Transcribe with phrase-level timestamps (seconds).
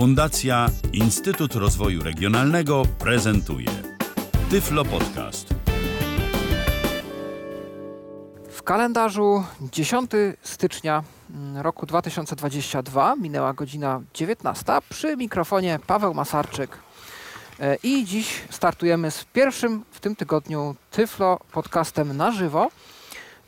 [0.00, 3.68] Fundacja Instytut Rozwoju Regionalnego prezentuje
[4.50, 5.54] Tyflo Podcast.
[8.50, 10.10] W kalendarzu 10
[10.42, 14.64] stycznia mm, roku 2022 minęła godzina 19.
[14.88, 16.78] Przy mikrofonie Paweł Masarczyk.
[17.60, 22.68] E, I dziś startujemy z pierwszym w tym tygodniu Tyflo podcastem na żywo.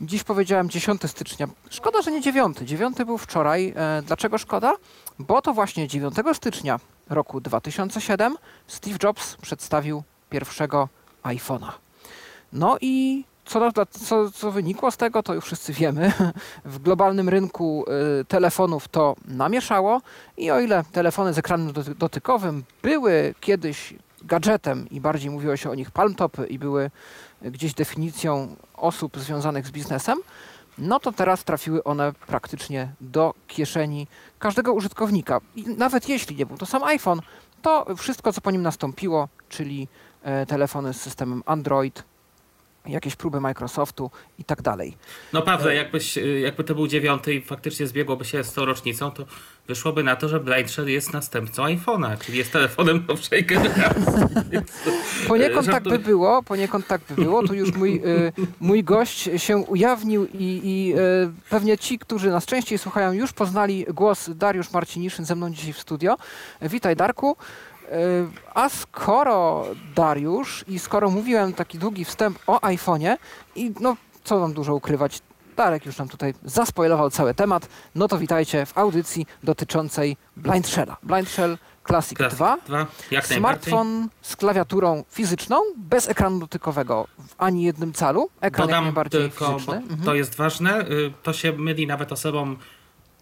[0.01, 1.47] Dziś powiedziałem 10 stycznia.
[1.69, 2.57] Szkoda, że nie 9.
[2.57, 3.73] 9 był wczoraj.
[3.75, 4.73] E, dlaczego szkoda?
[5.19, 6.79] Bo to właśnie 9 stycznia
[7.09, 8.35] roku 2007
[8.67, 10.89] Steve Jobs przedstawił pierwszego
[11.23, 11.71] iPhone'a.
[12.53, 16.11] No i co, co, co, wynikło z tego, to już wszyscy wiemy.
[16.65, 17.85] W globalnym rynku
[18.21, 20.01] y, telefonów to namieszało
[20.37, 25.75] i o ile telefony z ekranem dotykowym były kiedyś gadżetem i bardziej mówiło się o
[25.75, 26.91] nich palmtopy i były
[27.41, 30.17] gdzieś definicją osób związanych z biznesem,
[30.77, 34.07] no to teraz trafiły one praktycznie do kieszeni
[34.39, 35.41] każdego użytkownika.
[35.55, 37.21] I nawet jeśli nie był to sam iPhone,
[37.61, 39.87] to wszystko, co po nim nastąpiło, czyli
[40.23, 42.03] e, telefony z systemem Android,
[42.85, 44.97] jakieś próby Microsoftu i tak dalej.
[45.33, 49.25] No Pawle, jakbyś, jakby to był dziewiąty i faktycznie zbiegłoby się z tą rocznicą, to
[49.67, 54.13] wyszłoby na to, że Blindshell jest następcą iPhone'a, czyli jest telefonem nowszej generacji.
[55.27, 57.47] poniekąd tak by było, poniekąd tak by było.
[57.47, 62.45] Tu już mój, y, mój gość się ujawnił i, i y, pewnie ci, którzy nas
[62.45, 66.17] częściej słuchają, już poznali głos Dariusz Marciniszyn ze mną dzisiaj w studio.
[66.61, 67.35] Witaj Darku.
[67.91, 67.95] E,
[68.53, 73.17] a skoro Dariusz i skoro mówiłem taki długi wstęp o iPhone'ie
[73.55, 75.21] i no co mam dużo ukrywać,
[75.55, 80.95] Darek już nam tutaj zaspoilował cały temat, no to witajcie w audycji dotyczącej Blind Shell'a.
[81.03, 81.57] Blind Shell
[81.87, 82.57] Classic, Classic 2.
[82.67, 82.87] 2.
[83.21, 88.29] Smartfon z klawiaturą fizyczną, bez ekranu dotykowego w ani jednym calu.
[88.41, 89.75] Ekran Dodam jak najbardziej tylko, fizyczny.
[89.75, 90.01] Mhm.
[90.01, 90.81] To jest ważne.
[90.81, 92.57] Y, to się myli nawet osobom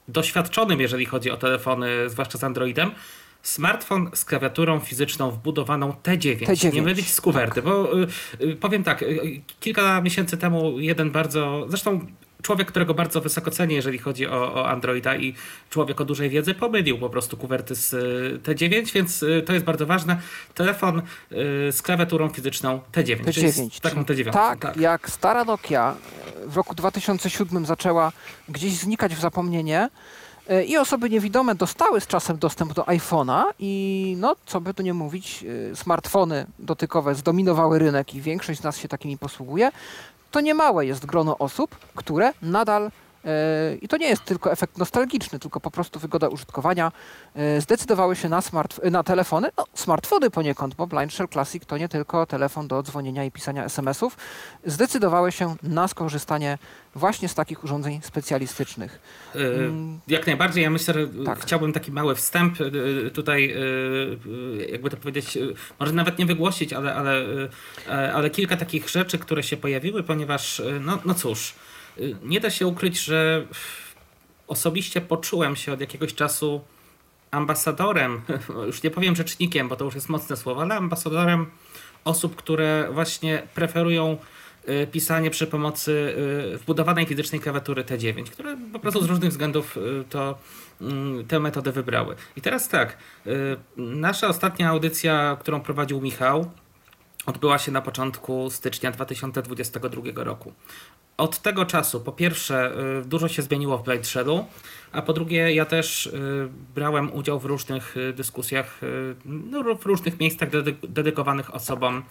[0.07, 2.91] doświadczonym, jeżeli chodzi o telefony, zwłaszcza z Androidem
[3.43, 6.45] smartfon z klawiaturą fizyczną wbudowaną T9.
[6.45, 6.73] T9.
[6.73, 7.63] Nie mylić z kuwerty, tak.
[7.63, 8.07] bo y,
[8.41, 12.05] y, powiem tak, y, kilka miesięcy temu jeden bardzo, zresztą
[12.41, 15.33] człowiek, którego bardzo wysoko cenię, jeżeli chodzi o, o, Androida i
[15.69, 17.91] człowiek o dużej wiedzy, pomylił po prostu kuwerty z
[18.43, 20.17] T9, więc to jest bardzo ważne.
[20.53, 21.01] Telefon
[21.71, 23.23] z klawiaturą fizyczną T9.
[23.23, 23.81] T9.
[23.81, 24.31] Taką T9.
[24.31, 25.95] Tak, tak, jak stara Nokia
[26.45, 28.11] w roku 2007 zaczęła
[28.49, 29.89] gdzieś znikać w zapomnienie,
[30.67, 34.93] I osoby niewidome dostały z czasem dostęp do iPhone'a i no, co by tu nie
[34.93, 39.71] mówić, smartfony dotykowe zdominowały rynek i większość z nas się takimi posługuje.
[40.31, 42.91] To niemałe jest grono osób, które nadal
[43.81, 46.91] i to nie jest tylko efekt nostalgiczny, tylko po prostu wygoda użytkowania.
[47.35, 51.77] E, zdecydowały się na, smart, na telefony, no, smartfony poniekąd, bo Blind Shell Classic to
[51.77, 54.17] nie tylko telefon do dzwonienia i pisania SMS-ów.
[54.65, 56.57] Zdecydowały się na skorzystanie
[56.95, 58.99] właśnie z takich urządzeń specjalistycznych.
[59.35, 59.71] Yy,
[60.07, 60.63] jak najbardziej.
[60.63, 61.39] Ja myślę, że tak.
[61.39, 62.57] chciałbym taki mały wstęp
[63.13, 63.55] tutaj,
[64.71, 65.37] jakby to powiedzieć,
[65.79, 67.25] może nawet nie wygłosić, ale, ale,
[68.13, 71.53] ale kilka takich rzeczy, które się pojawiły, ponieważ, no, no cóż,
[72.23, 73.47] nie da się ukryć, że
[74.47, 76.61] osobiście poczułem się od jakiegoś czasu
[77.31, 78.21] ambasadorem,
[78.67, 81.45] już nie powiem rzecznikiem, bo to już jest mocne słowo, ale ambasadorem
[82.03, 84.17] osób, które właśnie preferują
[84.69, 86.15] y, pisanie przy pomocy
[86.53, 89.77] y, wbudowanej fizycznej klawiatury T9, które po prostu z różnych względów
[90.09, 90.37] to
[90.81, 92.15] mm, tę metodę wybrały.
[92.35, 92.97] I teraz tak,
[93.77, 96.51] nasza ostatnia audycja, którą prowadził Michał,
[97.25, 100.53] odbyła się na początku stycznia 2022 roku
[101.21, 104.45] od tego czasu, po pierwsze, y, dużo się zmieniło w Blade Shadow,
[104.91, 108.79] a po drugie, ja też y, brałem udział w różnych y, dyskusjach,
[109.25, 110.49] no, w różnych miejscach
[110.89, 112.03] dedykowanych osobom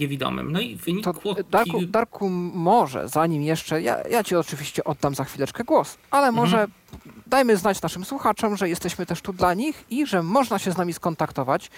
[0.00, 0.52] niewidomym.
[0.52, 1.36] No i wynikło...
[1.50, 6.44] Darku, Darku, może, zanim jeszcze, ja, ja Ci oczywiście oddam za chwileczkę głos, ale mhm.
[6.44, 7.22] może mhm.
[7.26, 10.76] dajmy znać naszym słuchaczom, że jesteśmy też tu dla nich i że można się z
[10.76, 11.70] nami skontaktować.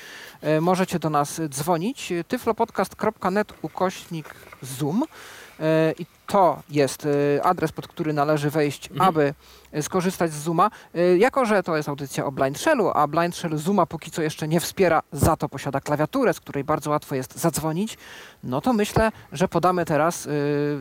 [0.61, 5.05] Możecie do nas dzwonić tyflopodcast.net ukośnik zoom
[5.99, 9.09] i to jest y, adres, pod który należy wejść, mhm.
[9.09, 9.35] aby
[9.75, 10.71] y, skorzystać z Zooma.
[11.19, 14.49] Jako, że to jest audycja o Blind Shellu, a Blind Shell Zooma póki co jeszcze
[14.49, 17.99] nie wspiera, za to posiada klawiaturę, z której bardzo łatwo jest zadzwonić,
[18.45, 20.29] no to myślę, że podamy teraz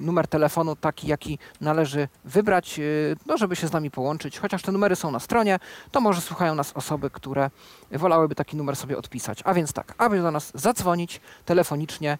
[0.01, 2.80] numer telefonu taki, jaki należy wybrać,
[3.25, 4.39] no żeby się z nami połączyć.
[4.39, 5.60] Chociaż te numery są na stronie,
[5.92, 7.50] to może słuchają nas osoby, które
[7.92, 9.39] wolałyby taki numer sobie odpisać.
[9.44, 12.18] A więc tak, aby do nas zadzwonić telefonicznie,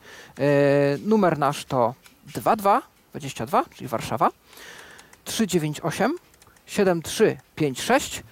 [1.06, 1.94] numer nasz to
[2.25, 4.30] 22 22, czyli Warszawa,
[5.24, 6.16] 398
[6.66, 8.24] 7356.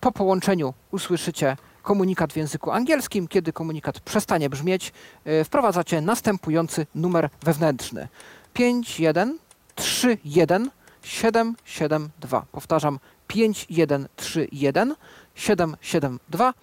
[0.00, 3.28] Po połączeniu usłyszycie komunikat w języku angielskim.
[3.28, 4.92] Kiedy komunikat przestanie brzmieć,
[5.26, 8.08] y, wprowadzacie następujący numer wewnętrzny.
[8.54, 10.70] 5131
[11.02, 12.46] 772.
[12.52, 14.94] Powtarzam 5131
[15.34, 16.54] 772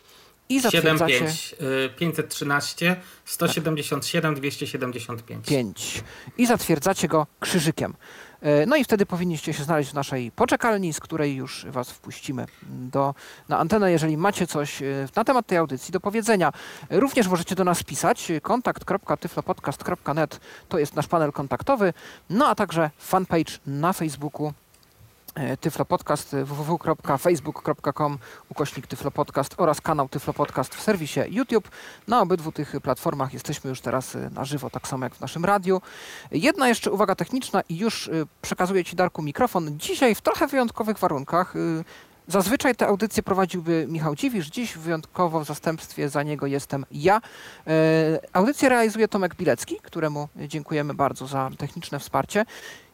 [0.49, 1.31] i zatwierdzacie...
[1.31, 2.95] 75 513
[3.25, 5.45] 177 275.
[5.45, 6.03] 5.
[6.37, 7.93] I zatwierdzacie go krzyżykiem.
[8.41, 12.45] E, no i wtedy powinniście się znaleźć w naszej poczekalni, z której już Was wpuścimy
[12.69, 13.15] do,
[13.49, 14.85] na antenę, jeżeli macie coś e,
[15.15, 16.51] na temat tej audycji do powiedzenia.
[16.89, 18.31] Również możecie do nas pisać.
[18.41, 20.39] kontakt.tyflopodcast.net
[20.69, 21.93] to jest nasz panel kontaktowy,
[22.29, 24.53] no a także fanpage na Facebooku
[25.37, 28.17] E, Tyflo Podcast www.facebook.com
[28.49, 31.69] ukośnik Tyflo Podcast oraz kanał Tyflo Podcast w serwisie YouTube.
[32.07, 35.45] Na obydwu tych platformach jesteśmy już teraz e, na żywo, tak samo jak w naszym
[35.45, 35.81] radiu.
[36.31, 38.11] Jedna jeszcze uwaga techniczna i już e,
[38.41, 39.79] przekazuję Ci Darku mikrofon.
[39.79, 41.53] Dzisiaj w trochę wyjątkowych warunkach.
[42.27, 47.21] Zazwyczaj te audycje prowadziłby Michał Dziwisz, dziś wyjątkowo w zastępstwie za niego jestem ja.
[48.33, 52.45] Audycję realizuje Tomek Bilecki, któremu dziękujemy bardzo za techniczne wsparcie.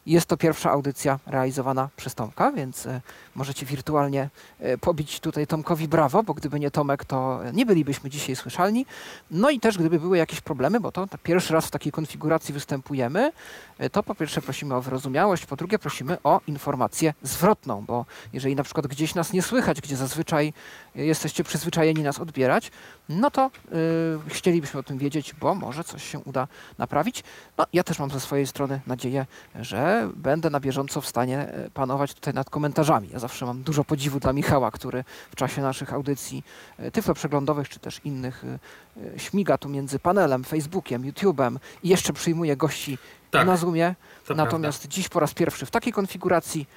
[0.06, 3.02] Jest to pierwsza audycja realizowana przez Tomka, więc e,
[3.36, 4.30] możecie wirtualnie
[4.60, 8.86] e, pobić tutaj Tomkowi brawo, bo gdyby nie Tomek, to nie bylibyśmy dzisiaj słyszalni.
[9.32, 13.32] No i też gdyby były jakieś problemy, bo to pierwszy raz w takiej konfiguracji występujemy,
[13.78, 18.56] e, to po pierwsze prosimy o wyrozumiałość, po drugie prosimy o informację zwrotną, bo jeżeli
[18.56, 20.54] na przykład gdzieś nas nie słychać, gdzie zazwyczaj
[20.96, 22.72] jesteście przyzwyczajeni nas odbierać,
[23.10, 26.48] no to yy, chcielibyśmy o tym wiedzieć, bo może coś się uda
[26.78, 27.24] naprawić.
[27.58, 29.26] No ja też mam ze swojej strony nadzieję,
[29.56, 33.10] że będę na bieżąco w stanie e, panować tutaj nad komentarzami.
[33.14, 36.44] Ja zawsze mam dużo podziwu dla Michała, który w czasie naszych audycji
[36.78, 38.44] e, tyflo przeglądowych czy też innych
[39.16, 42.98] e, śmiga tu między panelem, Facebookiem, YouTube'em i jeszcze przyjmuje gości
[43.32, 43.96] tak, na Zoomie.
[44.36, 44.96] Natomiast prawda.
[44.96, 46.68] dziś po raz pierwszy w takiej konfiguracji,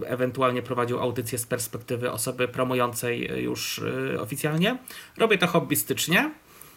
[0.06, 3.82] ewentualnie prowadził audycję z perspektywy osoby promującej już
[4.14, 4.78] e, oficjalnie.
[5.18, 6.30] Robię to hobbystycznie.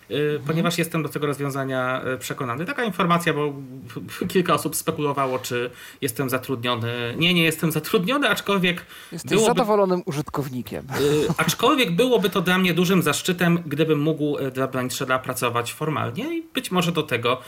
[0.10, 0.42] Mhm.
[0.48, 2.66] ponieważ jestem do tego rozwiązania y, przekonany.
[2.66, 3.54] Taka informacja, bo
[4.28, 5.69] kilka osób spekulowało, czy
[6.02, 7.16] jestem zatrudniony.
[7.18, 8.86] Nie, nie jestem zatrudniony, aczkolwiek.
[9.12, 10.88] Jesteś byłoby, zadowolonym użytkownikiem.
[11.00, 16.44] Y, aczkolwiek byłoby to dla mnie dużym zaszczytem, gdybym mógł dla Blindshella pracować formalnie i
[16.54, 17.42] być może do tego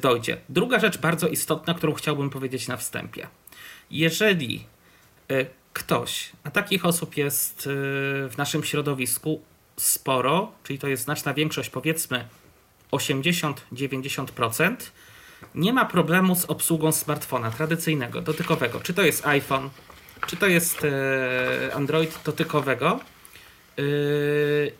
[0.00, 0.36] dojdzie.
[0.48, 3.26] Druga rzecz bardzo istotna, którą chciałbym powiedzieć na wstępie.
[3.90, 4.64] Jeżeli
[5.72, 7.68] ktoś, a takich osób jest
[8.28, 9.40] w naszym środowisku,
[9.80, 12.28] sporo, czyli to jest znaczna większość, powiedzmy
[12.92, 14.76] 80-90%,
[15.54, 18.80] nie ma problemu z obsługą smartfona tradycyjnego, dotykowego.
[18.80, 19.70] Czy to jest iPhone,
[20.26, 23.00] czy to jest e, Android dotykowego
[23.78, 23.82] e,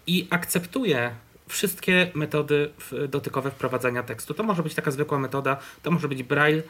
[0.07, 1.15] i akceptuje
[1.49, 2.71] wszystkie metody
[3.09, 4.35] dotykowe wprowadzania tekstu.
[4.35, 6.63] To może być taka zwykła metoda, to może być braille.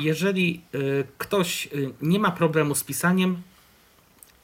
[0.00, 0.78] Jeżeli e,
[1.18, 1.68] ktoś
[2.02, 3.42] nie ma problemu z pisaniem,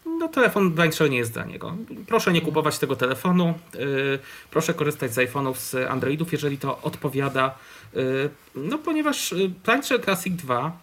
[0.07, 1.77] no telefon Blind nie jest dla niego.
[2.07, 4.19] Proszę nie kupować tego telefonu, yy,
[4.51, 7.55] proszę korzystać z iPhone'ów, z Androidów, jeżeli to odpowiada.
[7.95, 10.79] Yy, no ponieważ y, Blind Classic 2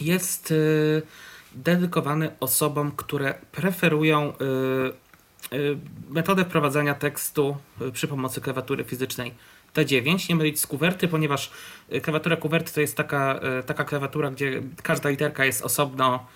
[0.00, 1.02] jest yy,
[1.54, 4.32] dedykowany osobom, które preferują
[5.52, 5.76] y, y,
[6.10, 7.56] metodę wprowadzania tekstu
[7.92, 9.34] przy pomocy klawiatury fizycznej
[9.74, 11.50] T9, nie mylić z kuwerty, ponieważ
[12.02, 16.26] klawiatura kuwerty to jest taka, taka klawiatura, gdzie każda literka jest osobno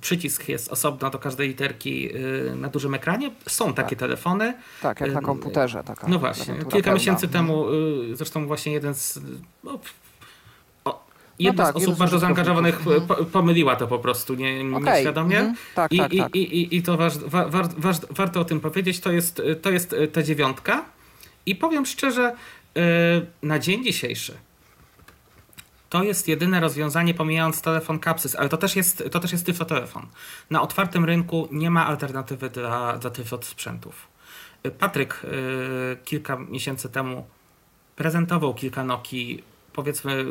[0.00, 3.30] przycisk jest osobno do każdej literki yy, na dużym ekranie.
[3.46, 3.98] Są takie tak.
[3.98, 4.54] telefony.
[4.82, 5.84] Tak, jak na yy, komputerze.
[5.84, 6.54] Taka no właśnie.
[6.54, 6.94] Kilka pełna.
[6.94, 7.66] miesięcy temu,
[8.12, 9.20] zresztą właśnie jeden z.
[9.64, 9.78] No,
[11.38, 13.26] jedna no tak, z osób bardzo zaangażowanych mhm.
[13.26, 14.94] pomyliła to po prostu nie, okay.
[14.94, 15.38] nieświadomie.
[15.38, 15.56] Mhm.
[15.74, 16.36] Tak, I, tak, i, tak.
[16.36, 19.00] I, i, to wa, wa, wa, warto o tym powiedzieć.
[19.00, 20.84] To jest, to jest ta dziewiątka.
[21.46, 22.36] I powiem szczerze,
[23.42, 24.47] na dzień dzisiejszy
[25.88, 30.06] to jest jedyne rozwiązanie, pomijając telefon Capsys, ale to też jest, to też jest telefon.
[30.50, 33.10] Na otwartym rynku nie ma alternatywy dla, dla
[33.44, 34.08] sprzętów.
[34.78, 37.26] Patryk y, kilka miesięcy temu
[37.96, 40.24] prezentował kilka Nokii, powiedzmy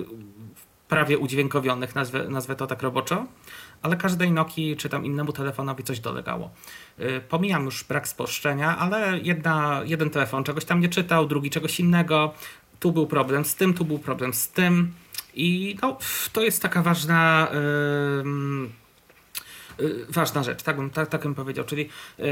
[0.88, 3.26] prawie udźwiękowionych, nazwę, nazwę to tak roboczo,
[3.82, 6.50] ale każdej Nokii czy tam innemu telefonowi coś dolegało.
[7.00, 11.80] Y, pomijam już brak spolszczenia, ale jedna, jeden telefon czegoś tam nie czytał, drugi czegoś
[11.80, 12.34] innego.
[12.80, 14.94] Tu był problem z tym, tu był problem z tym.
[15.38, 15.98] I no,
[16.34, 17.48] to jest taka ważna.
[17.54, 18.70] Yy,
[20.10, 21.66] ważna rzecz, tak bym, tak, tak bym powiedział.
[21.66, 22.26] Czyli yy,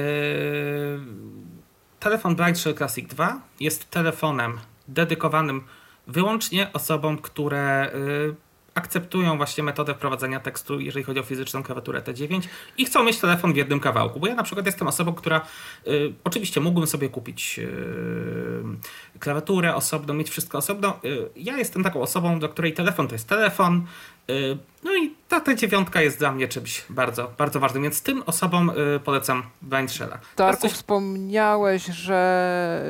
[2.00, 5.62] telefon Bright Classic 2 jest telefonem dedykowanym
[6.08, 8.36] wyłącznie osobom, które yy,
[8.76, 12.42] akceptują właśnie metodę wprowadzenia tekstu, jeżeli chodzi o fizyczną klawiaturę T9
[12.78, 14.20] i chcą mieć telefon w jednym kawałku.
[14.20, 15.42] Bo ja na przykład jestem osobą, która
[15.88, 21.00] y, oczywiście mógłbym sobie kupić y, klawiaturę osobną, mieć wszystko osobno.
[21.06, 23.86] Y, ja jestem taką osobą, do której telefon to jest telefon.
[24.30, 28.24] Y, no i ta, ta dziewiątka jest dla mnie czymś bardzo, bardzo ważnym, więc tym
[28.26, 30.20] osobom y, polecam Blind Shella.
[30.38, 30.72] Darku, coś...
[30.72, 32.82] wspomniałeś, że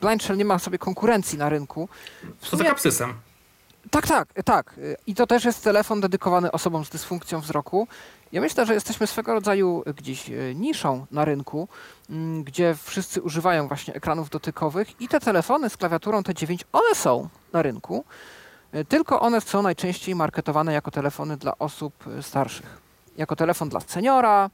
[0.00, 1.88] Blind Shell nie ma sobie konkurencji na rynku.
[2.20, 2.50] Sumie...
[2.50, 3.14] Poza kapsysem.
[3.90, 4.74] Tak, tak, tak.
[5.06, 7.88] I to też jest telefon dedykowany osobom z dysfunkcją wzroku.
[8.32, 11.68] Ja myślę, że jesteśmy swego rodzaju gdzieś e, niszą na rynku,
[12.10, 17.28] mm, gdzie wszyscy używają właśnie ekranów dotykowych i te telefony z klawiaturą T9, one są
[17.52, 18.04] na rynku,
[18.72, 22.82] e, tylko one są najczęściej marketowane jako telefony dla osób e, starszych.
[23.16, 24.50] Jako telefon dla seniora,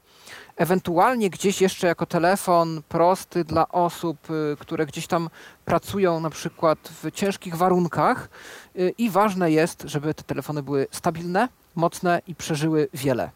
[0.55, 4.17] ewentualnie gdzieś jeszcze jako telefon prosty dla osób,
[4.59, 5.29] które gdzieś tam
[5.65, 8.29] pracują na przykład w ciężkich warunkach
[8.75, 13.31] y, i ważne jest, żeby te telefony były stabilne, mocne i przeżyły wiele.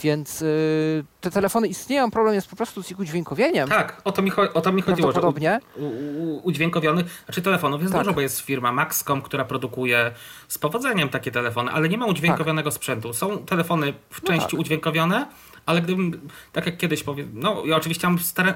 [0.00, 3.68] Więc y, te telefony istnieją, problem jest po prostu z ich udźwiękowieniem.
[3.68, 7.92] Tak, o to mi, o to mi chodziło, że u, u, udźwiękowionych, znaczy telefonów jest
[7.92, 8.02] tak.
[8.02, 10.12] dużo, bo jest firma Maxcom, która produkuje
[10.48, 12.74] z powodzeniem takie telefony, ale nie ma udźwiękowionego tak.
[12.74, 13.12] sprzętu.
[13.12, 14.60] Są telefony w no części tak.
[14.60, 15.26] udźwiękowione,
[15.66, 18.54] ale gdybym, tak jak kiedyś powiem, no ja oczywiście mam stare,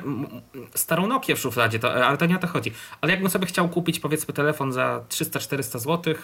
[0.75, 2.73] starą Nokię w szufladzie, to, ale to nie o to chodzi.
[3.00, 6.14] Ale jakbym sobie chciał kupić powiedzmy telefon za 300-400 zł,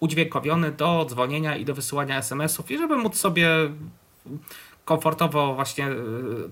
[0.00, 3.48] udźwiękowiony do dzwonienia i do wysyłania SMS-ów i żeby móc sobie
[4.84, 5.94] komfortowo właśnie y,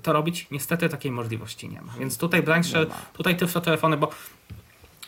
[0.03, 1.93] to robić, niestety takiej możliwości nie ma.
[1.99, 4.11] Więc tutaj Blanche, tutaj tylko telefony, bo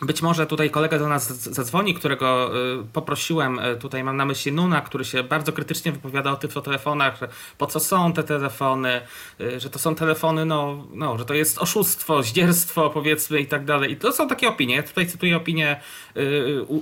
[0.01, 4.51] być może tutaj kolega do nas zadzwoni, którego y, poprosiłem, y, tutaj mam na myśli
[4.51, 7.19] Nuna, który się bardzo krytycznie wypowiada o tych telefonach,
[7.57, 9.01] po co są te telefony,
[9.41, 13.65] y, że to są telefony, no, no, że to jest oszustwo, zdzierstwo powiedzmy i tak
[13.65, 13.91] dalej.
[13.91, 14.75] I to są takie opinie.
[14.75, 15.81] Ja tutaj cytuję opinie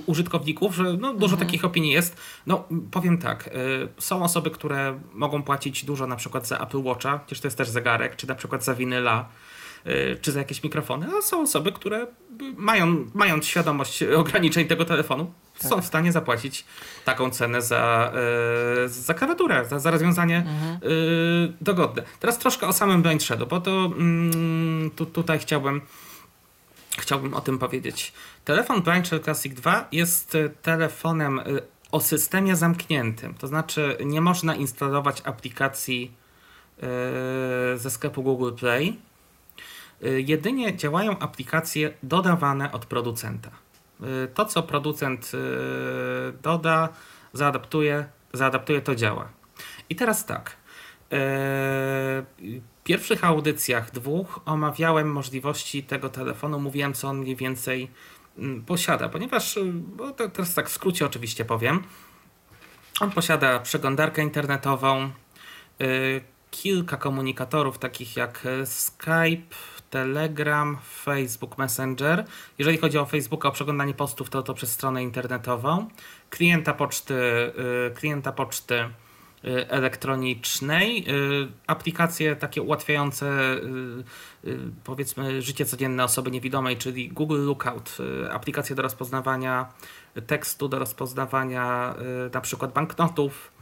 [0.06, 1.38] użytkowników, że no, dużo mhm.
[1.38, 2.16] takich opinii jest.
[2.46, 3.50] No, powiem tak,
[3.98, 7.68] są osoby, które mogą płacić dużo na przykład za Apple Watcha, chociaż to jest też
[7.68, 9.28] zegarek, czy na przykład za winyla
[10.20, 12.06] czy za jakieś mikrofony, a są osoby, które
[12.56, 15.70] mają, mając świadomość ograniczeń tego telefonu, tak.
[15.70, 16.64] są w stanie zapłacić
[17.04, 18.12] taką cenę za,
[18.84, 20.78] y, za klawiaturę, za, za rozwiązanie mhm.
[20.92, 22.02] Y, dogodne.
[22.20, 25.80] Teraz troszkę o samym Blind Shadow, bo to mm, tu, tutaj chciałbym
[26.98, 28.12] chciałbym o tym powiedzieć.
[28.44, 31.40] Telefon Blind Shadow Classic 2 jest telefonem
[31.92, 36.12] o systemie zamkniętym, to znaczy nie można instalować aplikacji
[37.76, 39.13] ze sklepu Google Play Y,
[40.00, 43.50] jedynie działają aplikacje dodawane od producenta.
[44.02, 45.38] Y, to, co producent y,
[46.42, 46.88] doda,
[47.32, 49.28] zaadaptuje, zaadaptuje, to działa.
[49.90, 50.56] I teraz tak.
[51.10, 52.24] W
[52.84, 57.90] pierwszych audycjach dwóch omawiałem możliwości tego telefonu, mówiłem, co on mniej więcej
[58.38, 61.82] mm, posiada, ponieważ, bo to teraz tak w skrócie oczywiście powiem,
[63.00, 65.10] on posiada przeglądarkę internetową,
[66.50, 69.54] kilka komunikatorów takich jak Skype,
[69.94, 72.24] Telegram, Facebook Messenger.
[72.58, 75.88] Jeżeli chodzi o Facebooka, o przeglądanie postów, to to przez stronę internetową.
[76.30, 78.88] Klienta poczty, y, klienta poczty y,
[79.68, 83.56] elektronicznej, y, aplikacje takie ułatwiające
[84.84, 87.98] powiedzmy życie codzienne osoby niewidomej, czyli Google Lookout,
[88.30, 89.72] aplikacje do rozpoznawania
[90.26, 91.94] tekstu, do rozpoznawania
[92.34, 93.52] na przykład banknotów,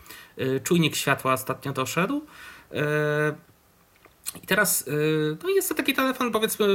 [0.62, 2.26] czujnik światła ostatnio doszedł.
[4.42, 6.66] I teraz y, no jest to taki telefon powiedzmy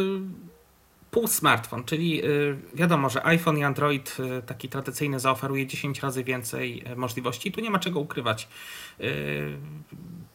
[1.11, 6.23] pół smartfon, czyli y, wiadomo, że iPhone i Android y, taki tradycyjny zaoferuje 10 razy
[6.23, 7.51] więcej możliwości.
[7.51, 8.47] Tu nie ma czego ukrywać.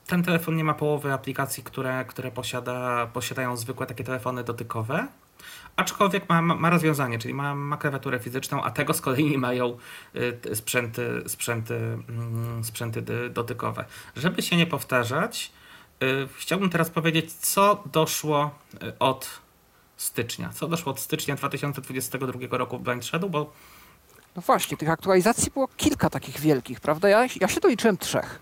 [0.07, 5.07] Ten telefon nie ma połowy aplikacji, które, które posiada, posiadają zwykłe takie telefony dotykowe.
[5.77, 9.77] Aczkolwiek ma, ma rozwiązanie, czyli ma, ma klawiaturę fizyczną, a tego z kolei nie mają
[10.55, 13.85] sprzęty, sprzęty, mm, sprzęty dotykowe.
[14.17, 15.53] Żeby się nie powtarzać,
[16.39, 19.41] chciałbym teraz powiedzieć, co doszło y, od
[19.97, 20.51] stycznia.
[20.55, 23.53] Co doszło od stycznia 2022 roku w Blind Shadow, bo
[24.37, 27.09] No właśnie, tych aktualizacji było kilka takich wielkich, prawda?
[27.09, 28.39] Ja, ja się doliczyłem trzech.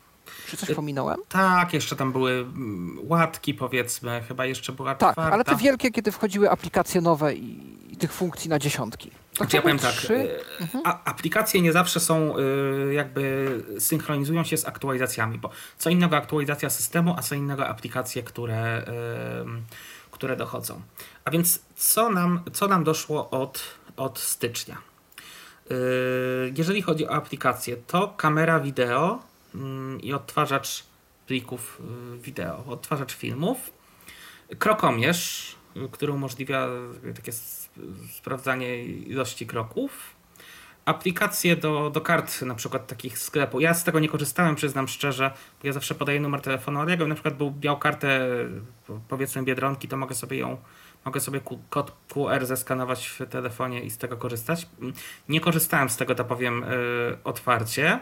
[0.51, 1.21] Czy coś pominąłem?
[1.29, 6.13] Tak, jeszcze tam były mm, łatki powiedzmy, chyba jeszcze była Tak, ale te wielkie, kiedy
[6.13, 9.11] wchodziły aplikacje nowe i, i tych funkcji na dziesiątki.
[9.11, 10.11] To znaczy, ja powiem tak, tak,
[10.61, 10.85] mhm.
[11.05, 17.15] aplikacje nie zawsze są y, jakby synchronizują się z aktualizacjami, bo co innego aktualizacja systemu,
[17.19, 18.85] a co innego aplikacje, które,
[20.11, 20.81] które dochodzą.
[21.25, 23.63] A więc co nam, co nam doszło od,
[23.97, 24.77] od stycznia?
[26.57, 29.23] Jeżeli chodzi o aplikacje, to kamera wideo
[30.03, 30.85] i odtwarzacz
[31.27, 31.83] plików
[32.15, 33.73] y, wideo, odtwarzacz filmów,
[34.59, 35.55] krokomierz,
[35.93, 36.69] który umożliwia
[37.15, 37.33] takie
[38.13, 40.15] sprawdzanie ilości kroków,
[40.85, 43.61] aplikacje do, do kart, na przykład takich sklepu.
[43.61, 45.31] Ja z tego nie korzystałem, przyznam szczerze,
[45.61, 48.29] bo ja zawsze podaję numer telefonu, ale jakbym na przykład był, miał kartę
[49.09, 50.57] powiedzmy Biedronki, to mogę sobie ją
[51.05, 51.41] mogę sobie
[51.71, 54.69] kod QR zeskanować w telefonie i z tego korzystać.
[55.29, 58.01] Nie korzystałem z tego, to powiem, yy, otwarcie.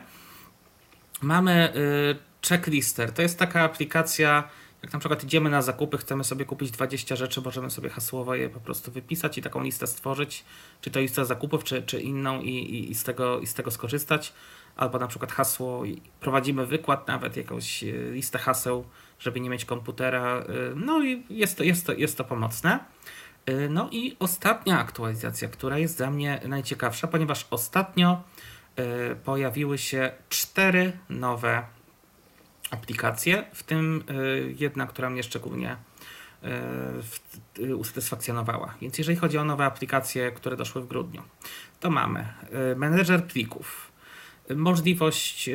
[1.22, 3.12] Mamy y, checklister.
[3.12, 4.48] To jest taka aplikacja,
[4.82, 8.48] jak na przykład idziemy na zakupy, chcemy sobie kupić 20 rzeczy, możemy sobie hasłowo je
[8.48, 10.44] po prostu wypisać i taką listę stworzyć,
[10.80, 13.70] czy to lista zakupów, czy, czy inną i, i, i, z tego, i z tego
[13.70, 14.32] skorzystać.
[14.76, 15.82] Albo na przykład hasło,
[16.20, 18.84] prowadzimy wykład, nawet jakąś y, listę haseł,
[19.18, 20.40] żeby nie mieć komputera.
[20.40, 22.78] Y, no i jest to, jest to, jest to pomocne.
[23.70, 28.22] No i ostatnia aktualizacja, która jest dla mnie najciekawsza, ponieważ ostatnio
[29.24, 31.62] pojawiły się cztery nowe
[32.70, 34.14] aplikacje, w tym e,
[34.58, 35.76] jedna, która mnie szczególnie
[37.62, 38.74] e, usatysfakcjonowała.
[38.80, 41.22] Więc jeżeli chodzi o nowe aplikacje, które doszły w grudniu,
[41.80, 42.26] to mamy
[42.76, 43.92] menedżer plików,
[44.56, 45.50] możliwość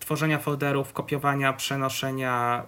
[0.00, 2.66] tworzenia folderów, kopiowania, przenoszenia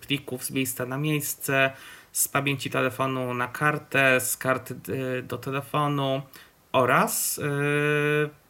[0.00, 1.72] plików z miejsca na miejsce,
[2.12, 4.74] z pamięci telefonu na kartę, z karty
[5.22, 6.22] do telefonu
[6.72, 8.41] oraz Y,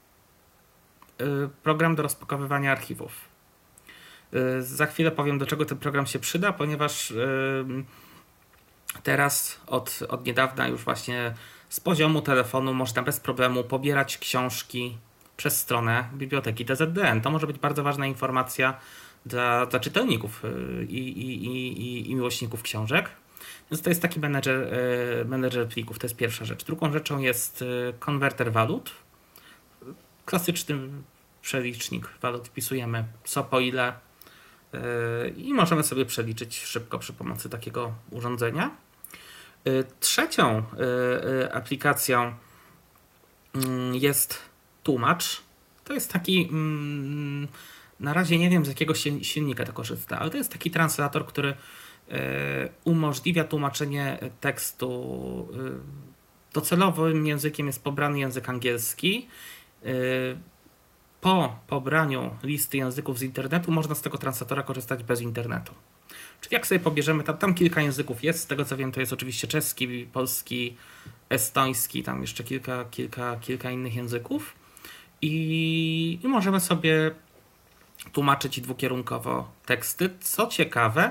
[1.63, 3.33] program do rozpakowywania archiwów.
[4.35, 7.65] Y, za chwilę powiem, do czego ten program się przyda, ponieważ y,
[9.03, 11.35] teraz od, od niedawna już właśnie
[11.69, 14.99] z poziomu telefonu można bez problemu pobierać książki
[15.37, 17.21] przez stronę biblioteki DZDN.
[17.21, 18.75] To może być bardzo ważna informacja
[19.27, 20.43] dla, dla czytelników
[20.89, 23.11] i, i, i, i miłośników książek.
[23.71, 24.69] Więc to jest taki menedżer,
[25.27, 26.65] menedżer plików, to jest pierwsza rzecz.
[26.65, 27.65] Drugą rzeczą jest
[27.99, 28.91] konwerter walut.
[30.25, 30.79] Klasyczny
[31.43, 33.93] przelicznik walut wpisujemy co po ile
[34.73, 34.81] yy,
[35.37, 38.71] i możemy sobie przeliczyć szybko przy pomocy takiego urządzenia.
[39.65, 40.63] Yy, trzecią
[41.41, 42.35] yy, aplikacją
[43.55, 44.39] mm, jest
[44.83, 45.43] tłumacz.
[45.85, 47.49] To jest taki mm,
[48.01, 51.55] na razie nie wiem z jakiego silnika to korzysta, ale to jest taki translator, który
[52.85, 55.49] umożliwia tłumaczenie tekstu.
[56.53, 59.29] Docelowym językiem jest pobrany język angielski
[61.23, 65.75] po pobraniu listy języków z internetu można z tego translatora korzystać bez internetu.
[66.41, 69.13] Czyli jak sobie pobierzemy, tam, tam kilka języków jest, z tego co wiem to jest
[69.13, 70.77] oczywiście czeski, polski,
[71.29, 74.55] estoński, tam jeszcze kilka, kilka, kilka innych języków
[75.23, 77.11] i, i możemy sobie
[78.13, 80.11] tłumaczyć dwukierunkowo teksty.
[80.21, 81.11] Co ciekawe,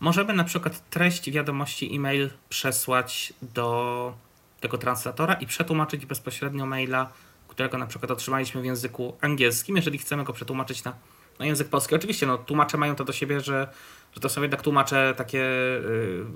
[0.00, 4.14] możemy na przykład treść wiadomości e-mail przesłać do
[4.60, 7.12] tego translatora i przetłumaczyć bezpośrednio maila
[7.56, 10.92] którego na przykład otrzymaliśmy w języku angielskim, jeżeli chcemy go przetłumaczyć na,
[11.38, 11.94] na język polski.
[11.94, 13.68] Oczywiście no, tłumacze mają to do siebie, że,
[14.12, 16.26] że to są jednak tłumacze takie, yy,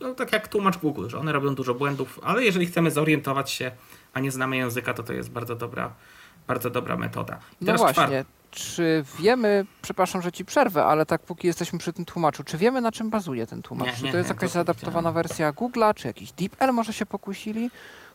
[0.00, 3.70] no, tak jak tłumacz Google, że one robią dużo błędów, ale jeżeli chcemy zorientować się,
[4.12, 5.94] a nie znamy języka, to to jest bardzo dobra,
[6.46, 7.38] bardzo dobra metoda.
[7.60, 12.04] I no właśnie, czy wiemy, przepraszam, że ci przerwę, ale tak póki jesteśmy przy tym
[12.04, 13.86] tłumaczu, czy wiemy na czym bazuje ten tłumacz?
[13.86, 17.70] Nie, czy to jest jakaś zaadaptowana wersja Google'a, czy jakiś DeepL może się pokusili?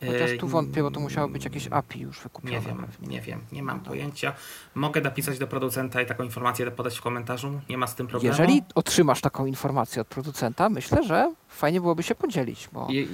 [0.06, 2.54] Chociaż tu wątpię, bo to musiało być jakieś API już wykupione.
[2.54, 4.32] Nie wiem, nie wiem, nie mam pojęcia.
[4.74, 8.36] Mogę napisać do producenta i taką informację podać w komentarzu, nie ma z tym problemu.
[8.38, 13.06] Jeżeli otrzymasz taką informację od producenta, myślę, że fajnie byłoby się podzielić, bo Je,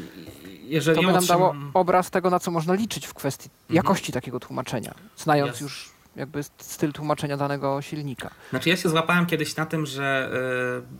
[0.63, 1.29] jeżeli to by nam otrzym...
[1.29, 3.77] dało obraz tego, na co można liczyć w kwestii mhm.
[3.77, 5.61] jakości takiego tłumaczenia, znając yes.
[5.61, 8.31] już jakby styl tłumaczenia danego silnika.
[8.51, 10.31] Znaczy ja się złapałem kiedyś na tym, że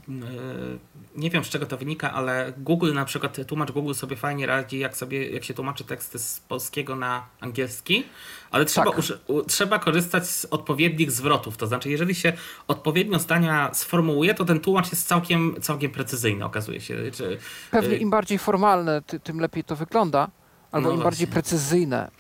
[0.09, 0.79] yy, yy,
[1.17, 4.79] nie wiem z czego to wynika, ale Google na przykład, tłumacz Google sobie fajnie radzi,
[4.79, 8.05] jak, sobie, jak się tłumaczy teksty z polskiego na angielski,
[8.51, 9.05] ale trzeba, tak.
[9.27, 11.57] u, trzeba korzystać z odpowiednich zwrotów.
[11.57, 12.33] To znaczy, jeżeli się
[12.69, 16.97] odpowiednio zdania sformułuje, to ten tłumacz jest całkiem, całkiem precyzyjny, okazuje się.
[17.13, 17.39] Czy,
[17.71, 20.29] Pewnie y, im bardziej formalne, ty, tym lepiej to wygląda,
[20.73, 21.05] albo no im właśnie.
[21.05, 22.11] bardziej precyzyjne.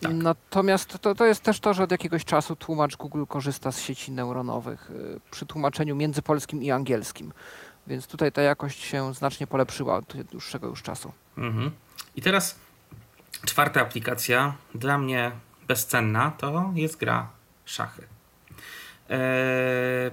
[0.00, 0.12] Tak.
[0.12, 4.12] Natomiast to, to jest też to, że od jakiegoś czasu tłumacz Google korzysta z sieci
[4.12, 7.32] neuronowych y, przy tłumaczeniu między polskim i angielskim.
[7.86, 11.12] Więc tutaj ta jakość się znacznie polepszyła od dłuższego już czasu.
[11.38, 11.70] Mhm.
[12.16, 12.58] I teraz
[13.46, 15.32] czwarta aplikacja, dla mnie
[15.68, 17.28] bezcenna, to jest gra
[17.64, 18.06] szachy.
[19.08, 20.10] Eee,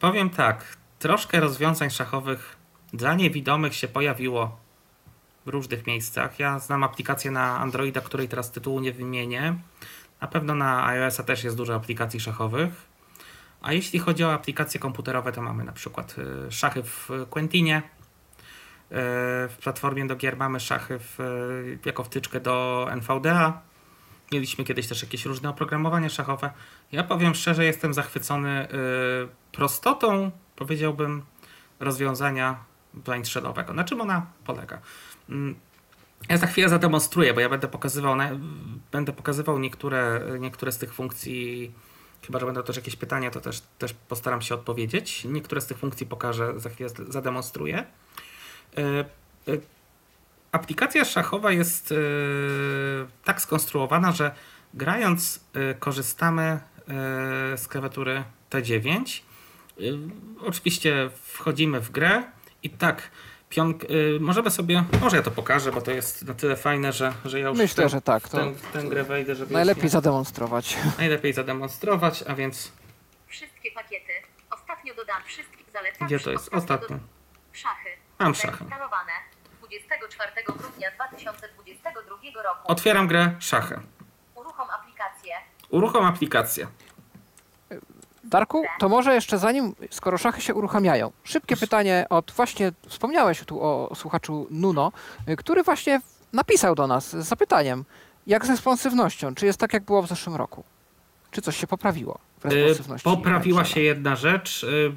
[0.00, 2.56] powiem tak, troszkę rozwiązań szachowych
[2.92, 4.61] dla niewidomych się pojawiło
[5.46, 6.38] w różnych miejscach.
[6.38, 9.54] Ja znam aplikację na Androida, której teraz tytułu nie wymienię.
[10.20, 12.92] Na pewno na iOS-a też jest dużo aplikacji szachowych.
[13.62, 16.16] A jeśli chodzi o aplikacje komputerowe, to mamy na przykład
[16.48, 17.78] y, szachy w Quentinie.
[17.78, 17.84] Y,
[19.48, 23.60] w platformie do gier mamy szachy w, y, jako wtyczkę do NVDA.
[24.32, 26.50] Mieliśmy kiedyś też jakieś różne oprogramowanie szachowe.
[26.92, 28.68] Ja powiem szczerze, jestem zachwycony
[29.52, 31.22] prostotą, powiedziałbym,
[31.80, 33.26] rozwiązania blind.
[33.74, 34.78] Na czym ona polega?
[36.28, 38.16] Ja za chwilę zademonstruję, bo ja będę pokazywał,
[38.92, 41.72] będę pokazywał niektóre, niektóre z tych funkcji.
[42.26, 45.24] Chyba, że będą też jakieś pytania, to też, też postaram się odpowiedzieć.
[45.24, 47.78] Niektóre z tych funkcji pokażę, za chwilę zademonstruję.
[47.78, 47.80] E,
[48.80, 49.04] e,
[50.52, 51.96] aplikacja szachowa jest e,
[53.24, 54.34] tak skonstruowana, że
[54.74, 55.40] grając
[55.78, 56.60] korzystamy
[57.56, 59.22] z klawiatury T9.
[60.40, 62.22] Oczywiście wchodzimy w grę
[62.62, 63.10] i tak
[63.52, 67.12] Pionk, y, możemy sobie, może ja to pokażę, bo to jest na tyle fajne, że,
[67.24, 68.28] że ja już Myślę, ten, że tak.
[68.28, 70.76] To ten, ten grę wejdę, żeby najlepiej zademonstrować.
[70.98, 72.72] Najlepiej zademonstrować, a więc
[73.26, 74.12] Wszystkie pakiety.
[74.50, 76.06] Ostatnio dodam wszystkich zalecam.
[76.06, 76.54] Gdzie to jest?
[76.54, 76.88] Ostatnio.
[76.88, 76.98] Do...
[77.52, 77.90] Szachy.
[78.18, 78.64] Mam szachy.
[79.58, 82.60] 24 grudnia 2022 roku.
[82.64, 83.80] Otwieram grę szachy.
[84.34, 85.34] Uruchom aplikację.
[85.68, 86.66] Uruchom aplikację.
[88.32, 93.62] Darku, to może jeszcze zanim, skoro szachy się uruchamiają, szybkie pytanie od właśnie, wspomniałeś tu
[93.62, 94.92] o słuchaczu Nuno,
[95.28, 96.00] y, który właśnie
[96.32, 97.84] napisał do nas z zapytaniem,
[98.26, 99.34] jak z responsywnością?
[99.34, 100.64] Czy jest tak, jak było w zeszłym roku?
[101.30, 103.02] Czy coś się poprawiło w y?
[103.04, 104.64] Poprawiła się jedna rzecz.
[104.64, 104.92] Y,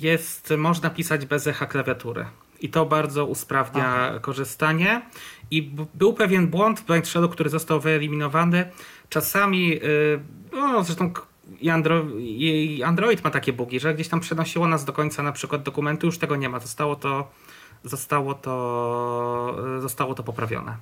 [0.00, 2.26] jest, można pisać bez echa klawiatury.
[2.60, 4.18] I to bardzo usprawnia Aha.
[4.20, 5.02] korzystanie.
[5.50, 5.62] I
[5.94, 8.70] był pewien błąd w Blind Shadow, który został wyeliminowany.
[9.08, 9.80] Czasami,
[10.52, 11.12] no zresztą
[11.60, 15.32] i, Andro i Android ma takie bugi, że gdzieś tam przenosiło nas do końca na
[15.32, 16.60] przykład dokumentu, już tego nie ma.
[16.60, 17.30] Zostało to,
[17.84, 20.76] zostało to, zostało to poprawione.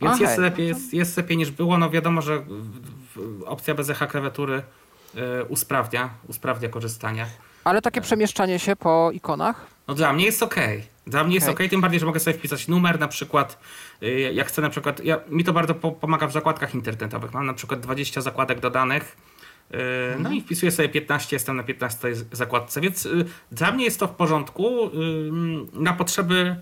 [0.00, 0.26] Więc okay.
[0.26, 1.78] jest, lepiej, jest, jest lepiej niż było.
[1.78, 2.42] No wiadomo, że
[3.46, 4.62] opcja bez echa klawiatury
[5.14, 7.26] y, usprawnia, usprawnia korzystanie.
[7.64, 9.66] Ale takie przemieszczanie się po ikonach?
[9.88, 10.56] No dla mnie jest ok.
[11.06, 11.48] Dla mnie okay.
[11.48, 13.58] jest ok, tym bardziej, że mogę sobie wpisać numer na przykład.
[14.32, 17.32] Jak chcę na przykład, ja, mi to bardzo po, pomaga w zakładkach internetowych.
[17.34, 19.16] Mam na przykład 20 zakładek dodanych.
[20.18, 24.06] No i wpisuję sobie 15, jestem na 15 zakładce, więc y, dla mnie jest to
[24.06, 24.86] w porządku.
[24.86, 24.90] Y,
[25.72, 26.56] na potrzeby,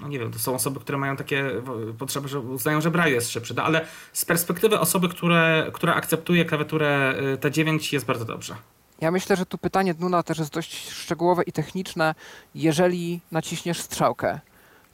[0.00, 1.50] no nie wiem, to są osoby, które mają takie
[1.98, 6.44] potrzeby, że uznają, że Braille jest szybszy, no ale z perspektywy osoby, które, która akceptuje
[6.44, 8.54] klawiaturę y, T9 jest bardzo dobrze.
[9.00, 12.14] Ja myślę, że tu pytanie Dnuna też jest dość szczegółowe i techniczne.
[12.54, 14.40] Jeżeli naciśniesz strzałkę,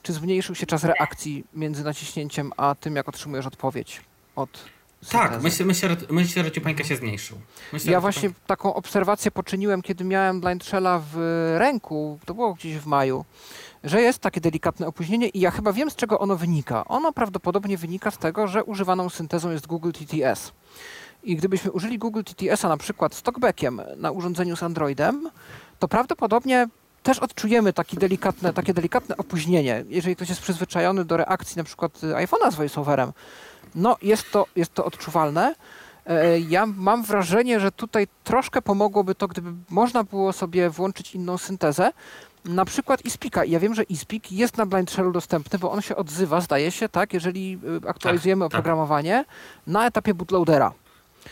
[0.03, 4.01] czy zmniejszył się czas reakcji między naciśnięciem a tym, jak otrzymujesz odpowiedź
[4.35, 4.76] od
[5.11, 7.37] tak, myślę, myślę, myślę, że ciupańka się zmniejszył.
[7.73, 11.17] Myślę, ja właśnie taką obserwację poczyniłem, kiedy miałem Blind Shella w
[11.57, 13.25] ręku, to było gdzieś w maju,
[13.83, 16.85] że jest takie delikatne opóźnienie i ja chyba wiem, z czego ono wynika.
[16.85, 20.51] Ono prawdopodobnie wynika z tego, że używaną syntezą jest Google TTS.
[21.23, 25.29] I gdybyśmy użyli Google TTS-a na przykład z talkbackiem na urządzeniu z Androidem,
[25.79, 26.67] to prawdopodobnie
[27.03, 29.85] też odczujemy taki delikatne, takie delikatne opóźnienie.
[29.89, 33.11] Jeżeli ktoś jest przyzwyczajony do reakcji na przykład iPhone'a z voiceoverem,
[33.75, 35.55] no, jest to, jest to odczuwalne.
[36.05, 41.37] E, ja mam wrażenie, że tutaj troszkę pomogłoby to, gdyby można było sobie włączyć inną
[41.37, 41.91] syntezę,
[42.45, 43.45] na przykład iSpeaka.
[43.45, 46.89] Ja wiem, że iSpeak jest na Blind Shellu dostępny, bo on się odzywa, zdaje się,
[46.89, 48.59] tak, jeżeli y, aktualizujemy tak, tak.
[48.59, 49.27] oprogramowanie tak.
[49.67, 50.73] na etapie bootloadera.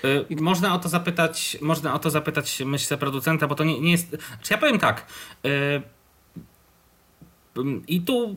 [0.04, 3.92] Yy, można o to zapytać, można o to zapytać, myślę, producenta, bo to nie, nie
[3.92, 4.18] jest.
[4.42, 5.06] Czy ja powiem tak.
[5.44, 5.82] Yy,
[7.88, 8.36] I tu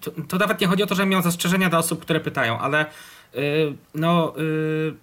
[0.00, 2.86] to, to, nawet nie chodzi o to, że miał zastrzeżenia do osób, które pytają, ale
[3.94, 4.94] no, y,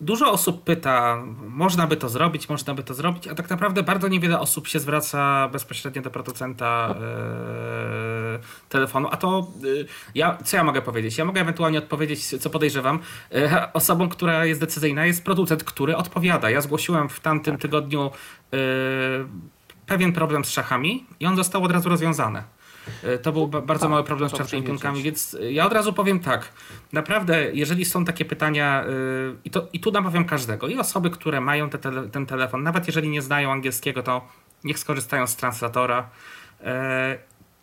[0.00, 4.08] dużo osób pyta, można by to zrobić, można by to zrobić, a tak naprawdę bardzo
[4.08, 6.94] niewiele osób się zwraca bezpośrednio do producenta
[8.34, 9.08] y, telefonu.
[9.10, 9.46] A to
[10.14, 11.18] ja, co ja mogę powiedzieć?
[11.18, 12.98] Ja mogę ewentualnie odpowiedzieć, co podejrzewam.
[13.72, 16.50] Osobą, która jest decyzyjna, jest producent, który odpowiada.
[16.50, 17.62] Ja zgłosiłem w tamtym tak.
[17.62, 18.10] tygodniu
[19.86, 22.42] pewien problem z szachami i on został od razu rozwiązany.
[23.04, 25.92] E, to był bardzo tak, mały problem z czarnymi pionkami, więc e, ja od razu
[25.92, 26.52] powiem tak.
[26.92, 28.86] Naprawdę, jeżeli są takie pytania, e,
[29.44, 32.86] i, to, i tu namawiam każdego, i osoby, które mają te tele, ten telefon, nawet
[32.86, 34.28] jeżeli nie znają angielskiego, to
[34.64, 36.10] niech skorzystają z translatora.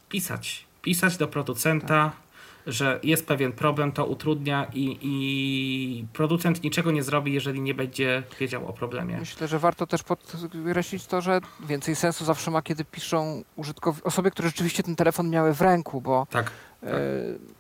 [0.09, 0.65] Pisać.
[0.81, 2.24] Pisać do producenta, tak
[2.67, 8.23] że jest pewien problem, to utrudnia i, i producent niczego nie zrobi, jeżeli nie będzie
[8.39, 9.17] wiedział o problemie.
[9.17, 14.32] Myślę, że warto też podkreślić to, że więcej sensu zawsze ma, kiedy piszą użytkownicy, osoby,
[14.32, 16.51] które rzeczywiście ten telefon miały w ręku, bo tak,
[16.84, 16.89] e,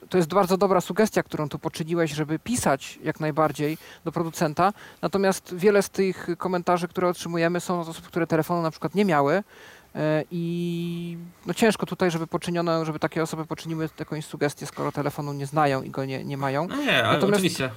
[0.09, 4.73] to jest bardzo dobra sugestia, którą tu poczyniłeś, żeby pisać jak najbardziej do producenta.
[5.01, 9.05] Natomiast wiele z tych komentarzy, które otrzymujemy, są od osób, które telefonu na przykład nie
[9.05, 9.43] miały.
[9.95, 15.33] E, I no ciężko tutaj, żeby poczyniono, żeby takie osoby poczyniły jakąś sugestię, skoro telefonu
[15.33, 16.67] nie znają i go nie, nie mają.
[16.67, 17.69] No nie, ale Natomiast, oczywiście.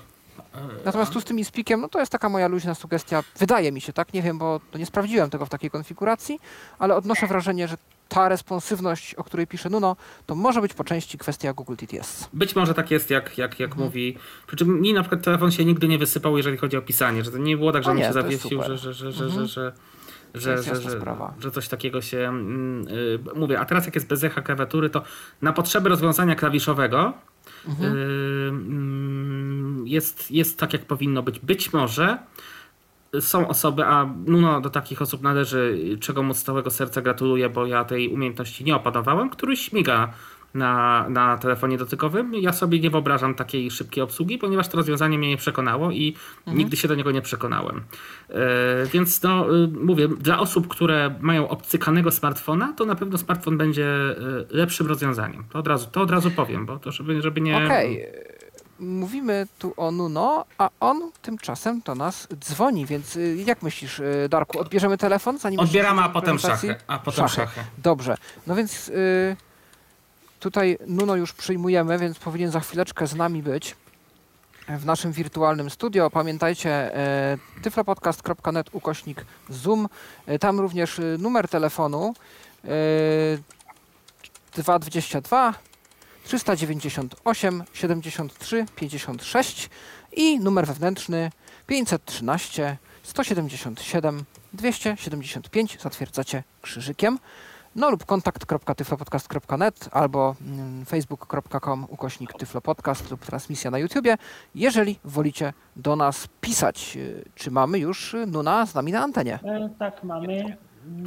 [0.85, 3.23] Natomiast tu z tym spikiem, no to jest taka moja luźna sugestia.
[3.39, 4.13] Wydaje mi się, tak?
[4.15, 6.41] Nie wiem, bo nie sprawdziłem tego w takiej konfiguracji,
[6.79, 7.77] ale odnoszę wrażenie, że
[8.09, 12.29] ta responsywność, o której pisze Nuno, to może być po części kwestia Google TTS.
[12.33, 13.87] Być może tak jest, jak, jak, jak mhm.
[13.87, 14.17] mówi.
[14.47, 17.31] Przy czym mi na przykład telefon się nigdy nie wysypał, jeżeli chodzi o pisanie, że
[17.31, 19.47] to nie było tak, że on się zawiesił, że, że, że, że, mhm.
[19.47, 19.73] że, że,
[20.35, 20.75] że, że,
[21.41, 23.61] że, coś takiego się mm, y, mówię.
[23.61, 25.03] A teraz jak jest bez echa klawiatury, to
[25.43, 27.13] na potrzeby rozwiązania klawiszowego
[27.69, 27.93] mhm.
[27.93, 27.99] y,
[29.85, 31.39] y, jest, jest tak, jak powinno być.
[31.39, 32.19] Być może
[33.21, 37.67] są osoby, a Nuno do takich osób należy, czego mu z całego serca gratuluję, bo
[37.67, 40.13] ja tej umiejętności nie opanowałem, który śmiga
[40.59, 42.35] na, na telefonie dotykowym.
[42.35, 46.59] Ja sobie nie wyobrażam takiej szybkiej obsługi, ponieważ to rozwiązanie mnie nie przekonało i mhm.
[46.59, 47.83] nigdy się do niego nie przekonałem.
[48.31, 48.35] E,
[48.93, 53.87] więc no, y, mówię, dla osób, które mają obcykanego smartfona, to na pewno smartfon będzie
[53.87, 55.45] y, lepszym rozwiązaniem.
[55.53, 57.57] To od razu, to od razu powiem, bo to żeby, żeby nie...
[57.57, 58.03] Okej.
[58.03, 58.29] Okay
[58.81, 64.59] mówimy tu o Nuno, a on tymczasem do nas dzwoni, więc y, jak myślisz, Darku,
[64.59, 65.39] odbierzemy telefon?
[65.39, 66.77] Zanim Odbieramy, a potem szachy.
[66.87, 67.37] A potem szachy.
[67.37, 67.61] szachy.
[67.79, 68.17] Dobrze,
[68.47, 69.37] no więc y,
[70.41, 73.77] tutaj Nuno już przyjmujemy, więc powinien za chwileczkę z nami być
[74.69, 76.11] w naszym wirtualnym studio.
[76.11, 76.91] Pamiętajcie
[77.63, 79.89] tyflopodcast.net ukośnik Zoom.
[80.41, 82.15] Tam również numer telefonu
[84.55, 85.55] 222
[86.25, 89.71] 398 73 56
[90.13, 91.31] i numer wewnętrzny
[91.67, 97.19] 513 177 275 zatwierdzacie krzyżykiem
[97.77, 104.17] no lub kontakt.tyflopodcast.net albo mm, facebook.com ukośnik tyflopodcast lub transmisja na YouTubie,
[104.55, 106.99] jeżeli wolicie do nas pisać.
[107.35, 109.39] Czy mamy już Nuna z nami na antenie?
[109.45, 110.57] E, tak, mamy.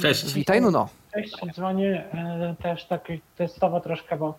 [0.00, 0.32] Cześć.
[0.32, 0.88] Witaj Nuno.
[1.14, 4.34] Cześć, dzwonię e, też tak testowo troszkę, bo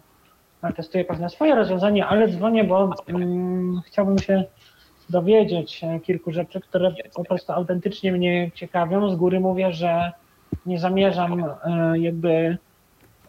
[0.71, 4.43] testuję pewne swoje rozwiązanie, ale dzwonię, bo um, chciałbym się
[5.09, 9.09] dowiedzieć kilku rzeczy, które po prostu autentycznie mnie ciekawią.
[9.09, 10.11] Z góry mówię, że
[10.65, 12.57] nie zamierzam e, jakby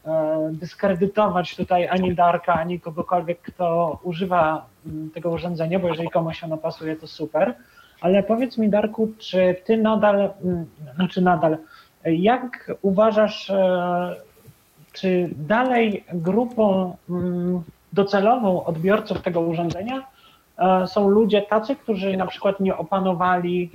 [0.07, 4.67] e, dyskredytować tutaj ani Darka, ani kogokolwiek, kto używa
[5.15, 7.55] tego urządzenia, bo jeżeli komuś ono pasuje, to super.
[8.01, 10.31] Ale powiedz mi, Darku, czy ty nadal,
[10.95, 11.57] znaczy nadal,
[12.05, 14.17] jak uważasz, e,
[14.93, 20.03] czy dalej grupą mm, docelową odbiorców tego urządzenia
[20.87, 23.71] są ludzie tacy, którzy na przykład nie opanowali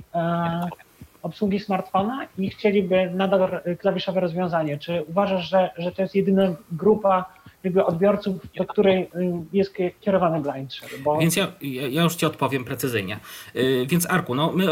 [1.22, 4.78] obsługi smartfona i chcieliby nadal klawiszowe rozwiązanie.
[4.78, 9.08] Czy uważasz, że, że to jest jedyna grupa jakby odbiorców, do której y,
[9.52, 10.90] jest kierowany BlindShare?
[11.04, 11.18] Bo...
[11.18, 11.52] Więc ja,
[11.90, 13.20] ja już Ci odpowiem precyzyjnie.
[13.56, 14.66] Y, więc Arku, no, my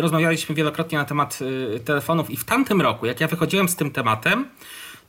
[0.00, 1.38] rozmawialiśmy wielokrotnie na temat
[1.76, 4.48] y, telefonów i w tamtym roku, jak ja wychodziłem z tym tematem,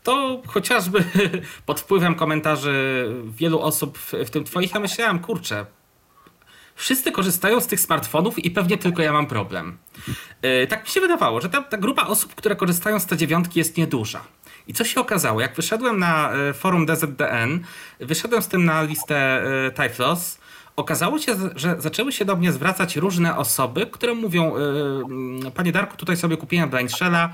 [0.04, 1.04] to chociażby
[1.66, 5.66] pod wpływem komentarzy wielu osób, w tym Twoich, ja myślałem, kurczę,
[6.76, 9.78] wszyscy korzystają z tych smartfonów i pewnie tylko ja mam problem.
[10.42, 13.78] Yy, tak mi się wydawało, że ta, ta, grupa osób, które korzystają z T9 jest
[13.78, 14.22] nieduża.
[14.68, 15.42] I co się okazało?
[15.42, 17.60] Jak wyszedłem na e, forum DZDN,
[18.00, 20.40] wyszedłem z tym na listę yy, Tyflos,
[20.76, 24.54] okazało się, że zaczęły się do mnie zwracać różne osoby, które mówią,
[25.56, 27.30] panie Darku, tutaj sobie kupiłem Blind Shella,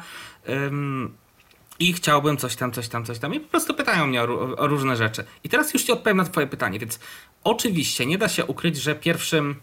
[1.79, 3.33] i chciałbym coś tam, coś tam, coś tam.
[3.33, 5.23] I po prostu pytają mnie o, o, różne rzeczy.
[5.43, 6.79] I teraz już Ci odpowiem na Twoje pytanie.
[6.79, 6.99] Więc
[7.43, 9.55] oczywiście nie da się ukryć, że pierwszym,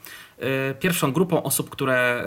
[0.71, 2.25] y, pierwszą grupą osób, które,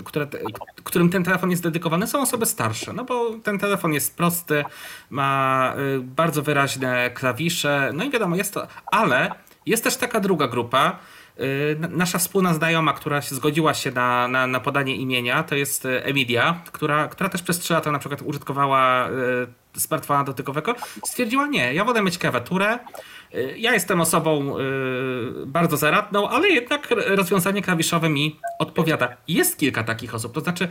[0.00, 0.38] y, które te,
[0.84, 2.92] którym ten telefon jest dedykowany, są osoby starsze.
[2.92, 4.64] No bo ten telefon jest prosty,
[5.10, 7.90] ma y, bardzo wyraźne klawisze.
[7.94, 8.66] No i wiadomo, jest to.
[8.86, 9.34] Ale
[9.66, 10.98] jest też taka druga grupa
[11.90, 16.62] nasza wspólna znajoma, która zgodziła się na, na, na, podanie imienia, to jest y, Emilia,
[16.72, 19.08] która, która też przez 3 lata na przykład użytkowała
[19.74, 22.78] y, smartfona dotykowego, stwierdziła nie, ja wolę mieć klawiaturę,
[23.56, 24.56] ja jestem osobą
[25.46, 29.16] bardzo zaradną, ale jednak rozwiązanie klawiszowe mi odpowiada.
[29.28, 30.68] Jest kilka takich osób, to znaczy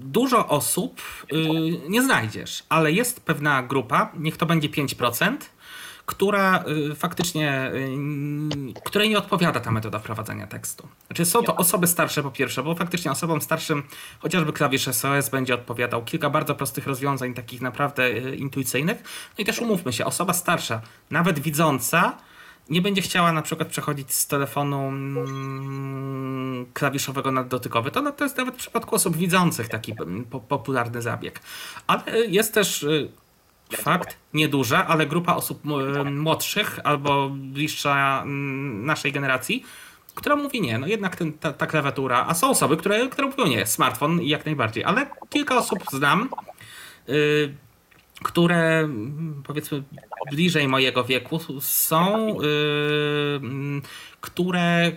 [0.00, 1.02] dużo osób
[1.88, 5.36] nie znajdziesz, ale jest pewna grupa, niech to będzie 5%,
[6.10, 10.88] która y, faktycznie, y, której nie odpowiada ta metoda wprowadzania tekstu.
[11.06, 13.82] Znaczy są to osoby starsze po pierwsze, bo faktycznie osobom starszym
[14.18, 16.04] chociażby klawisz SOS będzie odpowiadał.
[16.04, 19.02] Kilka bardzo prostych rozwiązań, takich naprawdę y, intuicyjnych.
[19.38, 22.16] No i też umówmy się, osoba starsza, nawet widząca,
[22.70, 27.90] nie będzie chciała na przykład przechodzić z telefonu mm, klawiszowego na dotykowy.
[27.90, 31.40] To, to jest nawet w przypadku osób widzących taki mm, popularny zabieg.
[31.86, 32.86] Ale jest też
[33.76, 35.60] Fakt, nieduża, ale grupa osób
[36.10, 38.22] młodszych albo bliższa
[38.82, 39.64] naszej generacji,
[40.14, 43.46] która mówi nie, no jednak ten, ta, ta, klawiatura, a są osoby, które, które mówią
[43.46, 46.28] nie, smartfon jak najbardziej, ale kilka osób znam,
[47.08, 47.54] y,
[48.22, 48.88] które
[49.44, 49.82] powiedzmy
[50.30, 52.44] bliżej mojego wieku są, y,
[54.20, 54.92] które,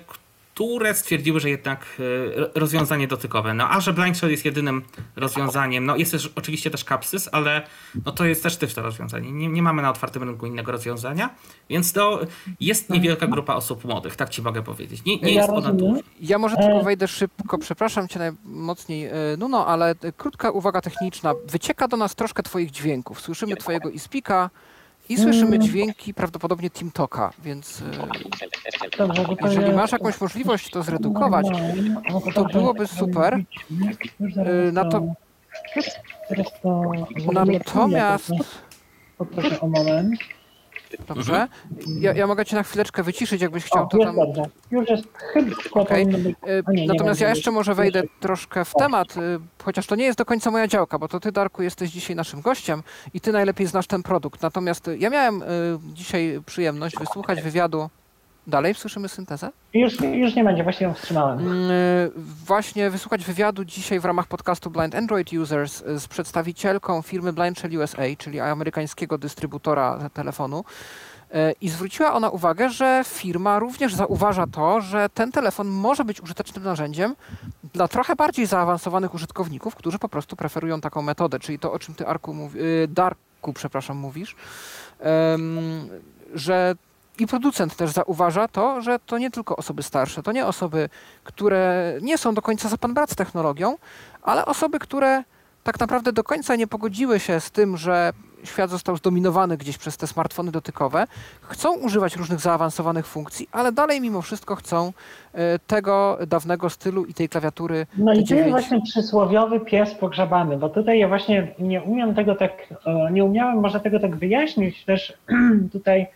[0.54, 3.54] które stwierdziły, że jednak e, rozwiązanie dotykowe.
[3.54, 4.82] No a że Blind Shell jest jedynym
[5.16, 7.62] rozwiązaniem, no jest też oczywiście też Capsys, ale
[8.06, 9.32] no to jest też też to rozwiązanie.
[9.32, 11.30] Nie, nie mamy na otwartym rynku innego rozwiązania,
[11.70, 12.20] więc to
[12.60, 15.06] jest niewielka grupa osób młodych, tak ci mogę powiedzieć.
[15.06, 16.02] Nie, nie jest ona duża.
[16.22, 16.84] Ja może tylko e.
[16.84, 19.14] wejdę szybko, przepraszam cię najmocniej, e,
[19.50, 21.34] no ale krótka uwaga techniczna.
[21.48, 23.22] Wycieka do nas troszkę twoich dźwięków.
[23.22, 24.50] Słyszymy twojego iSpeaka,
[25.10, 25.62] i słyszymy mm.
[25.62, 31.46] dźwięki prawdopodobnie TeamTalka, więc e, Dobrze, jeżeli masz jakąś możliwość to zredukować,
[32.34, 33.34] to byłoby super.
[33.34, 35.08] E, na to,
[37.34, 38.32] natomiast...
[39.18, 40.20] Poproszę o moment.
[41.08, 41.48] Dobrze.
[42.00, 43.84] Ja, ja mogę cię na chwileczkę wyciszyć, jakbyś chciał.
[43.84, 44.16] O, to tam...
[44.16, 44.44] dobrze.
[44.72, 46.06] Już jest chyba okay.
[46.06, 50.18] nie, Natomiast nie ja jeszcze może wejdę troszkę w temat, y, chociaż to nie jest
[50.18, 53.68] do końca moja działka, bo to ty, Darku, jesteś dzisiaj naszym gościem i ty najlepiej
[53.68, 54.42] znasz ten produkt.
[54.42, 55.46] Natomiast ja miałem y,
[55.94, 57.90] dzisiaj przyjemność wysłuchać wywiadu
[58.48, 59.50] Dalej słyszymy syntezę?
[59.74, 61.40] Już, już nie będzie, właśnie ją wstrzymałem.
[61.40, 61.72] Mm,
[62.46, 67.78] właśnie wysłuchać wywiadu dzisiaj w ramach podcastu Blind Android Users z przedstawicielką firmy Blind Shell
[67.78, 70.64] USA, czyli amerykańskiego dystrybutora telefonu.
[71.34, 76.22] E, I zwróciła ona uwagę, że firma również zauważa to, że ten telefon może być
[76.22, 77.16] użytecznym narzędziem
[77.74, 81.96] dla trochę bardziej zaawansowanych użytkowników, którzy po prostu preferują taką metodę, czyli to, o czym
[81.96, 84.36] ty, Arku, mówi, y, Darku, przepraszam, mówisz,
[86.34, 86.76] że
[87.20, 90.90] i producent też zauważa to, że to nie tylko osoby starsze, to nie osoby,
[91.24, 93.78] które nie są do końca za pan brat z technologią,
[94.24, 95.24] ale osoby, które
[95.64, 99.98] tak naprawdę do końca nie pogodziły się z tym, że świat został zdominowany gdzieś przez
[99.98, 101.08] te smartfony dotykowe,
[101.42, 104.94] chcą używać różnych zaawansowanych funkcji, ale dalej mimo wszystko chcą
[105.34, 107.86] e, tego dawnego stylu i tej klawiatury.
[107.98, 112.36] No i to jest właśnie przysłowiowy pies pogrzebany, bo tutaj ja właśnie nie umiem tego
[112.36, 112.52] tak,
[112.86, 115.18] e, nie umiałem może tego tak wyjaśnić też
[115.74, 116.08] tutaj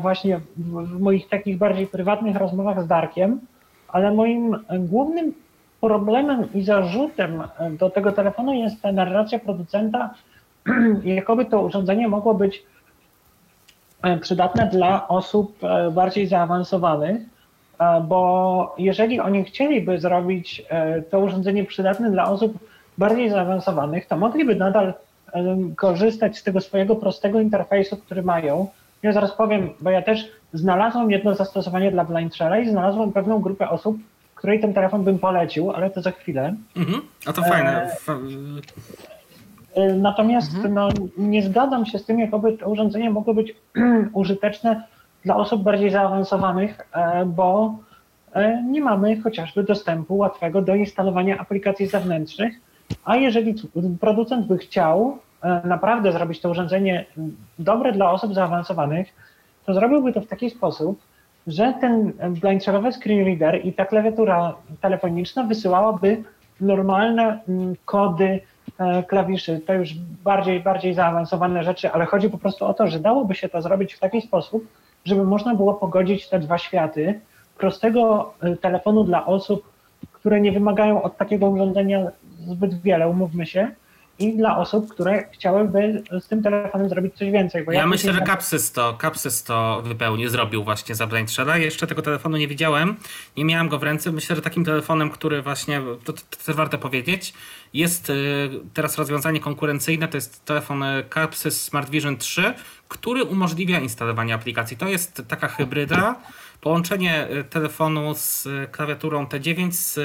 [0.00, 3.40] właśnie w moich takich bardziej prywatnych rozmowach z Darkiem,
[3.88, 5.34] ale moim głównym
[5.80, 10.14] problemem i zarzutem do tego telefonu jest ta narracja producenta,
[11.04, 12.62] jakoby to urządzenie mogło być
[14.02, 17.22] e, przydatne dla osób e, bardziej zaawansowanych,
[18.08, 20.64] bo jeżeli oni chcieliby zrobić
[21.10, 22.58] to urządzenie przydatne dla osób
[22.98, 24.94] bardziej zaawansowanych, to mogliby nadal
[25.76, 28.68] korzystać z tego swojego prostego interfejsu, który mają,
[29.02, 33.40] ja zaraz powiem, bo ja też znalazłem jedno zastosowanie dla Blind Shella i znalazłem pewną
[33.40, 33.96] grupę osób,
[34.34, 36.54] której ten telefon bym polecił, ale to za chwilę.
[36.76, 37.00] Mhm.
[37.26, 37.90] A to fajne.
[39.76, 40.74] E, e, natomiast mhm.
[40.74, 43.54] no, nie zgadzam się z tym, jakoby to urządzenie mogło być
[44.12, 44.82] użyteczne
[45.24, 47.74] dla osób bardziej zaawansowanych, e, bo
[48.64, 52.54] nie mamy chociażby dostępu łatwego do instalowania aplikacji zewnętrznych,
[53.04, 53.54] a jeżeli
[54.00, 55.27] producent by chciał, E,
[55.64, 57.04] naprawdę zrobić to urządzenie
[57.58, 59.08] dobre dla osób zaawansowanych,
[59.64, 61.00] to zrobiłby to w taki sposób,
[61.46, 66.22] że ten blindshellowy screen reader i ta klawiatura telefoniczna wysyłałaby
[66.60, 68.40] normalne mm, kody
[68.78, 69.60] e, klawiszy.
[69.66, 73.48] To już bardziej, bardziej zaawansowane rzeczy, ale chodzi po prostu o to, że dałoby się
[73.48, 74.66] to zrobić w taki sposób,
[75.04, 77.20] żeby można było pogodzić te dwa światy
[77.58, 79.72] prostego e, telefonu dla osób,
[80.12, 82.06] które nie wymagają od takiego urządzenia
[82.46, 83.70] zbyt wiele, umówmy się,
[84.18, 87.64] i dla osób, które chciałyby z tym telefonem zrobić coś więcej.
[87.66, 91.56] ja, ja myślę, że Capsys to, Capsys to wypełni, zrobił właśnie za Shella.
[91.56, 92.96] Jeszcze tego telefonu nie widziałem,
[93.36, 94.12] nie miałem go w ręce.
[94.12, 97.34] Myślę, że takim telefonem, który właśnie, to, to, to warto powiedzieć,
[97.74, 98.14] jest y,
[98.74, 102.54] teraz rozwiązanie konkurencyjne, to jest telefon y, Capsys Smart Vision 3,
[102.88, 104.76] który umożliwia instalowanie aplikacji.
[104.76, 106.16] To jest taka hybryda,
[106.60, 109.98] połączenie y, telefonu z klawiaturą T9 z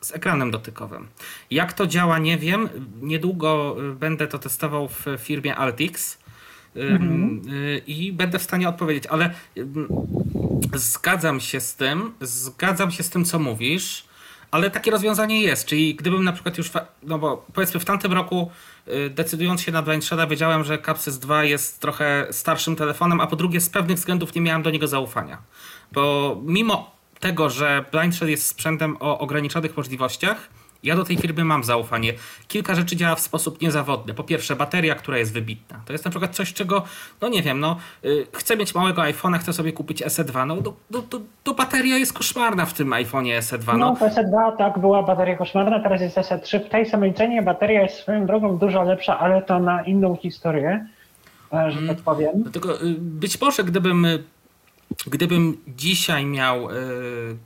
[0.00, 1.08] z ekranem dotykowym.
[1.50, 2.68] Jak to działa, nie wiem.
[3.00, 6.18] Niedługo y, będę to testował w firmie Altix.
[6.76, 7.42] Mhm.
[7.48, 9.34] Y, I będę w stanie odpowiedzieć, ale
[10.74, 14.04] zgadzam się z tym, zgadzam się z tym, co mówisz,
[14.50, 15.66] ale takie rozwiązanie jest.
[15.66, 16.70] Czyli gdybym na przykład już,
[17.02, 18.50] no bo powiedzmy w tamtym roku
[18.88, 23.26] y, decydując się na Blind Shada wiedziałem, że Capsys 2 jest trochę starszym telefonem, a
[23.26, 25.38] po drugie z pewnych względów nie miałem do niego zaufania.
[25.92, 30.48] Bo mimo tego, że Blind Shell jest sprzętem o ograniczonych możliwościach,
[30.82, 32.12] Ja do tej firmy mam zaufanie.
[32.48, 34.14] Kilka rzeczy działa w sposób niezawodny.
[34.14, 35.80] Po pierwsze, bateria, która jest wybitna.
[35.86, 36.82] To jest na przykład coś, czego,
[37.20, 40.46] no nie wiem, no, yy, chcę mieć małego iPhone'a, chcę sobie kupić SE2.
[40.46, 43.78] No, to, to, to, to bateria jest koszmarna w tym iPhone'ie SE2.
[43.78, 46.60] No, no SE2 tak, była bateria koszmarna, teraz jest SE3.
[46.66, 50.86] W tej samej cenie bateria jest swoją drogą dużo lepsza, ale to na inną historię,
[51.52, 52.30] że tak mm, powiem.
[52.34, 54.06] Dlatego y, być może gdybym
[55.06, 57.36] gdybym dzisiaj miał yy,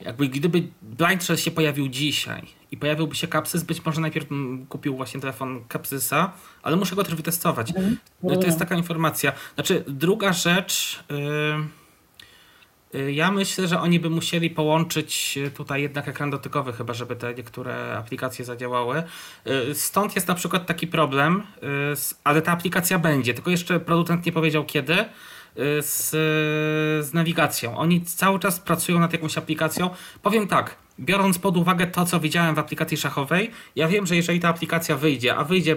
[0.00, 4.26] jakby gdyby Blind Shell się pojawił dzisiaj i pojawiłby się Capsys, być może najpierw
[4.68, 6.32] kupił właśnie telefon Capsysa,
[6.62, 7.72] ale muszę go też wytestować.
[7.76, 7.96] Mm.
[8.22, 9.32] To jest taka informacja.
[9.54, 11.04] Znaczy, druga rzecz.
[11.10, 17.16] Yy, yy, ja myślę, że oni by musieli połączyć tutaj jednak ekran dotykowy, chyba żeby
[17.16, 19.02] te niektóre aplikacje zadziałały.
[19.74, 21.42] Stąd jest na przykład taki problem,
[22.24, 25.04] ale ta aplikacja będzie, tylko jeszcze producent nie powiedział kiedy
[25.80, 26.10] z,
[27.06, 27.76] z nawigacją.
[27.76, 29.90] Oni cały czas pracują nad jakąś aplikacją.
[30.22, 34.40] Powiem tak, biorąc pod uwagę to, co widziałem w aplikacji szachowej, ja wiem, że jeżeli
[34.40, 35.76] ta aplikacja wyjdzie, a wyjdzie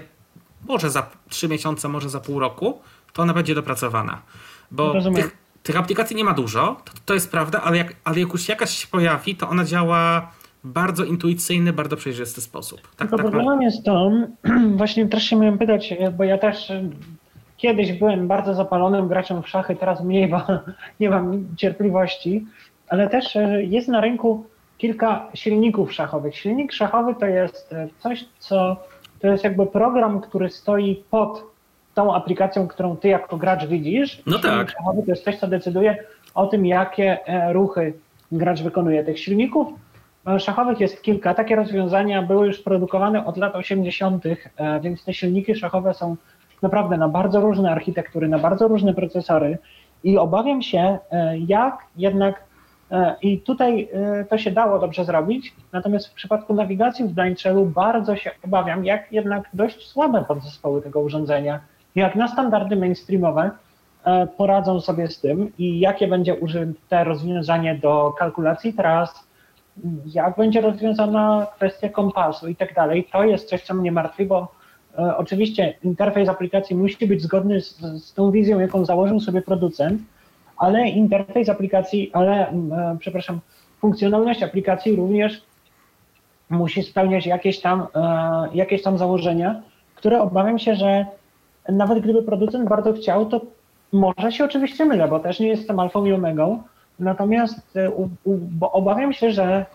[0.68, 2.80] może za 3 miesiące, może za pół roku,
[3.14, 4.22] to ona będzie dopracowana.
[4.72, 8.34] Bo tych, tych, aplikacji nie ma dużo, to, to jest prawda, ale jak, ale jak
[8.34, 10.32] już jakaś się pojawi, to ona działa
[10.64, 12.82] w bardzo intuicyjny, bardzo przejrzysty sposób.
[12.82, 14.12] Tak, Tylko tak problemem jest to,
[14.76, 16.72] właśnie też się miałem pytać, bo ja też
[17.62, 20.42] Kiedyś byłem bardzo zapalonym graczem w szachy, teraz mniej, bo
[21.00, 22.46] nie mam cierpliwości,
[22.88, 24.46] ale też e, jest na rynku
[24.78, 26.38] kilka silników szachowych.
[26.38, 28.78] Silnik szachowy to jest e, coś, co
[29.20, 31.44] to jest jakby program, który stoi pod
[31.94, 34.22] tą aplikacją, którą ty jako gracz widzisz.
[34.26, 34.70] No Silnik tak.
[34.70, 35.98] szachowy to jest coś, co decyduje
[36.36, 37.94] o tym, jakie e, ruchy
[38.32, 39.04] gracz wykonuje.
[39.04, 39.68] Tych silników
[40.40, 41.34] szachowych jest kilka.
[41.34, 44.24] Takie rozwiązania były już produkowane od lat 80.,
[44.82, 46.16] więc te silniki szachowe są
[46.62, 49.58] naprawdę na bardzo różne architektury, na bardzo różne procesory
[50.04, 52.44] i obawiam się, e, jak jednak
[52.92, 57.66] e, i tutaj e, to się dało dobrze zrobić, natomiast w przypadku nawigacji w Daintrelu
[57.66, 61.60] bardzo się obawiam, jak jednak dość słabe podzespoły tego urządzenia,
[61.96, 63.52] jak na standardy mainstreamowe
[64.38, 69.28] poradzą sobie z tym i jakie będzie użyte rozwiązanie do kalkulacji tras,
[70.06, 73.08] jak będzie rozwiązana kwestia kompasu i tak dalej.
[73.12, 74.48] To jest coś, co mnie martwi, bo
[74.98, 80.02] oczywiście interfejs aplikacji musi być zgodny z, z tą wizją, jaką założył sobie producent,
[80.58, 83.40] ale interfejs aplikacji, ale e, przepraszam,
[83.80, 85.42] funkcjonalność aplikacji również
[86.50, 89.62] musi spełniać jakieś tam, e, jakieś tam założenia,
[89.96, 91.06] które obawiam się, że
[91.70, 93.42] nawet gdyby producent bardzo chciał, to
[93.92, 96.64] może się oczywiście mylę, bo też nie jestem alfą i omegą,
[97.00, 99.66] natomiast u, u, obawiam się, że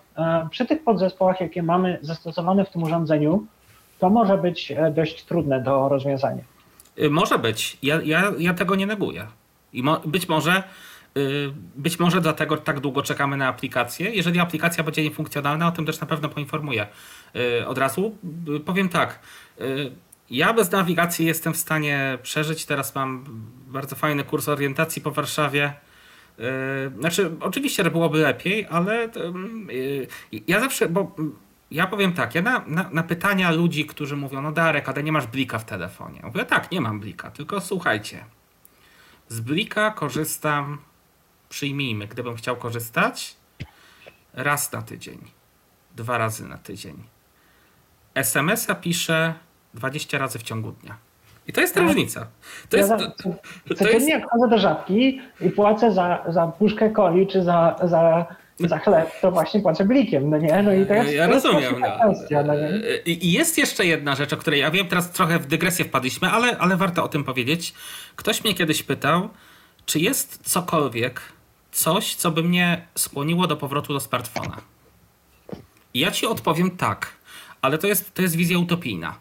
[0.49, 3.45] przy tych podzespołach, jakie mamy zastosowane w tym urządzeniu,
[3.99, 6.43] to może być e, dość trudne do rozwiązania.
[6.99, 7.77] Y, może być.
[7.83, 9.27] Ja, ja, ja tego nie neguję.
[9.73, 10.63] I mo być może
[11.17, 14.09] y, być może dlatego tak długo czekamy na aplikację.
[14.09, 16.87] Jeżeli aplikacja będzie niefunkcjonalna, o tym też na pewno poinformuję
[17.35, 18.17] y, od razu.
[18.65, 19.19] Powiem tak.
[20.29, 22.65] Ja bez nawigacji jestem w stanie przeżyć.
[22.65, 23.25] Teraz mam
[23.67, 25.73] bardzo fajny kurs orientacji po Warszawie.
[26.99, 29.09] Znaczy, oczywiście, byłoby lepiej, ale
[30.47, 31.15] ja zawsze, bo
[31.71, 35.11] ja powiem tak, ja na, na, na, pytania ludzi, którzy mówią, no Darek, ale nie
[35.11, 36.19] masz blika w telefonie.
[36.19, 38.25] Ja mówię, tak, nie mam blika, tylko słuchajcie.
[39.27, 40.77] Z blika korzystam,
[41.49, 43.35] przyjmijmy, gdybym chciał korzystać,
[44.33, 45.19] raz na tydzień,
[45.95, 47.03] dwa razy na tydzień.
[48.15, 49.33] SMS-a piszę
[49.73, 50.97] 20 razy w ciągu dnia.
[51.47, 52.27] I to jest ta różnica.
[52.69, 54.09] To jest, to, to jest...
[54.09, 58.25] jak chodzę do żabki i płacę za, za puszkę coli czy za, za
[58.59, 60.63] za chleb to właśnie płacę blikiem, no nie?
[60.63, 61.79] No i to jest, ja rozumiem.
[61.79, 61.87] No.
[61.99, 62.53] Kwestia, no
[63.05, 66.57] I jest jeszcze jedna rzecz, o której ja wiem, teraz trochę w dygresję wpadliśmy, ale,
[66.57, 67.73] ale warto o tym powiedzieć.
[68.15, 69.29] Ktoś mnie kiedyś pytał,
[69.85, 71.21] czy jest cokolwiek,
[71.71, 74.57] coś, co by mnie skłoniło do powrotu do smartfona.
[75.93, 77.13] I ja ci odpowiem tak,
[77.61, 79.19] ale to jest, to jest wizja utopijna.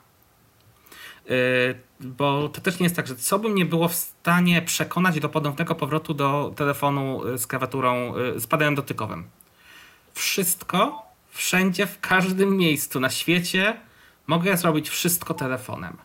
[2.01, 5.29] Bo to też nie jest tak, że co by mnie było w stanie przekonać do
[5.29, 9.25] ponownego powrotu do telefonu y, z klawiaturą, y, z padem dotykowym.
[10.15, 13.81] Wszystko, wszędzie, w każdym miejscu na świecie
[14.27, 15.97] mogę zrobić wszystko telefonem.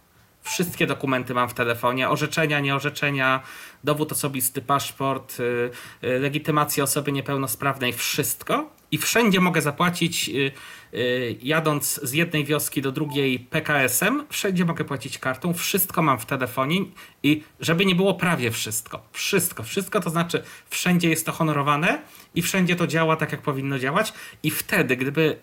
[0.42, 3.44] Wszystkie dokumenty mam w telefonie, orzeczenia, nieorzeczenia,
[3.84, 8.81] dowód osobisty, paszport, yy, legitymacja osoby niepełnosprawnej, wszystko.
[8.92, 10.52] I wszędzie mogę zapłacić yy,
[10.94, 16.26] Y, jadąc z jednej wioski do drugiej PKS-em, wszędzie mogę płacić kartą, wszystko mam w
[16.26, 16.86] telefonie
[17.24, 19.04] i żeby nie było prawie wszystko.
[19.12, 22.02] Wszystko, wszystko to znaczy wszędzie jest to honorowane
[22.36, 24.14] i wszędzie to działa tak, jak powinno działać
[24.44, 25.40] i wtedy, gdyby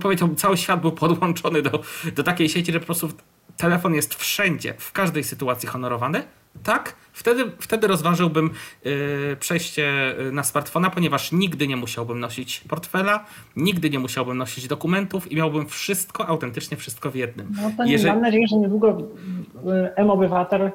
[0.00, 1.82] powiedział, cały świat był podłączony do,
[2.14, 3.12] do takiej sieci, że po prostu
[3.56, 6.24] telefon jest wszędzie, w każdej sytuacji honorowany,
[6.62, 8.50] tak, wtedy, wtedy rozważyłbym
[8.84, 13.24] yy, przejście y, na smartfona, ponieważ nigdy nie musiałbym nosić portfela,
[13.56, 17.48] nigdy nie musiałbym nosić dokumentów i miałbym wszystko, autentycznie wszystko w jednym.
[17.62, 18.12] No to Jeżeli...
[18.12, 20.70] mam nadzieję, że niedługo y, M-Obywatel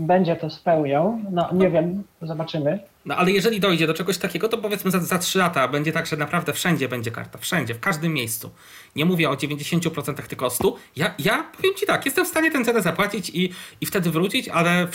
[0.00, 1.18] będzie to spełniał.
[1.30, 2.78] No nie wiem, zobaczymy.
[3.04, 6.06] No ale jeżeli dojdzie do czegoś takiego, to powiedzmy za, za 3 lata będzie tak,
[6.06, 7.38] że naprawdę wszędzie będzie karta.
[7.38, 8.50] Wszędzie, w każdym miejscu.
[8.96, 10.72] Nie mówię o 90%, tylko o 100%.
[10.96, 14.48] Ja, ja powiem Ci tak, jestem w stanie tę cenę zapłacić i, i wtedy wrócić,
[14.48, 14.88] ale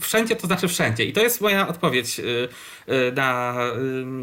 [0.00, 1.04] wszędzie to znaczy wszędzie.
[1.04, 2.48] I to jest moja odpowiedź y,
[2.88, 3.54] y, na,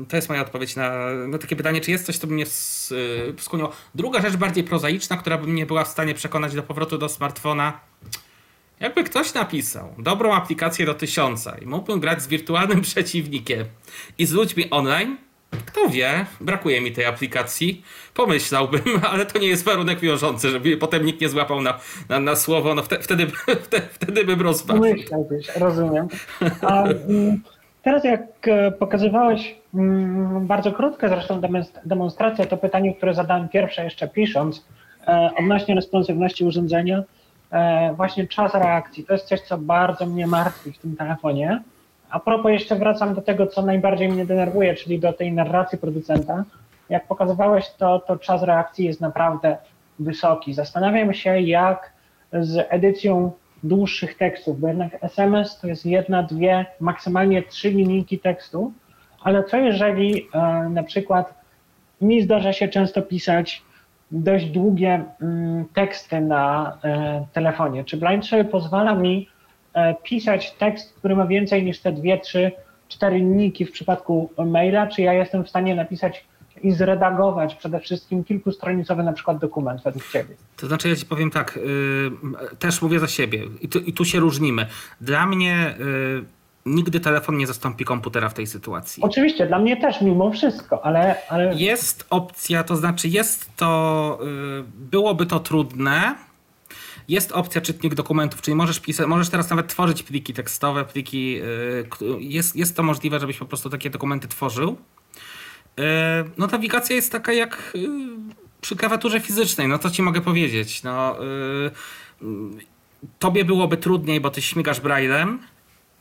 [0.04, 2.46] y, to jest moja odpowiedź na, na takie pytanie, czy jest coś, co by mnie
[3.40, 3.72] skłoniło.
[3.96, 7.80] Druga rzecz bardziej prozaiczna, która by mnie była w stanie przekonać do powrotu do smartfona,
[8.80, 13.66] jakby ktoś napisał dobrą aplikację do tysiąca i mógłbym grać z wirtualnym przeciwnikiem
[14.18, 15.18] i z ludźmi online,
[15.66, 17.84] kto wie, brakuje mi tej aplikacji.
[18.14, 22.36] Pomyślałbym, ale to nie jest warunek wiążący, żeby potem nikt nie złapał na, na, na
[22.36, 22.76] słowo.
[22.76, 23.28] No wtedy,
[23.94, 24.82] wtedy, bym rozważył.
[24.82, 26.08] Myślałbyś, rozumiem.
[26.62, 27.42] A, mm,
[27.84, 31.42] teraz jak e, pokazywałeś mm, bardzo krótkę zresztą
[31.86, 34.66] demonstrację, to pytanie, które zadałem pierwsze jeszcze pisząc,
[35.08, 37.04] e, odnośnie responsywności urządzenia,
[37.96, 39.04] właśnie czas reakcji.
[39.04, 41.62] To jest coś, co bardzo mnie martwi w tym telefonie.
[42.10, 46.44] A propos, jeszcze wracam do tego, co najbardziej mnie denerwuje, czyli do tej narracji producenta.
[46.90, 49.58] Jak pokazywałeś, to, to czas reakcji jest naprawdę
[50.00, 50.54] wysoki.
[50.54, 51.94] Zastanawiam się, jak
[52.34, 53.32] z edycją
[53.64, 58.74] dłuższych tekstów, bo jednak SMS to jest jedna, dwie, maksymalnie trzy linijki tekstu,
[59.24, 60.40] ale co jeżeli e,
[60.70, 61.34] na przykład
[62.02, 63.62] mi zdarza się często pisać
[64.12, 67.84] dość długie mm, teksty na e, telefonie.
[67.84, 69.30] Czy BlindShell pozwala mi
[69.74, 72.52] e, pisać tekst, który ma więcej niż te dwie, trzy,
[72.88, 76.26] cztery linijki w przypadku maila, czy ja jestem w stanie napisać
[76.64, 80.36] i zredagować przede wszystkim kilkustronicowy na przykład dokument według Ciebie?
[80.58, 84.06] To znaczy ja Ci powiem tak, yy, też mówię za siebie i tu, i tu
[84.06, 84.66] się różnimy.
[85.02, 85.76] Dla mnie...
[85.80, 86.39] Yy
[86.70, 89.04] nigdy telefon nie zastąpi komputera w tej sytuacji.
[89.04, 91.16] Oczywiście, dla mnie też mimo wszystko, ale.
[91.30, 91.56] ale...
[91.56, 94.20] Jest opcja, to znaczy jest to.
[94.22, 96.16] Yy, byłoby to trudne.
[97.08, 101.34] Jest opcja czytnik dokumentów, czyli możesz pisać, możesz teraz nawet tworzyć pliki tekstowe, pliki.
[101.34, 101.88] Yy,
[102.20, 104.78] jest, jest to możliwe, żebyś po prostu takie dokumenty tworzył.
[105.78, 105.84] Yy,
[106.38, 107.88] no nawigacja jest taka jak y,
[108.62, 110.84] przy klawiaturze fizycznej, no co ci mogę powiedzieć?
[110.84, 111.72] No, y,
[113.20, 115.40] tobie byłoby trudniej, bo ty śmigasz braillem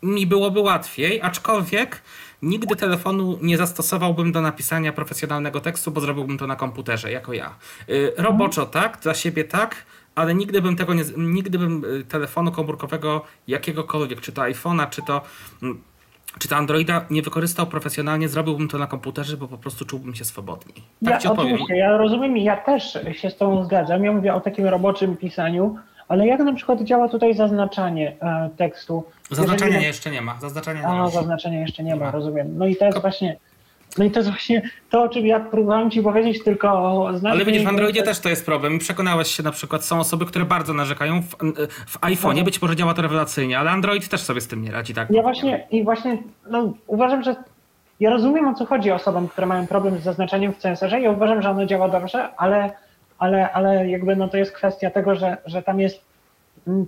[0.02, 2.02] mi byłoby łatwiej, aczkolwiek
[2.42, 7.54] nigdy telefonu nie zastosowałbym do napisania profesjonalnego tekstu, bo zrobiłbym to na komputerze, jako ja.
[7.88, 12.52] Y, roboczo tak, dla siebie tak, ale nigdy bym tego nie, nigdy bym y, telefonu
[12.52, 15.22] komórkowego jakiegokolwiek, czy to iPhone'a, czy to
[15.62, 15.82] mm,
[16.38, 20.24] czy to Androida nie wykorzystał profesjonalnie, zrobiłbym to na komputerze, bo po prostu czułbym się
[20.24, 20.74] swobodniej.
[21.04, 21.52] Tak ja, ci odpowiem.
[21.52, 24.04] Oczywiście, ja rozumiem i ja też się z tą zgadzam.
[24.04, 25.78] Ja mówię o takim roboczym pisaniu,
[26.08, 29.04] ale jak na przykład działa tutaj zaznaczanie e, tekstu?
[29.30, 29.86] Zaznaczenia Jeżeli...
[29.86, 30.40] jeszcze nie ma.
[30.40, 32.58] Zaznaczenia nie A, zaznaczenia jeszcze nie, nie ma, rozumiem.
[32.58, 33.36] No i to jest właśnie.
[33.98, 37.64] No i to jest właśnie to, o czym ja próbowałem ci powiedzieć, tylko Ale widzisz,
[37.64, 38.74] w Androidzie też to jest problem.
[38.74, 41.22] I przekonałeś się na przykład, są osoby, które bardzo narzekają.
[41.22, 41.36] W,
[41.86, 42.44] w iPhone'ie no.
[42.44, 45.10] być może działa to rewelacyjnie, ale Android też sobie z tym nie radzi, tak?
[45.10, 46.18] Ja właśnie i właśnie
[46.50, 47.36] no, uważam, że
[48.00, 51.00] ja rozumiem o co chodzi osobom, które mają problem z zaznaczeniem w CSR-ze.
[51.00, 52.70] Ja uważam, że ono działa dobrze, ale
[53.18, 56.00] ale, ale jakby no to jest kwestia tego, że, że tam jest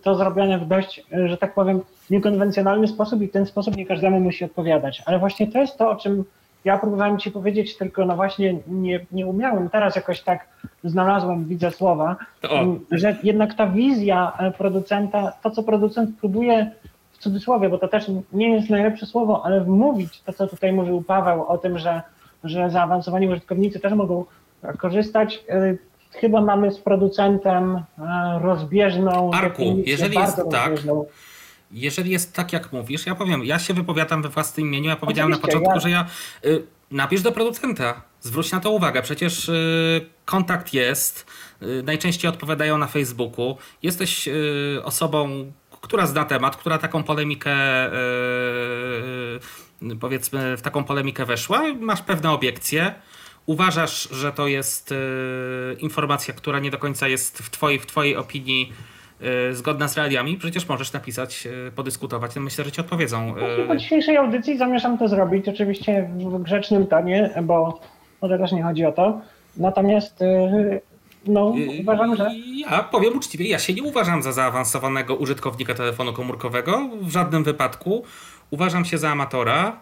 [0.03, 4.21] to zrobione w dość, że tak powiem, niekonwencjonalny sposób i w ten sposób nie każdemu
[4.21, 5.03] musi odpowiadać.
[5.07, 6.25] Ale właśnie to jest to, o czym
[6.65, 9.71] ja próbowałem Ci powiedzieć, tylko no właśnie nie, nie umiałem.
[9.71, 10.49] Teraz jakoś tak
[10.85, 12.65] znalazłem, widzę słowa, o.
[12.91, 16.71] że jednak ta wizja producenta, to co producent próbuje
[17.13, 21.03] w cudzysłowie, bo to też nie jest najlepsze słowo, ale wmówić to, co tutaj mówił
[21.03, 22.03] Paweł o tym, że,
[22.45, 24.25] że zaawansowani użytkownicy też mogą
[24.79, 25.79] korzystać, y,
[26.13, 29.31] chyba mamy z producentem e, rozbieżną.
[29.35, 30.73] Arku, jeżeli jest tak.
[31.73, 34.89] Jeżeli jest tak, jak mówisz, ja powiem, ja się wypowiadam we własnym imieniu.
[34.89, 35.81] Ja powiedziałem Oczywiście, na początku, ja...
[35.81, 36.07] że ja
[36.45, 38.03] y, napisz do producenta.
[38.21, 39.03] Zwróć na to uwagę.
[39.03, 41.27] Przecież y, kontakt jest.
[41.63, 43.57] Y, najczęściej odpowiadają na Facebooku.
[43.83, 47.53] Jesteś y, osobą, która zna temat, która taką polemikę
[47.87, 47.91] y,
[49.83, 51.63] y, powiedzmy w taką polemikę weszła.
[51.81, 52.95] Masz pewne obiekcje
[53.47, 54.97] uważasz, że to jest y,
[55.79, 58.73] informacja, która nie do końca jest w twojej, w twojej opinii
[59.51, 62.37] y, zgodna z realiami, przecież możesz napisać, y, podyskutować.
[62.37, 63.35] Myślę, że ci odpowiedzą.
[63.69, 67.81] Po dzisiejszej audycji zamierzam to zrobić, oczywiście w grzecznym tonie, bo
[68.21, 69.21] też nie chodzi o to.
[69.57, 70.21] Natomiast
[71.27, 72.31] no, uważam, że.
[72.57, 78.05] Ja powiem uczciwie, ja się nie uważam za zaawansowanego użytkownika telefonu komórkowego w żadnym wypadku.
[78.51, 79.77] Uważam się za amatora.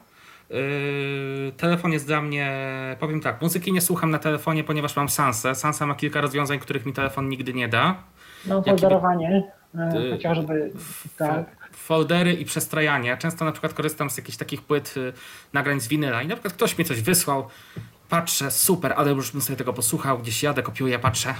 [0.51, 2.51] Yy, telefon jest dla mnie,
[3.01, 5.55] powiem tak, muzyki nie słucham na telefonie, ponieważ mam Sansę.
[5.55, 8.03] Sansa ma kilka rozwiązań, których mi telefon nigdy nie da.
[8.46, 9.53] No, folderowanie.
[9.74, 10.72] y, chociażby
[11.16, 11.46] tak.
[11.72, 13.16] foldery i przestrajanie.
[13.16, 15.12] Często na przykład korzystam z jakichś takich płyt y,
[15.53, 17.46] nagrań z winyla i na przykład ktoś mi coś wysłał,
[18.09, 21.34] patrzę, super, ale już bym sobie tego posłuchał, gdzieś jadę, kopiuję, patrzę,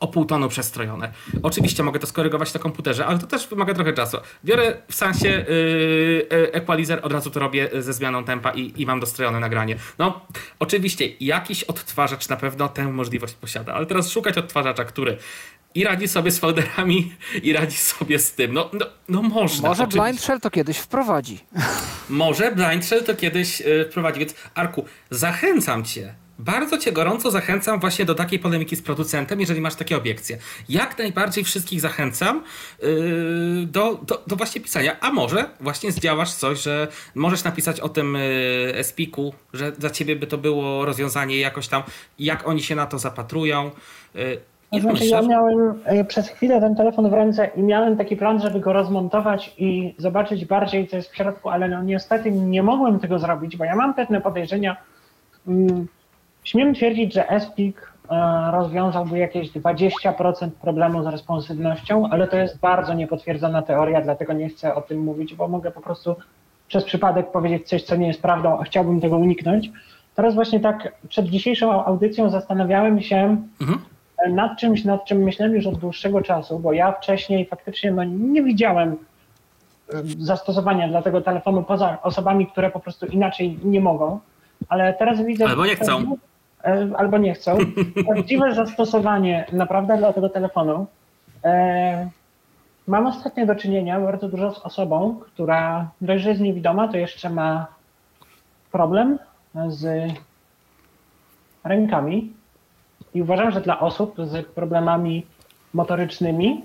[0.00, 1.12] o pół tonu przestrojone.
[1.42, 4.16] Oczywiście mogę to skorygować na komputerze, ale to też wymaga trochę czasu.
[4.44, 9.00] Biorę w sensie yy, equalizer, od razu to robię ze zmianą tempa i, i mam
[9.00, 9.76] dostrojone nagranie.
[9.98, 10.26] No,
[10.58, 15.16] oczywiście jakiś odtwarzacz na pewno tę możliwość posiada, ale teraz szukać odtwarzacza, który
[15.74, 18.52] i radzi sobie z folderami, i radzi sobie z tym.
[18.52, 19.68] No, no, no można.
[19.68, 20.02] Może oczywiście.
[20.02, 21.38] Blind Shell to kiedyś wprowadzi.
[22.08, 27.80] Może Blind Shell to kiedyś yy, wprowadzi, więc Arku, zachęcam cię bardzo Cię gorąco zachęcam
[27.80, 30.38] właśnie do takiej polemiki z producentem, jeżeli masz takie obiekcje.
[30.68, 32.42] Jak najbardziej wszystkich zachęcam
[32.82, 32.88] yy,
[33.66, 34.96] do, do, do, właśnie pisania.
[35.00, 40.26] A może właśnie zdziałasz coś, że możesz napisać o tym yy, że dla Ciebie by
[40.26, 41.82] to było rozwiązanie jakoś tam,
[42.18, 43.70] jak oni się na to zapatrują.
[44.14, 44.40] Yy,
[44.72, 48.16] ja znaczy, myślę, ja miałem yy, przez chwilę ten telefon w ręce i miałem taki
[48.16, 52.62] plan, żeby go rozmontować i zobaczyć bardziej, co jest w środku, ale no niestety nie
[52.62, 54.76] mogłem tego zrobić, bo ja mam pewne podejrzenia.
[55.48, 55.86] Mm,
[56.46, 57.76] Śmiem twierdzić, że SPIC
[58.10, 64.48] e, rozwiązałby jakieś 20% problemu z responsywnością, ale to jest bardzo niepotwierdzona teoria, dlatego nie
[64.48, 66.16] chcę o tym mówić, bo mogę po prostu
[66.68, 69.70] przez przypadek powiedzieć coś, co nie jest prawdą, a chciałbym tego uniknąć.
[70.14, 73.80] Teraz właśnie tak przed dzisiejszą audycją zastanawiałem się mhm.
[74.34, 78.42] nad czymś, nad czym myślałem już od dłuższego czasu, bo ja wcześniej faktycznie no, nie
[78.42, 78.96] widziałem e,
[80.18, 84.20] zastosowania dla tego telefonu poza osobami, które po prostu inaczej nie mogą,
[84.68, 85.46] ale teraz widzę...
[85.46, 86.16] Albo nie chcą.
[86.66, 87.58] E, albo nie chcą.
[88.06, 90.86] Prawdziwe zastosowanie naprawdę dla tego telefonu.
[91.44, 92.08] E,
[92.86, 97.30] mam ostatnio do czynienia bardzo dużo z osobą, która dość, że jest niewidoma, to jeszcze
[97.30, 97.66] ma
[98.72, 99.18] problem
[99.68, 100.12] z
[101.64, 102.32] rękami.
[103.14, 105.26] I uważam, że dla osób z problemami
[105.74, 106.64] motorycznymi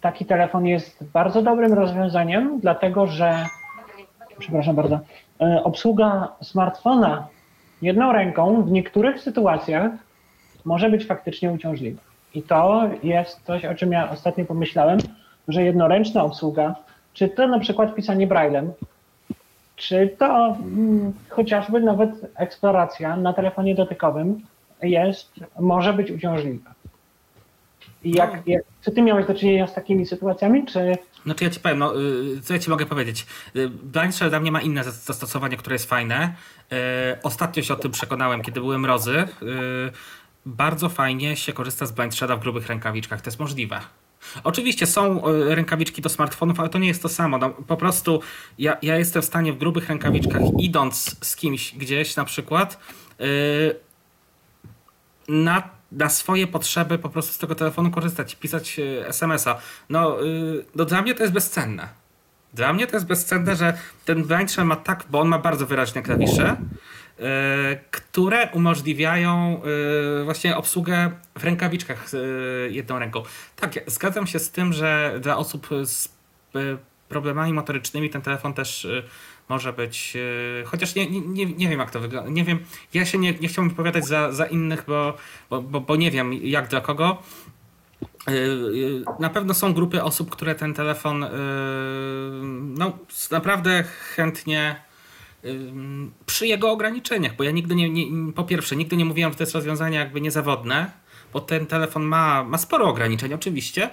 [0.00, 3.46] taki telefon jest bardzo dobrym rozwiązaniem, dlatego że,
[4.38, 5.00] przepraszam bardzo,
[5.40, 7.28] e, obsługa smartfona
[7.82, 9.92] jedną ręką w niektórych sytuacjach
[10.64, 12.00] może być faktycznie uciążliwa.
[12.34, 14.98] I to jest coś, o czym ja ostatnio pomyślałem,
[15.48, 16.74] że jednoręczna obsługa,
[17.12, 18.72] czy to na przykład pisanie braillem,
[19.76, 24.40] czy to hmm, chociażby nawet eksploracja na telefonie dotykowym
[24.82, 26.74] jest, może być uciążliwa.
[28.04, 28.42] Jak, no.
[28.46, 32.00] jak, czy ty miałeś do czynienia z takimi sytuacjami, czy znaczy ja ci powiem, no,
[32.00, 33.26] y, co ja ci mogę powiedzieć.
[33.56, 36.34] Y, Shell dla mnie ma inne zastosowanie, które jest fajne.
[36.72, 39.28] Y, ostatnio się o tym przekonałem, kiedy były mrozy.
[40.46, 43.20] Bardzo fajnie się korzysta z Blind w grubych rękawiczkach.
[43.20, 43.80] To jest możliwe.
[44.44, 45.22] Oczywiście są
[45.54, 47.38] rękawiczki do smartfonów, ale to nie jest to samo.
[47.38, 48.20] No, po prostu
[48.58, 52.78] ja, ja jestem w stanie w grubych rękawiczkach, idąc z kimś gdzieś na przykład,
[55.28, 59.58] na na swoje potrzeby po prostu z tego telefonu korzystać, pisać e, SMS-a.
[59.88, 60.16] No,
[60.74, 61.88] no dla mnie to jest bezcenne.
[62.56, 66.02] Dla mnie to jest bezcenne, że ten blind ma tak, bo on ma bardzo wyraźne
[66.02, 66.56] klawisze,
[67.18, 67.26] yy,
[67.90, 69.62] które umożliwiają
[70.18, 72.06] yy, właśnie obsługę w rękawiczkach
[72.70, 73.22] jedną ręką.
[73.56, 76.08] Tak, zgadzam się z tym, że dla osób z
[77.08, 78.86] problemami motorycznymi ten telefon też
[79.48, 80.16] może być,
[80.60, 82.58] e, chociaż nie, nie, nie wiem jak to wygląda, nie wiem,
[82.94, 85.16] ja się nie, nie chciałbym wypowiadać za, za innych, bo,
[85.50, 87.22] bo, bo, bo nie wiem jak dla kogo.
[88.28, 91.26] E, e, na pewno są grupy osób, które ten telefon
[92.60, 92.98] no,
[93.30, 94.86] naprawdę chętnie
[96.26, 99.42] przy jego ograniczeniach, bo ja nigdy nie, nie, po pierwsze, nigdy nie mówiłem, że to
[99.42, 100.90] jest rozwiązanie jakby niezawodne,
[101.32, 103.90] bo ten telefon ma, ma sporo ograniczeń oczywiście,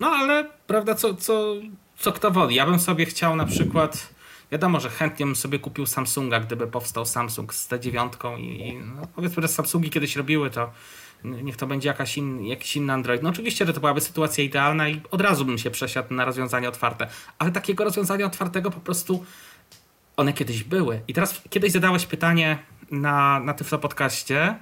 [0.00, 1.54] no ale prawda, co, co,
[1.98, 2.54] co kto woli.
[2.54, 4.18] Ja bym sobie chciał na przykład
[4.52, 9.42] Wiadomo, że chętnie bym sobie kupił Samsunga, gdyby powstał Samsung z T9 i, no, powiedzmy,
[9.42, 10.70] że Samsungi kiedyś robiły to.
[11.24, 13.22] Niech to będzie jakaś in, jakiś inny Android.
[13.22, 16.68] No oczywiście, że to byłaby sytuacja idealna i od razu bym się przesiadł na rozwiązanie
[16.68, 17.08] otwarte.
[17.38, 19.24] Ale takiego rozwiązania otwartego po prostu
[20.16, 21.00] one kiedyś były.
[21.08, 22.58] I teraz kiedyś zadałeś pytanie
[22.90, 24.58] na, na Tyflo Podcaście,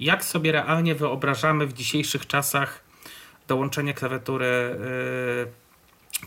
[0.00, 2.82] jak sobie realnie wyobrażamy w dzisiejszych czasach
[3.48, 4.78] dołączenie klawiatury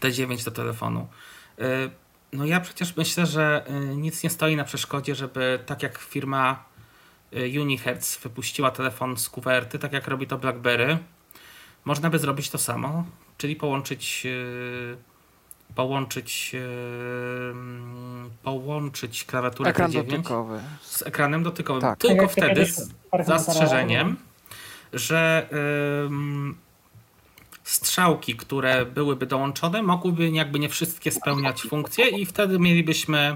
[0.01, 1.08] yy, T9 do telefonu.
[1.58, 1.66] Yy,
[2.34, 6.66] no ja przecież myślę, że y, nic nie stoi na przeszkodzie, żeby tak jak firma
[7.61, 10.97] Unihertz wypuściła telefon z kuwerty, tak jak robi to BlackBerry,
[11.86, 13.05] można by zrobić to samo,
[13.38, 14.97] czyli połączyć y,
[15.76, 16.55] połączyć
[18.43, 20.59] połączyć klawiaturę Ekran T9 dotykowy.
[20.82, 21.82] z ekranem dotykowym.
[21.82, 21.99] Tak.
[21.99, 22.91] Tylko tak wtedy z
[23.26, 24.17] zastrzeżeniem,
[24.93, 25.49] że
[27.63, 33.36] strzałki, które byłyby dołączone, mogłyby jakby nie wszystkie spełniać funkcje i wtedy mielibyśmy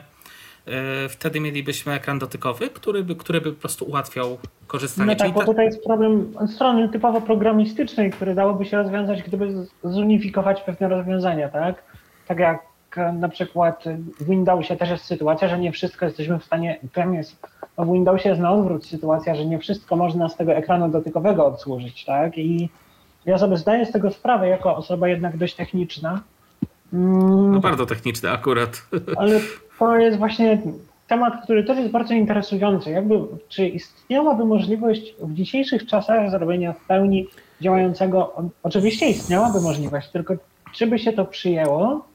[1.10, 5.12] wtedy mielibyśmy ekran dotykowy, który by, który by po prostu ułatwiał korzystanie.
[5.12, 10.62] No tak, bo tutaj jest problem strony typowo programistycznej, który dałoby się rozwiązać, gdyby zunifikować
[10.62, 11.84] pewne rozwiązania, tak?
[12.28, 12.70] Tak jak
[13.14, 13.84] na przykład
[14.20, 17.48] w Windowsie też jest sytuacja, że nie wszystko jesteśmy w stanie, tam jest,
[17.78, 22.06] w Windowsie jest na odwrót sytuacja, że nie wszystko można z tego ekranu dotykowego obsłużyć,
[22.06, 22.38] tak?
[22.38, 22.70] I
[23.26, 26.22] ja sobie zdaję z tego sprawę jako osoba jednak dość techniczna.
[26.94, 28.82] Mm, no bardzo techniczny akurat.
[29.18, 29.40] Ale
[29.80, 30.62] to jest właśnie
[31.08, 32.90] temat, który też jest bardzo interesujący.
[32.90, 33.20] Jakby,
[33.50, 37.28] czy istniałaby możliwość w dzisiejszych czasach zrobienia w pełni
[37.62, 40.34] działającego, oczywiście istniałaby możliwość, tylko
[40.74, 42.06] czy by się to przyjęło?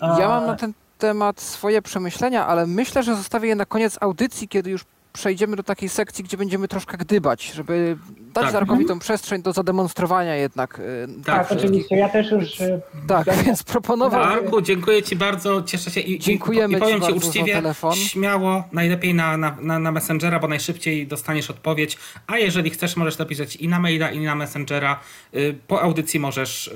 [0.00, 4.48] Ja mam na ten temat swoje przemyślenia, ale myślę, że zostawię je na koniec audycji,
[4.48, 4.84] kiedy już
[5.16, 7.96] przejdziemy do takiej sekcji, gdzie będziemy troszkę gdybać, żeby
[8.34, 8.52] dać tak.
[8.52, 10.78] Darkowi tą przestrzeń do zademonstrowania jednak.
[10.78, 11.96] Y, tak, tak oczywiście.
[11.96, 12.60] Ja też już...
[12.60, 14.28] Y, tak, więc proponowałem...
[14.28, 17.94] Darku, dziękuję Ci bardzo, cieszę się i, Dziękujemy i, powiem Ci, ci uczciwie, telefon.
[17.94, 23.18] śmiało, najlepiej na, na, na, na Messengera, bo najszybciej dostaniesz odpowiedź, a jeżeli chcesz, możesz
[23.18, 25.00] napisać i na maila, i na Messengera.
[25.34, 26.74] Y, po audycji możesz,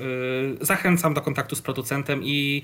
[0.61, 2.63] zachęcam do kontaktu z producentem i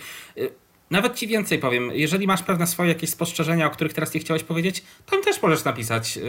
[0.91, 1.91] nawet ci więcej powiem.
[1.93, 5.41] Jeżeli masz pewne swoje jakieś spostrzeżenia, o których teraz nie chciałeś powiedzieć, to im też
[5.41, 6.19] możesz napisać.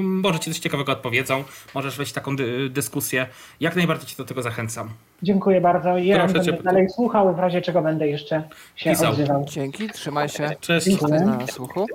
[0.00, 1.44] Może ci coś ciekawego odpowiedzą,
[1.74, 3.26] możesz wejść w taką dy dyskusję.
[3.60, 4.90] Jak najbardziej ci do tego zachęcam.
[5.22, 5.98] Dziękuję bardzo.
[5.98, 6.62] Ja Proszę będę cię...
[6.62, 8.42] dalej słuchał, w razie czego będę jeszcze
[8.76, 9.10] się Pisał.
[9.10, 9.44] odzywał.
[9.44, 10.50] Dzięki, trzymaj się.
[10.60, 11.00] Cześć.
[11.00, 11.86] Na słuchu.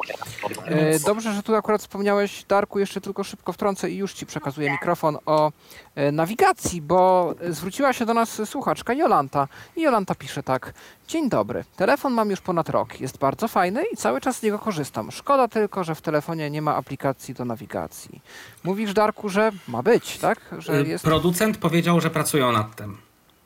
[0.66, 4.72] E, dobrze, że tu akurat wspomniałeś, Darku, jeszcze tylko szybko wtrącę i już ci przekazuję
[4.72, 5.52] mikrofon o
[5.96, 10.74] e, nawigacji, bo zwróciła się do nas słuchaczka Jolanta i Jolanta pisze tak.
[11.08, 11.64] Dzień dobry.
[11.76, 13.02] Telefon mam już ponad rok.
[13.02, 15.12] Jest bardzo fajny i cały czas z niego korzystam.
[15.12, 18.22] Szkoda tylko, że w telefonie nie ma aplikacji do nawigacji.
[18.64, 20.40] Mówisz, Darku, że ma być, tak?
[20.58, 21.04] Że y, jest...
[21.04, 22.98] Producent powiedział, że pracują nad tym.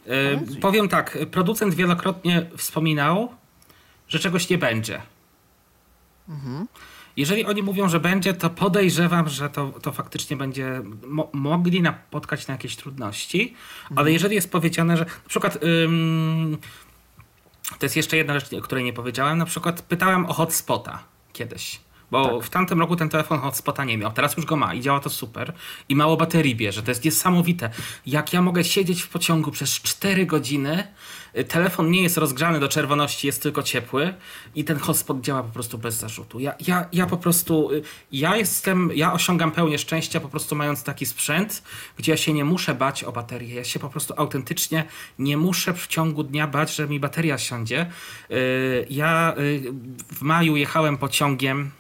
[0.06, 3.34] Yy, powiem tak, producent wielokrotnie wspominał,
[4.08, 5.02] że czegoś nie będzie.
[6.30, 6.68] Mhm.
[7.18, 12.48] Jeżeli oni mówią, że będzie, to podejrzewam, że to, to faktycznie będzie mo mogli napotkać
[12.48, 13.42] na jakieś trudności,
[13.82, 14.00] mhm.
[14.00, 16.58] ale jeżeli jest powiedziane, że na przykład ym,
[17.80, 19.38] to jest jeszcze jedna rzecz, o której nie powiedziałem.
[19.38, 21.80] Na przykład pytałem o hotspota kiedyś.
[22.14, 22.48] Bo tak.
[22.48, 25.10] w tamtym roku ten telefon hotspota nie miał, teraz już go ma i działa to
[25.10, 25.54] super.
[25.90, 27.70] I mało baterii bierze, to jest niesamowite.
[28.06, 30.88] Jak ja mogę siedzieć w pociągu przez 4 godziny,
[31.38, 34.14] y, telefon nie jest rozgrzany do czerwoności, jest tylko ciepły
[34.56, 36.40] i ten hotspot działa po prostu bez zarzutu.
[36.40, 40.84] Ja, ja, ja po prostu, y, ja jestem, ja osiągam pełnię szczęścia po prostu mając
[40.84, 41.64] taki sprzęt,
[41.98, 43.56] gdzie ja się nie muszę bać o baterię.
[43.56, 44.84] Ja się po prostu autentycznie
[45.20, 47.86] nie muszę w ciągu dnia bać, że mi bateria siądzie.
[48.32, 49.36] Y, ja
[50.12, 51.72] w maju jechałem pociągiem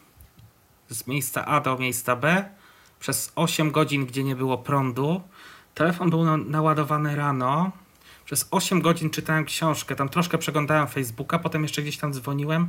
[0.93, 2.45] z miejsca A do miejsca B
[2.99, 5.21] przez 8 godzin, gdzie nie było prądu.
[5.73, 7.71] Telefon był naładowany rano.
[8.25, 12.67] Przez 8 godzin czytałem książkę, tam troszkę przeglądałem Facebooka, potem jeszcze gdzieś tam dzwoniłem.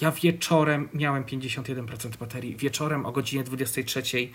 [0.00, 2.56] Ja wieczorem miałem 51% baterii.
[2.56, 4.30] Wieczorem o godzinie 23 yy,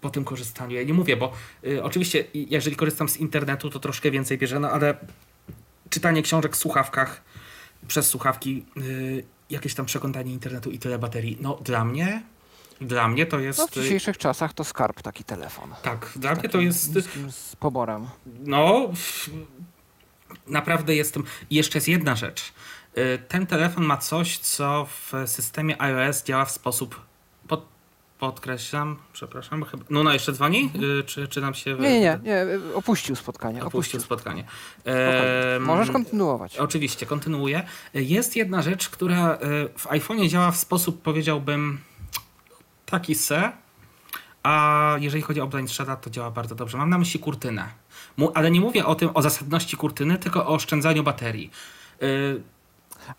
[0.00, 0.76] po tym korzystaniu.
[0.76, 1.32] Ja nie mówię, bo
[1.62, 4.96] yy, oczywiście jeżeli korzystam z internetu, to troszkę więcej bierze, no ale
[5.90, 7.22] czytanie książek w słuchawkach
[7.88, 11.38] przez słuchawki yy, jakieś tam przeglądanie internetu i tyle baterii.
[11.40, 12.22] No dla mnie,
[12.80, 13.58] dla mnie to jest...
[13.58, 15.74] No w dzisiejszych czasach to skarb taki telefon.
[15.82, 16.92] Tak, dla mnie to jest...
[17.30, 18.06] Z poborem.
[18.26, 18.90] No,
[20.46, 21.24] naprawdę jestem...
[21.50, 22.52] I jeszcze jest jedna rzecz.
[22.98, 27.09] Y, ten telefon ma coś, co w systemie iOS działa w sposób
[28.20, 29.84] Podkreślam, przepraszam, chyba.
[29.90, 30.70] No, no jeszcze dzwoni?
[30.74, 31.04] Mhm.
[31.06, 31.74] Czy, czy nam się.
[31.74, 33.64] Nie, nie, nie, opuścił spotkanie.
[33.64, 34.00] Opuścił, opuścił.
[34.00, 34.44] spotkanie.
[35.60, 36.58] Możesz kontynuować.
[36.58, 37.62] Oczywiście, kontynuuję.
[37.94, 39.38] Jest jedna rzecz, która e,
[39.78, 41.80] w iPhone'ie działa w sposób, powiedziałbym,
[42.86, 43.52] taki se,
[44.42, 46.78] a jeżeli chodzi o Blind Shada, to działa bardzo dobrze.
[46.78, 47.68] Mam na myśli kurtynę.
[48.34, 51.50] Ale nie mówię o tym, o zasadności kurtyny, tylko o oszczędzaniu baterii.
[52.02, 52.06] E,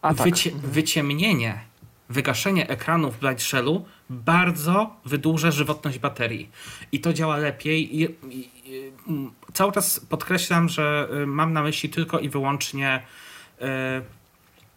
[0.02, 0.28] a, tak.
[0.28, 1.71] Wycie, wyciemnienie
[2.12, 6.50] wygaszenie ekranu w Blind Shellu bardzo wydłuża żywotność baterii.
[6.92, 8.02] I to działa lepiej.
[8.02, 8.92] I, i, i,
[9.54, 13.02] cały czas podkreślam, że y, mam na myśli tylko i wyłącznie
[13.62, 13.66] y,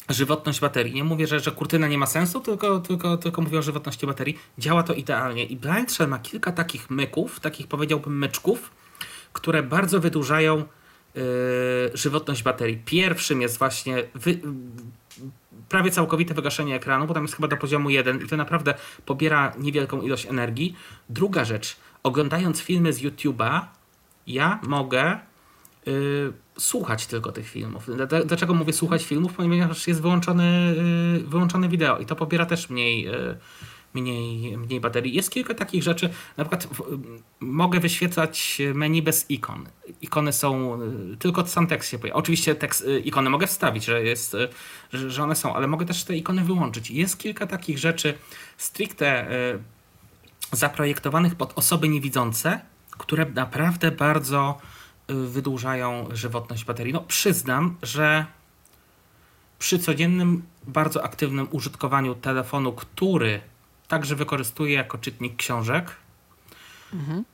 [0.09, 0.95] żywotność baterii.
[0.95, 4.39] Nie mówię, że, że kurtyna nie ma sensu, tylko, tylko, tylko mówię o żywotności baterii.
[4.59, 5.45] Działa to idealnie.
[5.45, 8.71] I Blind Shell ma kilka takich myków, takich powiedziałbym myczków,
[9.33, 10.65] które bardzo wydłużają y,
[11.95, 12.83] żywotność baterii.
[12.85, 14.41] Pierwszym jest właśnie wy,
[15.69, 18.75] prawie całkowite wygaszenie ekranu, bo tam jest chyba do poziomu 1 i to naprawdę
[19.07, 20.77] pobiera niewielką ilość energii.
[21.09, 23.61] Druga rzecz, oglądając filmy z YouTube'a,
[24.27, 25.19] ja mogę
[25.87, 27.89] yy, słuchać tylko tych filmów.
[28.27, 29.33] Dlaczego mówię słuchać filmów?
[29.33, 30.75] Ponieważ jest wyłączony,
[31.19, 33.37] yy, wyłączone wideo i to pobiera też mniej, yy,
[33.95, 35.15] mniej, mniej baterii.
[35.15, 36.69] Jest kilka takich rzeczy, na przykład
[37.41, 39.69] mogę wyświetlać menu bez ikon.
[40.03, 40.79] Ikony są,
[41.19, 42.19] tylko sam tekst się pojawia.
[42.19, 44.37] Oczywiście tekst, ikony mogę wstawić, że, jest,
[44.93, 46.91] że, że one są, ale mogę też te ikony wyłączyć.
[46.91, 48.15] Jest kilka takich rzeczy
[48.57, 49.27] stricte
[50.53, 54.59] zaprojektowanych pod osoby niewidzące, które naprawdę bardzo
[55.09, 56.93] wydłużają żywotność baterii.
[56.93, 58.27] No przyznam, że
[59.59, 63.41] przy codziennym, bardzo aktywnym użytkowaniu telefonu, który
[63.95, 65.91] także wykorzystuję jako czytnik książek,
[66.93, 67.25] mhm.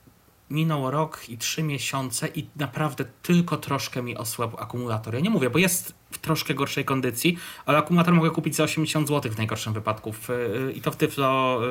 [0.49, 5.13] minął rok i trzy miesiące i naprawdę tylko troszkę mi osłabł akumulator.
[5.13, 9.07] Ja nie mówię, bo jest w troszkę gorszej kondycji, ale akumulator mogę kupić za 80
[9.07, 10.27] zł w najgorszym wypadku w,
[10.75, 11.61] i to w Tyflo,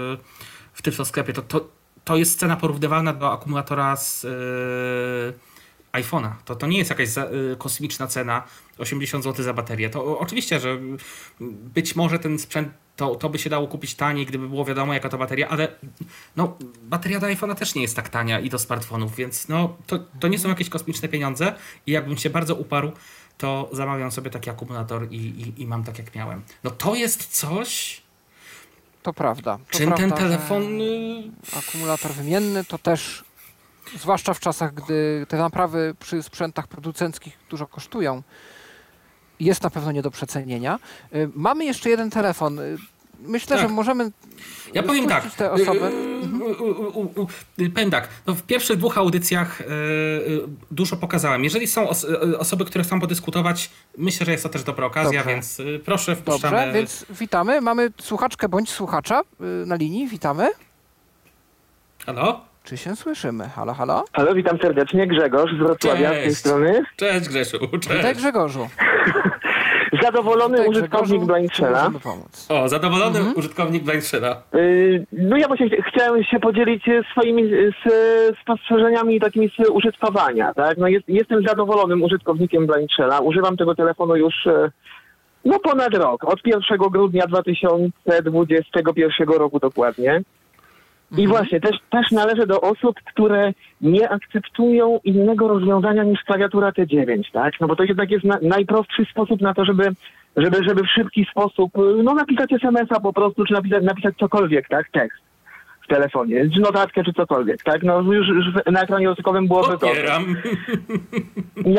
[0.72, 1.32] w Tyflo sklepie.
[1.32, 1.68] To, to,
[2.04, 4.26] to jest cena porównywalna do akumulatora z
[5.92, 6.30] iPhone'a.
[6.44, 8.42] To, to nie jest jakaś za, y, kosmiczna cena
[8.78, 9.90] 80 zł za baterię.
[9.90, 10.78] To oczywiście, że
[11.74, 15.08] być może ten sprzęt to, to by się dało kupić taniej, gdyby było wiadomo jaka
[15.08, 15.68] to bateria, ale
[16.36, 19.98] no, bateria do iPhone'a też nie jest tak tania i do smartfonów, więc no, to,
[20.20, 21.54] to nie są jakieś kosmiczne pieniądze
[21.86, 22.92] i jakbym się bardzo uparł,
[23.38, 26.42] to zamawiam sobie taki akumulator i, i, i mam tak jak miałem.
[26.64, 28.02] No to jest coś...
[29.02, 29.58] To prawda.
[29.70, 30.80] To czym prawda, ten telefon...
[30.80, 33.24] Y, akumulator wymienny to też
[33.98, 38.22] zwłaszcza w czasach, gdy te naprawy przy sprzętach producenckich dużo kosztują,
[39.40, 40.78] jest na pewno nie do przecenienia.
[41.14, 42.58] Y, mamy jeszcze jeden telefon.
[42.58, 42.76] Y,
[43.20, 43.68] myślę, tak.
[43.68, 44.10] że możemy.
[44.74, 45.34] Ja powiem tak.
[45.34, 45.86] Te osoby.
[45.86, 47.26] Mhm.
[47.74, 48.08] Powiem tak.
[48.26, 49.62] No w pierwszych dwóch audycjach
[50.70, 51.44] dużo pokazałem.
[51.44, 51.88] Jeżeli są
[52.38, 55.34] osoby, które chcą podyskutować, myślę, że jest to też dobra okazja, Dobrze.
[55.34, 56.56] więc proszę wpuszczamy.
[56.56, 57.60] Dobrze, więc witamy.
[57.60, 59.22] Mamy słuchaczkę bądź słuchacza
[59.66, 60.08] na linii.
[60.08, 60.50] Witamy.
[62.06, 62.49] Halo?
[62.64, 63.48] Czy się słyszymy?
[63.48, 64.04] Halo, halo?
[64.12, 65.06] Halo, witam serdecznie.
[65.06, 66.20] Grzegorz z Wrocławia Cześć.
[66.20, 66.82] z tej strony.
[66.96, 67.96] Cześć Grzesiu, cześć.
[67.96, 68.68] Witaj Grzegorzu.
[70.02, 71.90] zadowolony Witaj, użytkownik Blindshella.
[72.48, 73.36] O, zadowolony mhm.
[73.36, 74.42] użytkownik Blindshella.
[74.54, 77.74] Yy, no ja właśnie ch chciałem się podzielić swoimi z,
[78.42, 80.54] spostrzeżeniami takimi z użytkowania.
[80.54, 80.78] Tak?
[80.78, 83.20] No jest, jestem zadowolonym użytkownikiem Blindshella.
[83.20, 84.70] Używam tego telefonu już e,
[85.44, 86.24] no ponad rok.
[86.24, 90.22] Od 1 grudnia 2021 roku dokładnie.
[91.12, 91.28] I mhm.
[91.28, 97.54] właśnie, też, też należę do osób, które nie akceptują innego rozwiązania niż klawiatura T9, tak?
[97.60, 99.92] No bo to jednak jest na, najprostszy sposób na to, żeby,
[100.36, 101.72] żeby, żeby w szybki sposób,
[102.04, 104.90] no napisać SMS-a po prostu, czy napisać, napisać cokolwiek, tak?
[104.90, 105.18] Tekst
[105.84, 107.82] w telefonie, czy notatkę, czy cokolwiek, tak?
[107.82, 109.86] No już, już na ekranie dotykowym byłoby to.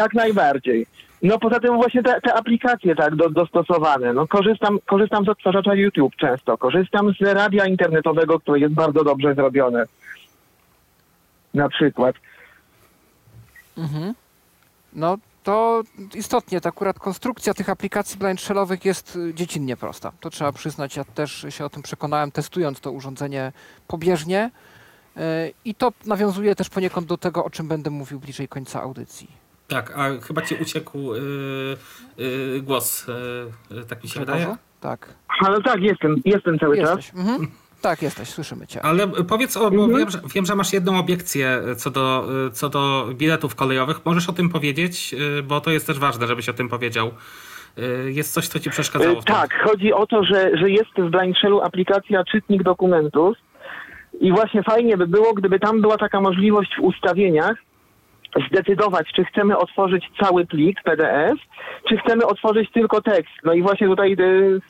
[0.02, 0.86] Jak najbardziej.
[1.22, 4.14] No poza tym właśnie te, te aplikacje tak do, dostosowane.
[4.14, 9.36] No korzystam, korzystam z odtwarzacza YouTube często, korzystam z radia internetowego, które jest bardzo dobrze
[9.36, 9.84] zrobione.
[11.54, 12.16] Na przykład.
[13.78, 14.14] Mhm.
[14.94, 15.84] No to
[16.16, 20.12] istotnie, to akurat konstrukcja tych aplikacji blind shellowych jest y, dziecinnie prosta.
[20.20, 23.52] To trzeba przyznać, ja też się o tym przekonałem, testując to urządzenie
[23.88, 24.52] pobieżnie.
[25.18, 25.22] Y,
[25.66, 29.41] I to nawiązuje też poniekąd do tego, o czym będę mówił bliżej końca audycji.
[29.72, 31.78] Tak, a chyba ci uciekł yy,
[32.18, 33.08] yy, głos,
[33.72, 34.56] yy, tak mi się wydaje.
[34.80, 35.14] Tak.
[35.40, 37.08] Ale tak, jestem, jestem cały jesteś.
[37.08, 37.16] czas.
[37.16, 37.48] Mhm.
[37.82, 38.82] Tak, jesteś, słyszymy cię.
[38.82, 40.00] Ale powiedz, o, bo mhm.
[40.00, 44.06] wiem, że, wiem, że masz jedną obiekcję co do, co do biletów kolejowych.
[44.06, 47.12] Możesz o tym powiedzieć, bo to jest też ważne, żebyś o tym powiedział.
[48.06, 49.22] Jest coś, co ci przeszkadzało?
[49.22, 53.38] W tak, chodzi o to, że, że jest w Blindshellu aplikacja Czytnik Dokumentów
[54.20, 57.58] i właśnie fajnie by było, gdyby tam była taka możliwość w ustawieniach,
[58.50, 61.40] zdecydować, czy chcemy otworzyć cały plik PDF,
[61.90, 63.34] czy chcemy otworzyć tylko tekst.
[63.44, 64.62] No i właśnie tutaj y,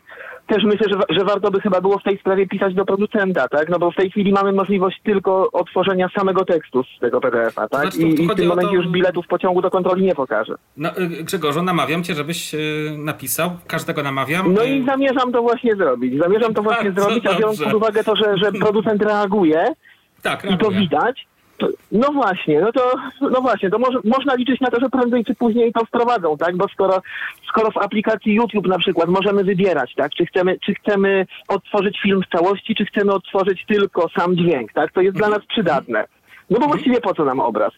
[0.48, 3.70] też myślę, że, że warto by chyba było w tej sprawie pisać do producenta, tak?
[3.70, 7.82] No bo w tej chwili mamy możliwość tylko otworzenia samego tekstu z tego PDF-a, tak?
[7.82, 8.76] Znaczy, I, I, w tym momencie to...
[8.76, 10.56] już biletów pociągu do kontroli nie pokaże.
[10.78, 13.52] No, y, Grzegorzu, namawiam cię, żebyś y, napisał.
[13.68, 14.54] Każdego namawiam.
[14.54, 16.20] No i zamierzam to właśnie zrobić.
[16.20, 19.74] Zamierzam to właśnie zrobić, a biorąc pod uwagę to, że, że producent reaguje,
[20.22, 21.28] tak, i to widać,
[21.92, 25.36] no właśnie, no to no właśnie, to może, można liczyć na to, że prędzej czy
[25.36, 26.58] później to wprowadzą, tak?
[26.58, 27.02] Bo skoro,
[27.48, 30.12] skoro w aplikacji YouTube na przykład możemy wybierać, tak?
[30.12, 34.92] Czy chcemy, czy chcemy odtworzyć film w całości, czy chcemy odtworzyć tylko sam dźwięk, tak?
[34.92, 36.06] To jest dla nas przydatne.
[36.50, 37.74] No bo właściwie po co nam obraz?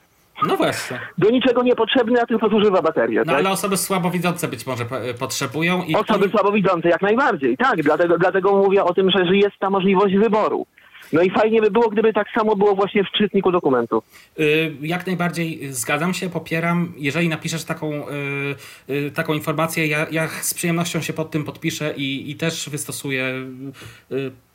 [0.48, 1.00] No właśnie.
[1.18, 3.20] Do niczego niepotrzebny, a tylko zużywa baterię.
[3.20, 3.36] No tak?
[3.36, 4.86] ale osoby słabowidzące być może
[5.20, 5.84] potrzebują.
[5.84, 7.84] I osoby słabowidzące jak najbardziej, tak.
[7.84, 10.66] Dlatego, dlatego mówię o tym, że, że jest ta możliwość wyboru.
[11.14, 14.04] No i fajnie by było, gdyby tak samo było właśnie w czytniku dokumentu.
[14.40, 16.94] Y, jak najbardziej zgadzam się, popieram.
[16.98, 21.94] Jeżeli napiszesz taką, y, y, taką informację, ja, ja z przyjemnością się pod tym podpiszę
[21.98, 23.34] i, i też wystosuję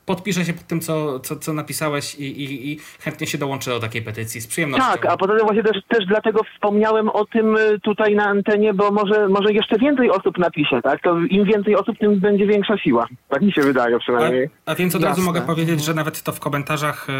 [0.08, 3.80] podpiszę się pod tym, co, co, co napisałeś i, i, i chętnie się dołączę do
[3.80, 4.86] takiej petycji z przyjemnością.
[4.92, 8.74] Tak, a poza tym właśnie też, też dlatego wspomniałem o tym y, tutaj na antenie,
[8.74, 11.02] bo może, może jeszcze więcej osób napisze, tak?
[11.02, 13.06] To im więcej osób, tym będzie większa siła.
[13.28, 14.50] Tak mi się wydaje A, przynajmniej.
[14.66, 15.32] a więc od razu Jasne.
[15.32, 17.12] mogę powiedzieć, że nawet to w komentarzach y,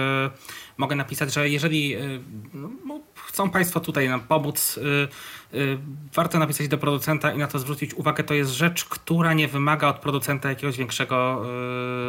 [0.78, 2.20] mogę napisać, że jeżeli y,
[2.54, 3.00] no,
[3.38, 4.78] chcą Państwo tutaj nam pomóc,
[5.52, 5.78] y, y,
[6.14, 8.24] warto napisać do producenta i na to zwrócić uwagę.
[8.24, 11.42] To jest rzecz, która nie wymaga od producenta jakiegoś większego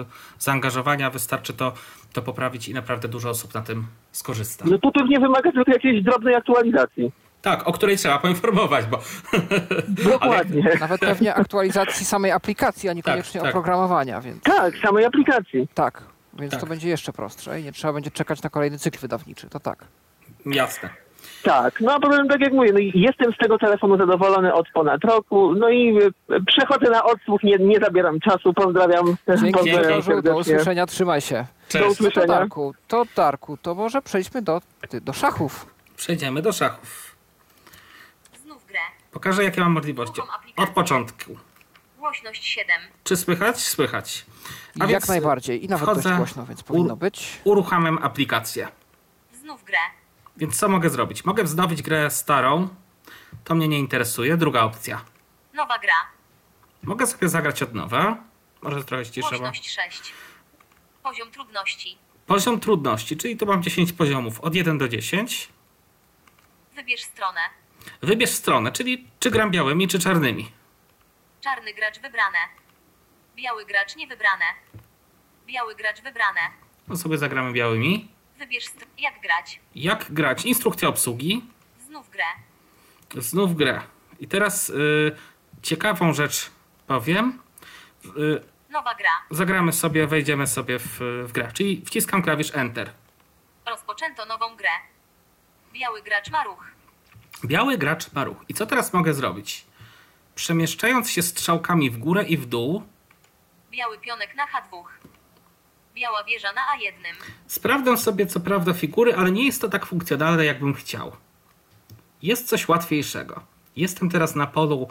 [0.02, 0.06] y,
[0.40, 1.10] zaangażowania.
[1.10, 1.74] Wystarczy to,
[2.14, 4.66] to poprawić i naprawdę dużo osób na tym skorzysta.
[4.68, 7.12] No to pewnie wymaga tylko jakiejś drobnej aktualizacji.
[7.42, 9.00] Tak, o której trzeba poinformować, bo
[10.12, 10.64] Dokładnie.
[10.80, 13.56] Nawet pewnie aktualizacji samej aplikacji, a niekoniecznie Tak, tak.
[13.56, 15.68] oprogramowania, więc Tak, samej aplikacji.
[15.74, 16.04] tak.
[16.34, 16.62] Więc Tak.
[16.62, 19.50] to będzie jeszcze prostsze i nie trzeba będzie czekać na kolejny cykl wydawniczy.
[19.50, 19.86] To tak.
[20.46, 21.09] jasne.
[21.44, 25.04] Tak, no a potem tak jak mówię, no jestem z tego telefonu zadowolony od ponad
[25.04, 25.98] roku, no i
[26.32, 29.16] y, przechodzę na odsłuch, nie, nie zabieram czasu, pozdrawiam.
[29.28, 31.46] Dzięki pozdrawiam Grzegorzu, do usłyszenia, trzymaj się.
[31.70, 31.84] Cześć.
[31.84, 32.28] Do To usłyszenia.
[32.28, 34.62] Darku, to Darku, to może przejdźmy do,
[35.02, 35.66] do szachów.
[35.96, 37.16] Przejdziemy do szachów.
[38.44, 38.80] Znów grę.
[39.12, 40.22] Pokażę, jakie mam możliwości.
[40.58, 41.38] Od początku.
[42.00, 42.76] Głośność 7.
[43.04, 43.60] Czy słychać?
[43.62, 44.26] Słychać.
[44.80, 47.42] A Jak najbardziej i nawet wchodzę, dość głośno, więc powinno być.
[47.44, 48.68] Uruchamiam aplikację.
[49.34, 49.78] Znów grę.
[50.40, 51.26] Więc co mogę zrobić?
[51.26, 52.68] Mogę wznowić grę starą.
[53.44, 54.38] To mnie nie interesuje.
[54.38, 55.06] Druga opcja.
[55.54, 55.94] Nowa gra.
[56.84, 58.18] Mogę sobie zagrać od nowa.
[58.62, 59.38] Może trochę ściszę, bo...
[59.38, 60.14] Głośność 6.
[61.04, 61.98] Poziom trudności.
[62.28, 64.40] Poziom trudności, czyli tu mam 10 poziomów.
[64.40, 65.50] Od 1 do 10.
[66.76, 67.40] Wybierz stronę.
[68.02, 70.52] Wybierz stronę, czyli czy gram białymi, czy czarnymi.
[71.42, 72.38] Czarny gracz wybrane.
[73.36, 74.46] Biały gracz niewybrane.
[75.48, 76.40] Biały gracz wybrane.
[76.88, 78.19] No sobie zagramy białymi.
[78.40, 78.66] Wybierz
[78.98, 79.60] jak grać.
[79.76, 80.46] Jak grać?
[80.46, 81.44] Instrukcja obsługi.
[81.88, 82.24] Znów grę.
[83.18, 83.82] Znów grę.
[84.20, 85.16] I teraz y,
[85.62, 86.52] ciekawą rzecz
[86.88, 87.40] powiem.
[88.06, 89.10] Y, Nowa gra.
[89.32, 91.52] zagramy sobie, wejdziemy sobie w, w grę.
[91.54, 92.92] Czyli wciskam klawisz Enter.
[93.70, 94.70] Rozpoczęto nową grę.
[95.74, 96.66] Biały gracz ma ruch.
[97.46, 98.38] Biały gracz ma ruch.
[98.50, 99.66] I co teraz mogę zrobić?
[100.36, 102.84] Przemieszczając się strzałkami w górę i w dół,
[103.72, 104.84] Biały pionek na H2.
[106.00, 107.14] Biała wieża na A1.
[107.48, 111.12] sprawdzam sobie co prawda figury, ale nie jest to tak funkcjonalne, jakbym chciał.
[112.22, 113.42] Jest coś łatwiejszego.
[113.76, 114.88] Jestem teraz na polu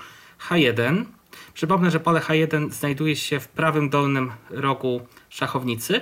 [0.49, 1.05] H1.
[1.55, 6.01] Przypomnę, że pole H1 znajduje się w prawym dolnym rogu szachownicy.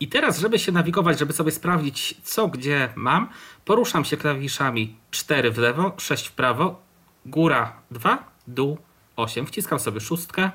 [0.00, 3.28] I teraz, żeby się nawigować, żeby sobie sprawdzić, co gdzie mam,
[3.64, 6.82] poruszam się klawiszami 4 w lewo, 6 w prawo,
[7.26, 8.78] góra 2, dół
[9.16, 9.46] 8.
[9.46, 10.50] Wciskam sobie szóstkę.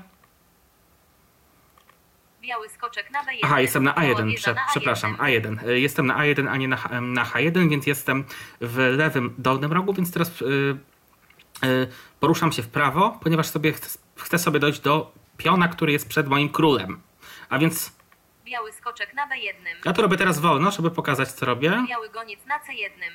[2.41, 3.39] Biały skoczek na B1.
[3.43, 5.41] Aha, jestem na Biała A1, wieża prze, na przepraszam, A1.
[5.57, 5.67] A1.
[5.69, 8.23] Y, Jestem na A1, a nie na, H- na H1, więc jestem
[8.61, 10.45] w lewym dolnym rogu, więc teraz y,
[11.65, 11.87] y,
[12.19, 16.27] poruszam się w prawo, ponieważ sobie ch- chcę sobie dojść do piona, który jest przed
[16.27, 17.01] moim królem.
[17.49, 17.91] A więc
[18.45, 19.53] Biały skoczek na B1.
[19.85, 21.83] ja to robię teraz wolno, żeby pokazać, co robię.
[21.89, 23.11] Biały goniec na C1.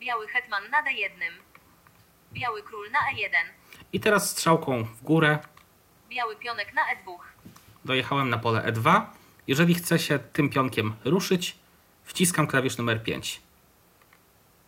[0.00, 1.20] Biały hetman na D1.
[2.32, 3.34] Biały król na E1.
[3.92, 5.38] I teraz strzałką w górę
[6.08, 7.16] Biały pionek na E2.
[7.86, 9.06] Dojechałem na pole E2.
[9.46, 11.56] Jeżeli chcę się tym pionkiem ruszyć,
[12.04, 13.40] wciskam klawisz numer 5.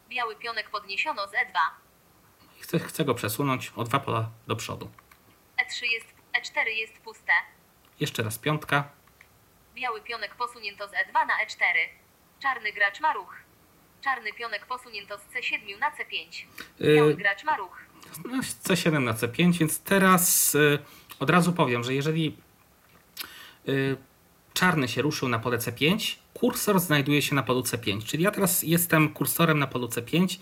[0.09, 1.59] Biały pionek podniesiono z E2.
[2.61, 4.91] Chcę, chcę go przesunąć o dwa pola do przodu.
[5.57, 7.33] E3 jest, E4 jest puste.
[8.01, 8.89] Jeszcze raz piątka.
[9.75, 11.79] Biały pionek posunięto z E2 na E4.
[12.43, 13.37] Czarny gracz ma ruch.
[14.05, 16.45] Czarny pionek posunięto z C7 na C5.
[16.81, 17.79] Biały Y, gracz ma ruch.
[18.25, 20.79] No, C7 na C5, więc teraz y,
[21.21, 22.37] od razu powiem, że jeżeli
[24.59, 28.63] czarny się ruszył na pole C5, kursor znajduje się na polu C5, czyli ja teraz
[28.63, 30.39] jestem kursorem na polu C5.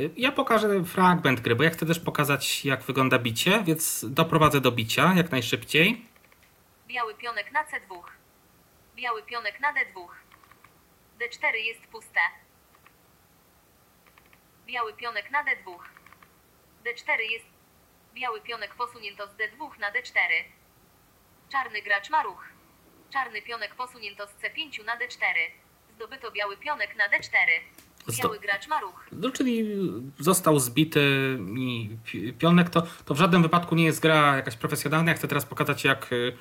[0.00, 4.60] Y, ja pokażę fragment gry, bo ja chcę też pokazać, jak wygląda bicie, więc doprowadzę
[4.60, 6.06] do bicia jak najszybciej.
[6.88, 8.02] Biały pionek na C2.
[8.96, 10.06] Biały pionek na D2.
[11.20, 12.20] D4 jest puste.
[14.66, 15.78] Biały pionek na D2.
[16.84, 17.46] D4 jest.
[18.14, 20.44] Biały pionek posunięto z D2 na D4.
[21.48, 22.51] Czarny gracz ma ruch.
[23.12, 25.34] Czarny pionek posunięto z C5 na D4.
[25.96, 28.16] Zdobyto biały pionek na D4.
[28.22, 29.06] Biały gracz ma ruch.
[29.12, 29.64] No, czyli
[30.18, 35.10] został zbity mi pi- pionek, to, to w żadnym wypadku nie jest gra jakaś profesjonalna.
[35.10, 36.32] Ja chcę teraz pokazać, jak, y,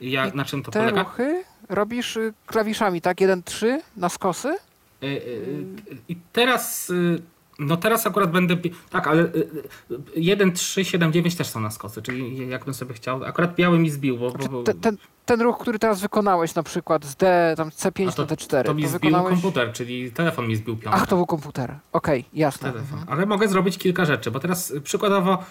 [0.00, 1.02] jak, na czym to Te polega.
[1.02, 3.16] ruchy robisz y, klawiszami, tak?
[3.18, 4.56] 1-3 na skosy?
[5.02, 5.64] Y,
[6.08, 7.22] I teraz, y,
[7.66, 8.56] no teraz akurat będę,
[8.90, 9.48] tak, ale y,
[9.90, 13.78] y, 1, 3, 7, 9 też są na skosy, czyli jakbym sobie chciał, akurat biały
[13.78, 14.96] mi zbił, bo, bo, bo Ten, ten,
[15.26, 18.64] ten ruch, który teraz wykonałeś na przykład z D, tam C5 a to, na D4,
[18.64, 19.32] to mi zbił wykonałeś...
[19.32, 21.00] komputer, czyli telefon mi zbił piątek.
[21.02, 21.78] Ach, to był komputer.
[21.92, 22.72] Okej, jasne.
[22.72, 23.04] Telefon.
[23.06, 25.44] Ale mogę zrobić kilka rzeczy, bo teraz y, przykładowo,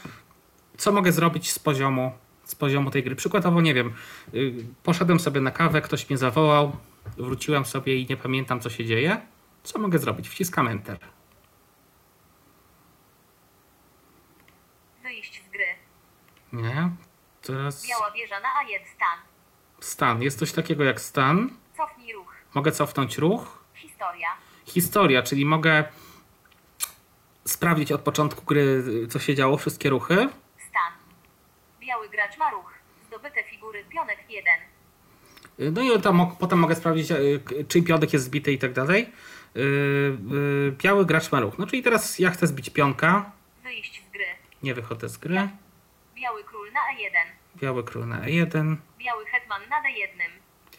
[0.77, 2.11] co mogę zrobić z poziomu
[2.43, 3.15] z poziomu tej gry.
[3.15, 3.93] Przykładowo, nie wiem,
[4.33, 4.53] y,
[4.83, 6.71] poszedłem sobie na kawę, ktoś mnie zawołał,
[7.17, 9.21] wróciłem sobie i nie pamiętam, co się dzieje.
[9.63, 10.29] Co mogę zrobić?
[10.29, 10.97] Wciskam Enter.
[15.03, 15.65] Wyjść z gry.
[16.53, 16.89] Nie.
[17.41, 19.17] Teraz Biała wieża na A1 stan.
[19.79, 20.21] stan.
[20.21, 21.49] Jest coś takiego jak stan.
[21.77, 22.35] Cofnij ruch.
[22.53, 23.63] Mogę cofnąć ruch.
[23.75, 24.27] Historia.
[24.65, 25.83] Historia, czyli mogę
[27.45, 30.15] sprawdzić od początku gry, co się działo, wszystkie ruchy.
[30.69, 30.93] Stan.
[31.79, 32.73] Biały gracz ma ruch.
[33.07, 34.53] Zdobyte figury pionek 1.
[35.73, 37.09] No i tam, potem mogę sprawdzić,
[37.45, 39.09] k- czy pionek jest zbity i tak dalej.
[39.55, 41.57] Y, y, Biały gracz ma ruch.
[41.57, 43.31] No czyli teraz ja chcę zbić pionka.
[43.63, 44.25] Wyjść z gry.
[44.63, 45.49] Nie wychodzę z gry.
[46.21, 47.17] Biały król na A1.
[47.55, 48.75] Biały król na E1.
[48.97, 50.19] Biały hetman na D1.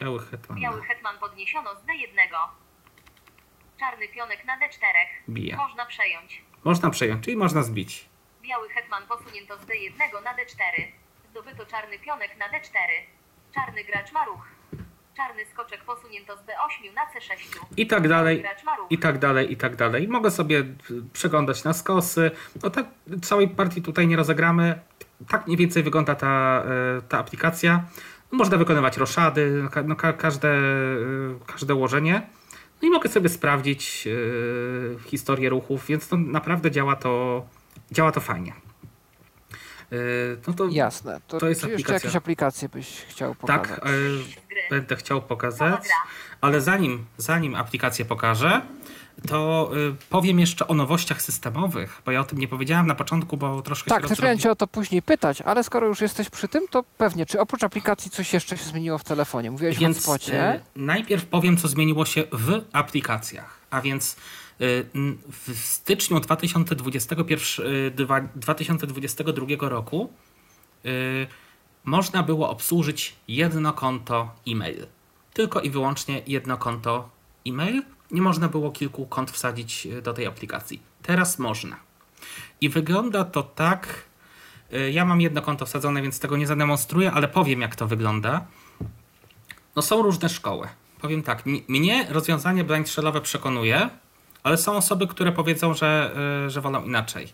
[0.00, 2.18] Biały hetman Biały na hetman podniesiono z D1.
[3.80, 4.96] Czarny pionek na D4.
[5.28, 5.56] bije.
[5.56, 6.42] Można przejąć.
[6.64, 8.08] Można przejąć, czyli można zbić.
[8.42, 10.86] Biały hetman posunięto z D1 na D4.
[11.30, 12.90] Zdobyto czarny pionek na D4.
[13.54, 14.48] Czarny gracz ma ruch.
[15.16, 17.58] Czarny skoczek posunięto z D8 na C6.
[17.76, 18.44] I tak dalej.
[18.90, 20.08] I tak dalej, i tak dalej.
[20.08, 20.74] Mogę sobie y,
[21.12, 22.30] przeglądać na skosy.
[22.62, 22.86] No tak
[23.22, 24.80] całej partii tutaj nie rozegramy.
[25.28, 26.64] Tak mniej więcej wygląda ta,
[26.98, 27.84] y, ta aplikacja.
[28.30, 32.26] Można wykonywać roszady, no, ka- no, ka- każde, y, każde ułożenie.
[32.82, 37.46] No i mogę sobie sprawdzić y, historię ruchów, więc to naprawdę działa to,
[37.92, 38.52] działa to fajnie.
[39.92, 41.20] Y, No to Jasne.
[41.28, 41.94] To, To jest czy jeszcze aplikacja.
[42.08, 43.68] jakieś aplikacje byś chciał pokazać?
[43.68, 44.60] tak, y, Z gry.
[44.70, 45.88] będę chciał pokazać.
[46.40, 48.62] Ale zanim, zanim aplikację pokażę,
[49.28, 53.36] to y, powiem jeszcze o nowościach systemowych, bo ja o tym nie powiedziałem na początku,
[53.36, 56.30] bo troszkę Tak, się miałem rozrobi- cię o to później pytać, ale skoro już jesteś
[56.30, 59.50] przy tym, to pewnie, czy oprócz aplikacji coś jeszcze się zmieniło w telefonie?
[59.50, 60.54] Mówiłeś Więc o hotspocie.
[60.54, 63.58] y, najpierw powiem, co zmieniło się w aplikacjach.
[63.70, 64.16] A więc
[64.60, 64.86] y,
[65.28, 70.12] w styczniu 2021, y, dwa- 2022 roku
[71.84, 74.86] można było obsłużyć jedno konto e-mail.
[75.32, 77.08] Tylko i wyłącznie jedno konto
[77.46, 77.82] e-mail.
[78.12, 80.82] Nie można było kilku kont wsadzić y, do tej aplikacji.
[81.02, 81.76] Teraz można.
[82.60, 84.04] I wygląda to tak.
[84.72, 88.46] y, Ja mam jedno konto wsadzone, więc tego nie zademonstruję, ale powiem, jak to wygląda.
[89.76, 90.68] No są różne szkoły.
[91.00, 93.88] Powiem tak, mnie rozwiązanie blind shellowe przekonuje,
[94.42, 96.14] ale są osoby, które powiedzą, że,
[96.46, 97.32] y, że wolą inaczej.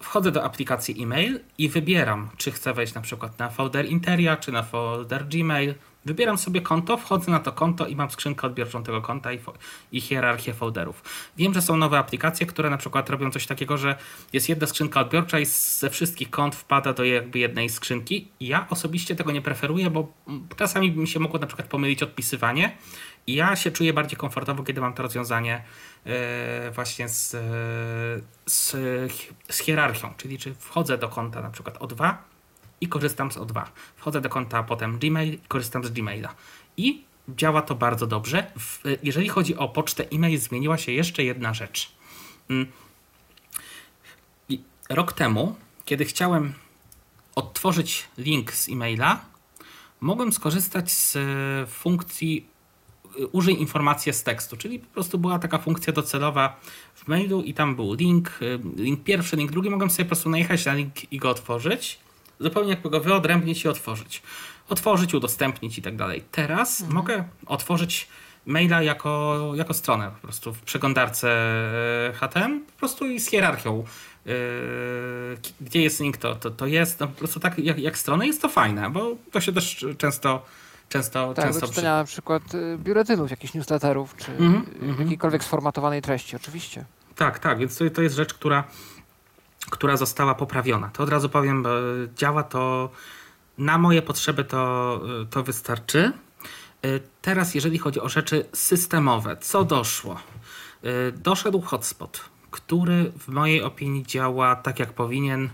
[0.00, 4.52] Wchodzę do aplikacji e-mail i wybieram, czy chcę wejść na przykład na folder Interia, czy
[4.52, 5.74] na folder Gmail.
[6.06, 9.38] Wybieram sobie konto, wchodzę na to konto i mam skrzynkę odbiorczą tego konta i,
[9.92, 11.02] i hierarchię folderów.
[11.36, 13.96] Wiem, że są nowe aplikacje, które na przykład robią coś takiego, że
[14.32, 18.28] jest jedna skrzynka odbiorcza i ze wszystkich kont wpada do jakby jednej skrzynki.
[18.40, 20.12] Ja osobiście tego nie preferuję, bo
[20.56, 22.76] czasami mi się mogło na przykład pomylić odpisywanie
[23.26, 25.62] i ja się czuję bardziej komfortowo, kiedy mam to rozwiązanie
[26.06, 27.38] e, właśnie z, e,
[28.46, 28.76] z,
[29.50, 32.14] z hierarchią, czyli czy wchodzę do konta na przykład O2
[32.80, 33.64] i korzystam z O2.
[33.96, 36.34] Wchodzę do konta potem Gmail i korzystam z Gmaila.
[36.76, 38.50] I działa to bardzo dobrze.
[38.58, 41.92] W, jeżeli chodzi o pocztę e-mail, zmieniła się jeszcze jedna rzecz.
[42.50, 42.66] Mm.
[44.88, 46.52] Rok temu, kiedy chciałem
[47.34, 49.24] odtworzyć link z e-maila,
[50.00, 52.46] mogłem skorzystać z e, funkcji
[53.20, 56.60] y, użyj informację z tekstu, czyli po prostu była taka funkcja docelowa
[56.94, 60.30] w mailu i tam był link, y, link pierwszy, link drugi, mogłem sobie po prostu
[60.30, 61.98] najechać na link i go otworzyć,
[62.40, 64.22] zupełnie jakby go wyodrębnić i otworzyć.
[64.68, 66.24] Otworzyć, udostępnić i tak dalej.
[66.30, 68.08] Teraz mogę otworzyć
[68.46, 71.30] maila jako, jako stronę po prostu w przeglądarce
[72.08, 73.84] e, HTML, po prostu i z hierarchią.
[74.26, 74.30] e,
[75.60, 77.00] Gdzie jest link, to, to, to jest.
[77.00, 80.42] No, po prostu tak jak, jak stronę jest to fajne, bo to się też często
[80.88, 85.00] często, Tak, do często czytania na przykład y, biuletynów, jakichś newsletterów, czy Mhm, y, mhm.
[85.00, 86.84] jakiejkolwiek sformatowanej treści, oczywiście.
[87.16, 88.64] Tak, tak, więc to, to jest rzecz, która,
[89.70, 90.88] która została poprawiona.
[90.88, 91.64] To od razu powiem,
[92.16, 92.90] działa to
[93.58, 95.00] na moje potrzeby, to,
[95.30, 96.12] to wystarczy.
[96.84, 100.20] Y, Teraz, jeżeli chodzi o rzeczy systemowe, co doszło?
[100.84, 105.48] Y, Doszedł hotspot, który w mojej opinii działa tak, jak powinien.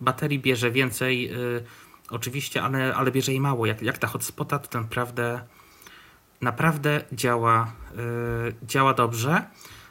[0.00, 1.64] Baterii bierze więcej, y,
[2.10, 3.66] oczywiście, ale, ale bierze jej mało.
[3.66, 5.40] Jak, jak ta hotspota, to naprawdę
[6.40, 7.72] naprawdę działa,
[8.58, 9.42] y, działa dobrze.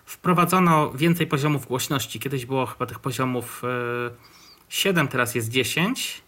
[0.06, 2.20] Wprowadzono więcej poziomów głośności.
[2.20, 6.22] Kiedyś było chyba tych poziomów y, 7, teraz jest 10.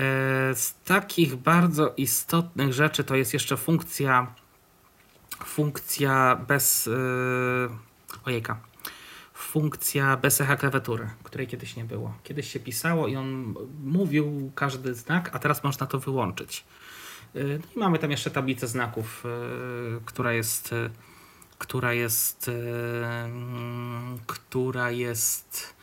[0.00, 0.02] Y,
[0.54, 4.34] Z takich bardzo istotnych rzeczy to jest jeszcze funkcja
[5.44, 6.90] funkcja bez y,
[8.24, 8.60] ojejka
[9.34, 12.14] funkcja bez echa klawiatury, której kiedyś nie było.
[12.22, 13.54] Kiedyś się pisało i on
[13.84, 16.64] mówił każdy znak, a teraz można to wyłączyć.
[17.34, 17.40] No
[17.76, 19.24] i mamy tam jeszcze tablicę znaków,
[20.04, 20.74] która jest,
[21.58, 22.52] która jest, y,
[23.04, 25.74] mm, która jest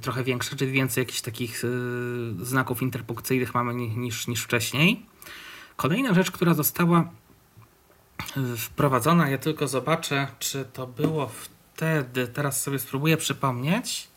[0.00, 1.68] trochę większe, czyli więcej jakichś takich y,
[2.42, 5.06] znaków interpunkcyjnych mamy niż, niż wcześniej.
[5.76, 7.10] Kolejna rzecz, która została
[8.36, 11.30] y, wprowadzona, ja tylko zobaczę, czy to było
[11.74, 14.08] wtedy, teraz sobie spróbuję przypomnieć.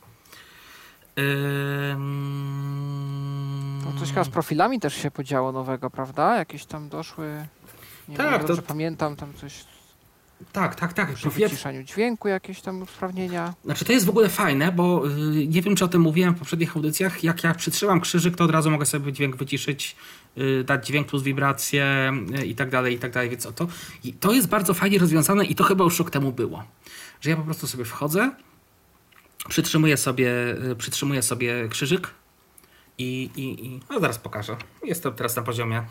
[3.84, 6.38] To coś chyba z profilami też się podziało nowego, prawda?
[6.38, 7.48] Jakieś tam doszły.
[8.08, 8.62] Nie tak, wiem, to...
[8.62, 9.66] pamiętam tam coś.
[10.52, 11.14] Tak, tak, tak.
[11.14, 13.54] Przy wyciszaniu dźwięku jakieś tam usprawnienia.
[13.66, 16.40] Znaczy to jest w ogóle fajne, bo yy, nie wiem, czy o tym mówiłem w
[16.40, 17.24] poprzednich audycjach.
[17.24, 19.96] Jak ja przytrzymam krzyżyk, to od razu mogę sobie dźwięk wyciszyć,
[20.36, 23.30] yy, dać dźwięk plus wibrację yy, i tak dalej, i tak dalej.
[23.30, 23.68] Więc o to,
[24.04, 26.64] i to jest bardzo fajnie rozwiązane i to chyba już rok temu było.
[27.22, 28.32] Że ja po prostu sobie wchodzę,
[29.50, 30.32] przytrzymuję sobie,
[30.78, 32.10] przytrzymuję sobie krzyżyk
[32.98, 34.58] i, i, i no zaraz pokażę.
[34.84, 35.84] Jestem teraz na poziomie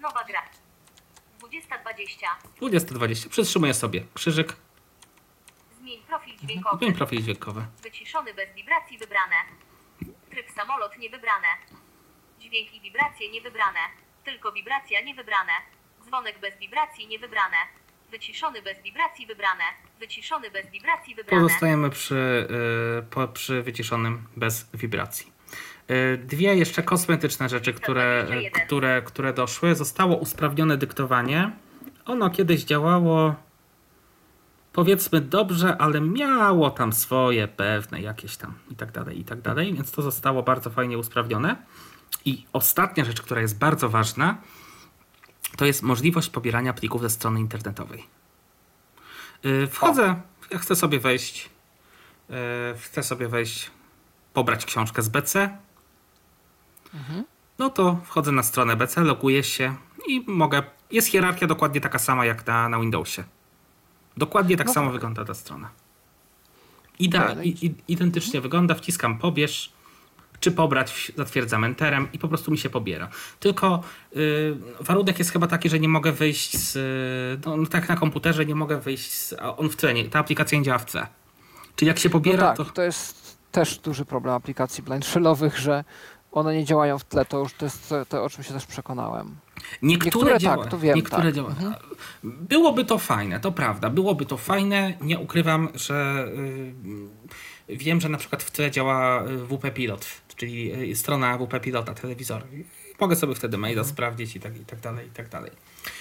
[0.00, 0.40] Nowa gra.
[1.96, 2.26] 2020.
[2.56, 3.28] 2020.
[3.28, 4.56] Przytrzymuję sobie krzyżyk.
[5.80, 6.78] Zmień profil dźwiękowy.
[6.78, 7.66] Zmień profil dźwiękowy.
[7.82, 9.36] Wyciszony bez wibracji wybrane.
[10.30, 11.48] Tryb samolot nie wybrane.
[12.40, 13.78] Dźwięk i wibracje nie wybrane.
[14.24, 15.52] Tylko wibracja nie wybrane.
[16.06, 17.56] Dzwonek bez wibracji nie wybrane.
[18.10, 19.64] Wyciszony bez wibracji wybrane.
[20.00, 21.42] Wyciszony bez wibracji wybrane.
[21.42, 22.48] Pozostajemy przy,
[22.96, 25.32] yy, po, przy wyciszonym bez wibracji.
[25.88, 29.74] Yy, Dwie jeszcze kosmetyczne rzeczy, które, które, które doszły.
[29.74, 31.50] Zostało usprawnione dyktowanie.
[32.06, 33.34] Ono kiedyś działało
[34.72, 39.74] powiedzmy dobrze, ale miało tam swoje pewne jakieś tam i tak dalej, i tak dalej,
[39.74, 41.56] więc to zostało bardzo fajnie usprawnione.
[42.24, 44.36] I ostatnia rzecz, która jest bardzo ważna,
[45.56, 48.06] to jest możliwość pobierania plików ze strony internetowej.
[49.42, 50.20] Yy, Wchodzę,
[50.50, 51.50] ja chcę sobie wejść,
[52.28, 52.36] yy,
[52.78, 53.70] chcę sobie wejść,
[54.34, 55.58] pobrać książkę z BC.
[57.58, 59.74] No to wchodzę na stronę BC, loguję się
[60.08, 60.62] i mogę.
[60.90, 63.24] Jest hierarchia dokładnie taka sama jak na, na Windowsie.
[64.16, 64.92] Dokładnie tak No samo tak.
[64.92, 65.70] wygląda ta strona.
[66.98, 69.72] Ida, no i- identycznie wygląda, wciskam pobierz,
[70.40, 73.08] czy pobrać, zatwierdzam enterem i po prostu mi się pobiera.
[73.40, 73.82] Tylko
[74.16, 76.76] y, warunek jest chyba taki, że nie mogę wyjść z.
[77.46, 79.32] No, no tak na komputerze nie mogę wyjść z.
[79.32, 81.06] a On w C, nie, ta aplikacja nie działa w C.
[81.76, 82.64] Czyli jak się No pobiera, tak, to.
[82.64, 85.84] to jest też duży problem aplikacji blind shellowych, że
[86.32, 87.24] one nie działają w tle.
[87.24, 89.36] To już to jest to, to o czym się też przekonałem.
[89.82, 91.34] Niektóre, Niektóre działa, tak, to wiem, Niektóre tak.
[91.34, 91.54] działa.
[92.22, 93.90] Byłoby to fajne, to prawda.
[93.90, 94.94] Byłoby to fajne.
[95.00, 96.28] Nie ukrywam, że
[97.68, 100.06] y, wiem, że na przykład w tle działa y, WP Pilot,
[100.36, 102.46] czyli y, strona WP Pilota telewizora.
[103.00, 105.50] Mogę sobie wtedy maila sprawdzić i tak, i tak dalej, i tak dalej.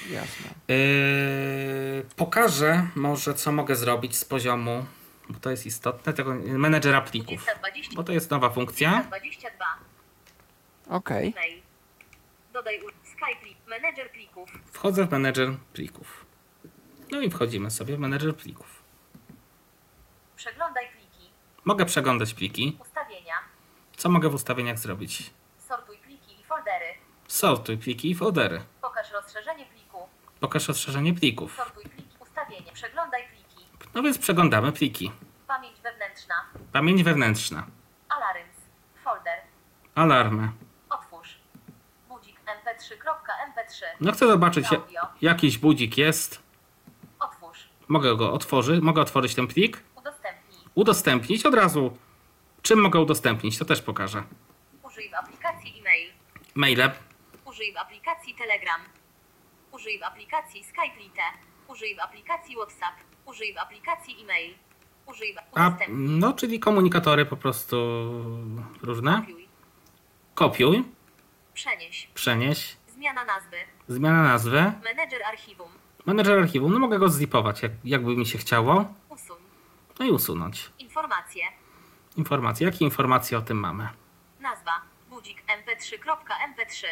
[0.09, 0.49] Jasne.
[0.67, 4.85] Yy, pokażę może, co mogę zrobić z poziomu,
[5.29, 7.41] bo to jest istotne, tego menedżera plików.
[7.43, 7.95] 2020.
[7.95, 9.03] Bo to jest nowa funkcja.
[9.07, 9.65] 22.
[10.89, 11.33] Okej.
[11.35, 11.61] Mail.
[12.53, 12.89] Dodaj u...
[12.89, 13.54] Skype.
[13.81, 14.49] Menedżer plików.
[14.71, 16.25] Wchodzę w menedżer plików.
[17.11, 18.83] No i wchodzimy sobie w menedżer plików.
[20.35, 21.29] Przeglądaj pliki.
[21.65, 22.77] Mogę przeglądać pliki.
[22.81, 23.33] Ustawienia.
[23.97, 25.33] Co mogę w ustawieniach zrobić?
[25.57, 26.85] Sortuj pliki i foldery.
[27.27, 28.61] Sortuj pliki i foldery.
[28.81, 30.09] Pokaż rozszerzenie pliku.
[30.39, 31.55] Pokaż rozszerzenie plików.
[31.55, 32.15] Sortuj pliki.
[32.19, 32.71] Ustawienie.
[32.73, 33.65] Przeglądaj pliki.
[33.93, 35.11] No więc przeglądamy pliki.
[35.47, 36.35] Pamięć wewnętrzna.
[36.71, 37.67] Pamięć wewnętrzna.
[38.09, 38.55] Alarms.
[39.03, 39.39] Folder.
[39.95, 40.51] Alarmy.
[40.89, 41.39] Otwórz.
[42.09, 42.35] Budzik
[43.69, 43.83] mp3.mp3.
[44.01, 45.01] No chcę zobaczyć, Audio.
[45.21, 46.43] jakiś budzik jest.
[47.19, 47.69] Otwórz.
[47.87, 48.81] Mogę go otworzyć.
[48.81, 49.83] Mogę otworzyć ten plik.
[49.95, 50.59] Udostępnij.
[50.75, 51.97] Udostępnić od razu.
[52.61, 53.57] Czym mogę udostępnić?
[53.57, 54.23] To też pokażę.
[54.83, 56.09] Użyj w aplikacji e-mail.
[56.55, 56.91] Maile.
[57.45, 58.81] Użyj w aplikacji Telegram.
[59.71, 61.21] Użyj w aplikacji Skype Lite.
[61.67, 62.95] Użyj w aplikacji WhatsApp.
[63.25, 64.53] Użyj w aplikacji e-mail.
[65.05, 67.75] Użyj w A, no, czyli komunikatory po prostu
[68.81, 69.11] różne.
[69.21, 69.47] Kopiuj.
[70.35, 70.83] Kopiuj,
[71.53, 72.07] Przenieś.
[72.13, 72.75] przenieś,
[73.05, 73.57] Zmiana nazwy.
[73.87, 75.71] zmiana nazwy, Menedżer archiwum.
[76.05, 76.73] menedżer archiwum.
[76.73, 78.93] No mogę go zlipować, jak, jakby mi się chciało.
[79.09, 79.37] Usuń.
[79.99, 80.69] No i usunąć.
[80.79, 81.45] Informacje.
[82.17, 82.65] Informacje.
[82.67, 83.89] Jakie informacje o tym mamy?
[84.39, 84.81] Nazwa.
[85.09, 86.85] Budzik mp3.mp3.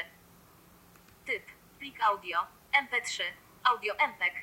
[1.26, 1.44] Typ.
[1.80, 2.40] Plik audio.
[2.84, 3.22] mp3.
[3.64, 4.34] Audio MPEG.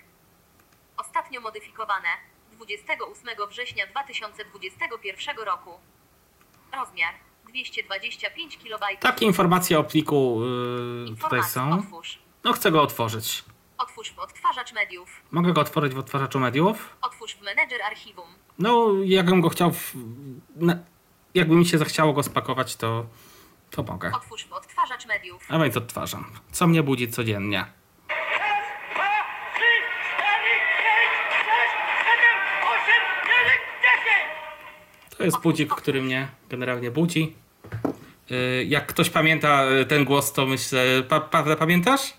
[0.97, 2.09] Ostatnio modyfikowane.
[2.53, 5.71] 28 września 2021 roku.
[6.73, 7.15] Rozmiar.
[7.51, 9.01] 225 KB.
[9.01, 10.41] Takie informacje o pliku
[11.09, 11.73] yy, tutaj są.
[11.73, 12.19] Otwórz.
[12.45, 13.45] No chcę go otworzyć.
[13.79, 15.23] Otwórz w odtwarzacz mediów.
[15.31, 16.97] Mogę go otworzyć w odtwarzaczu mediów.
[17.03, 18.27] Otwórz w menedżer archiwum.
[18.59, 19.73] No, jakbym go chciał.
[19.73, 19.95] W,
[20.57, 20.79] na,
[21.35, 23.07] jakby mi się zachciało go spakować, to,
[23.71, 24.13] to mogę.
[24.15, 25.47] Otwórz w odtwarzacz mediów.
[25.49, 26.33] A więc odtwarzam.
[26.53, 27.80] Co mnie budzi codziennie?
[35.21, 37.35] To jest budzik, który mnie generalnie budzi.
[38.31, 40.85] Yy, Jak ktoś pamięta y, ten głos, to myślę.
[41.09, 42.15] Pa, Pawle, pamiętasz?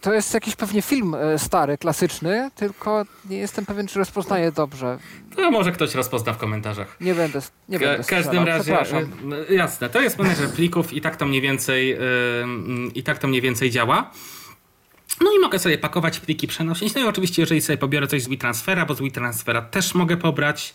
[0.00, 4.98] to jest jakiś pewnie film e, stary, klasyczny, tylko nie jestem pewien, czy rozpoznaję dobrze.
[5.36, 6.96] To może ktoś rozpozna w komentarzach.
[7.00, 7.40] Nie będę.
[7.68, 11.40] Nie będę w każdym razie, e, jasne, to jest menedżer plików i tak to mniej
[11.40, 11.98] więcej, yy,
[12.94, 14.10] i tak to mniej więcej działa.
[15.20, 16.94] No i mogę sobie pakować pliki, przenosić.
[16.94, 20.74] No i oczywiście, jeżeli sobie pobiorę coś z WeTransfera, bo z WeTransfera też mogę pobrać,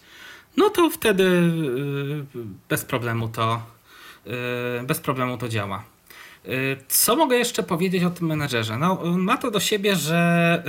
[0.58, 2.26] no to wtedy yy,
[2.70, 3.62] bez problemu to,
[4.26, 4.34] yy,
[4.84, 5.84] bez problemu to działa.
[6.48, 8.78] Y, co mogę jeszcze powiedzieć o tym menedżerze?
[8.78, 10.64] No, ma to do siebie, że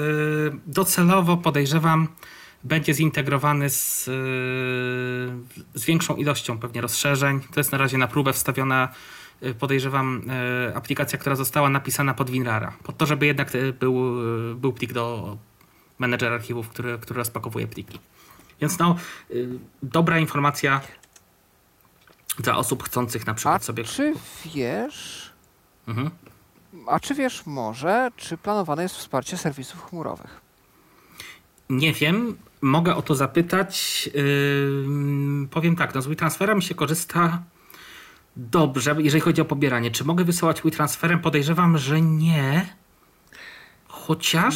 [0.55, 2.09] y, docelowo podejrzewam,
[2.65, 4.11] będzie zintegrowany z, y,
[5.75, 7.41] z większą ilością pewnie rozszerzeń.
[7.41, 8.89] To jest na razie na próbę wstawiona,
[9.59, 10.23] podejrzewam,
[10.75, 12.73] aplikacja, która została napisana pod WinRara.
[12.83, 14.15] Po to, żeby jednak był,
[14.57, 15.37] był plik do
[15.99, 17.99] menedżera archiwów, który, który rozpakowuje pliki.
[18.61, 18.97] Więc no,
[19.83, 20.81] dobra informacja
[22.39, 23.85] dla osób chcących na przykład A sobie.
[23.85, 24.15] Czy
[24.55, 25.35] wiesz,
[25.89, 26.11] Mhm.
[26.87, 30.41] A czy wiesz może, czy planowane jest wsparcie serwisów chmurowych?
[31.71, 34.07] Nie wiem, mogę o to zapytać.
[34.15, 37.43] Yy, powiem tak, no z WeTransferem się korzysta
[38.37, 39.91] dobrze, jeżeli chodzi o pobieranie.
[39.91, 41.21] Czy mogę wysyłać WeTransferem?
[41.21, 42.67] Podejrzewam, że nie.
[43.89, 44.55] Chociaż...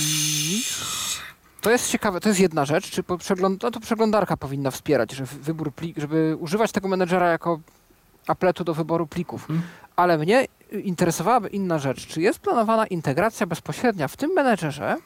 [1.60, 5.24] To jest ciekawe, to jest jedna rzecz, czy przegląd no to przeglądarka powinna wspierać, że
[5.24, 7.60] wybór plik, żeby używać tego menedżera jako
[8.26, 9.46] apletu do wyboru plików.
[9.46, 9.66] Hmm.
[9.96, 10.46] Ale mnie
[10.84, 12.06] interesowałaby inna rzecz.
[12.06, 14.96] Czy jest planowana integracja bezpośrednia w tym menedżerze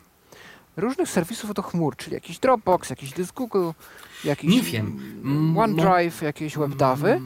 [0.77, 3.71] różnych serwisów do chmur, czyli jakiś Dropbox, jakiś dysk Google,
[4.25, 4.99] jakiś Nie wiem.
[5.59, 7.21] OneDrive, jakieś WebDAVy,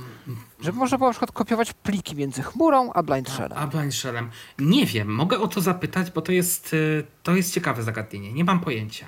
[0.60, 3.58] żeby można było na przykład kopiować pliki między chmurą a Blind Shellem.
[3.58, 4.30] A Blind Shellem.
[4.58, 8.32] Nie wiem, mogę o to zapytać, bo to jest, y, to jest ciekawe zagadnienie.
[8.32, 9.06] Nie mam pojęcia.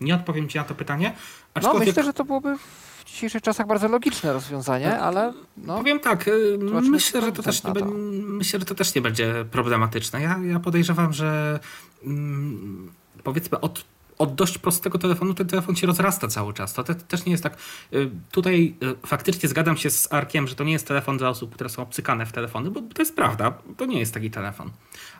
[0.00, 1.12] Nie odpowiem ci na to pytanie.
[1.16, 1.22] No,
[1.54, 1.80] aczkolwiek...
[1.80, 5.32] No myślę, że to byłoby w dzisiejszych czasach bardzo logiczne rozwiązanie, no, ale.
[5.56, 6.58] No, powiem tak, y,
[6.90, 7.84] myślę, że to też nie to.
[8.24, 10.22] myślę, że to też nie będzie problematyczne.
[10.22, 11.60] Ja, ja podejrzewam, że
[12.04, 12.92] mm,
[13.22, 13.84] powiedzmy od
[14.18, 16.74] od dość prostego telefonu ten telefon się rozrasta cały czas.
[16.74, 17.56] To te, też nie jest tak.
[17.92, 21.54] Y, tutaj y, faktycznie zgadzam się z Arkiem, że to nie jest telefon dla osób,
[21.54, 23.58] które są obcykane w telefony, bo to jest prawda.
[23.76, 24.70] To nie jest taki telefon.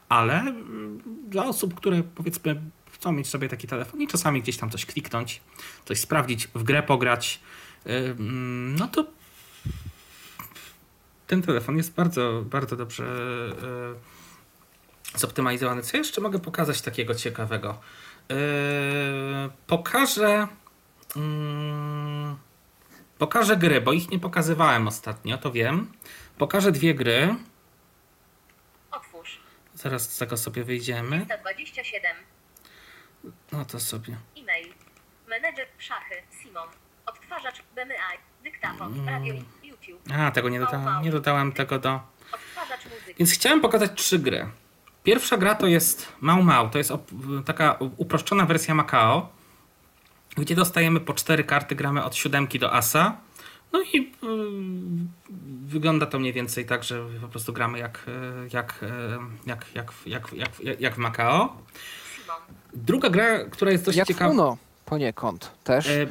[0.08, 0.54] Ale
[1.28, 2.60] dla osób, które powiedzmy
[2.92, 5.40] chcą mieć sobie taki telefon i czasami gdzieś tam coś kliknąć,
[5.84, 7.40] coś sprawdzić, w grę pograć,
[8.78, 9.06] no to
[11.26, 13.04] ten telefon jest bardzo, bardzo dobrze
[15.16, 15.82] zoptymalizowany.
[15.82, 17.78] Co jeszcze mogę pokazać takiego ciekawego?
[18.30, 18.36] E,
[19.66, 20.48] pokażę.
[21.16, 22.36] Mm,
[23.18, 25.92] pokażę gry, bo ich nie pokazywałem ostatnio, to wiem.
[26.38, 27.34] Pokażę dwie gry.
[28.90, 29.40] Otwórz.
[29.74, 31.26] Zaraz z tego sobie wyjdziemy.
[31.40, 32.16] 27.
[33.52, 34.16] No to sobie.
[34.36, 34.72] E-mail.
[35.28, 36.14] Menedżer szachy.
[36.42, 36.68] Simon.
[37.06, 39.08] Odtwarzacz BMI, dyktafon, mm.
[39.08, 40.02] radio, YouTube.
[40.12, 42.00] A, tego nie dodałem, nie dodałem tego do...
[43.18, 44.46] Więc chciałem pokazać trzy gry.
[45.04, 46.92] Pierwsza gra to jest Mau Mau, to jest
[47.44, 49.28] taka uproszczona wersja Macao,
[50.36, 53.16] gdzie dostajemy po cztery karty, gramy od siódemki do asa.
[53.72, 54.08] No i yy,
[55.66, 58.06] wygląda to mniej więcej tak, że po prostu gramy jak,
[58.52, 58.84] jak,
[59.46, 61.56] jak, jak, jak, jak, jak w Macao.
[62.74, 64.56] Druga gra, która jest dość jak ciekawa.
[64.84, 65.88] Poniekąd też.
[65.88, 66.06] E,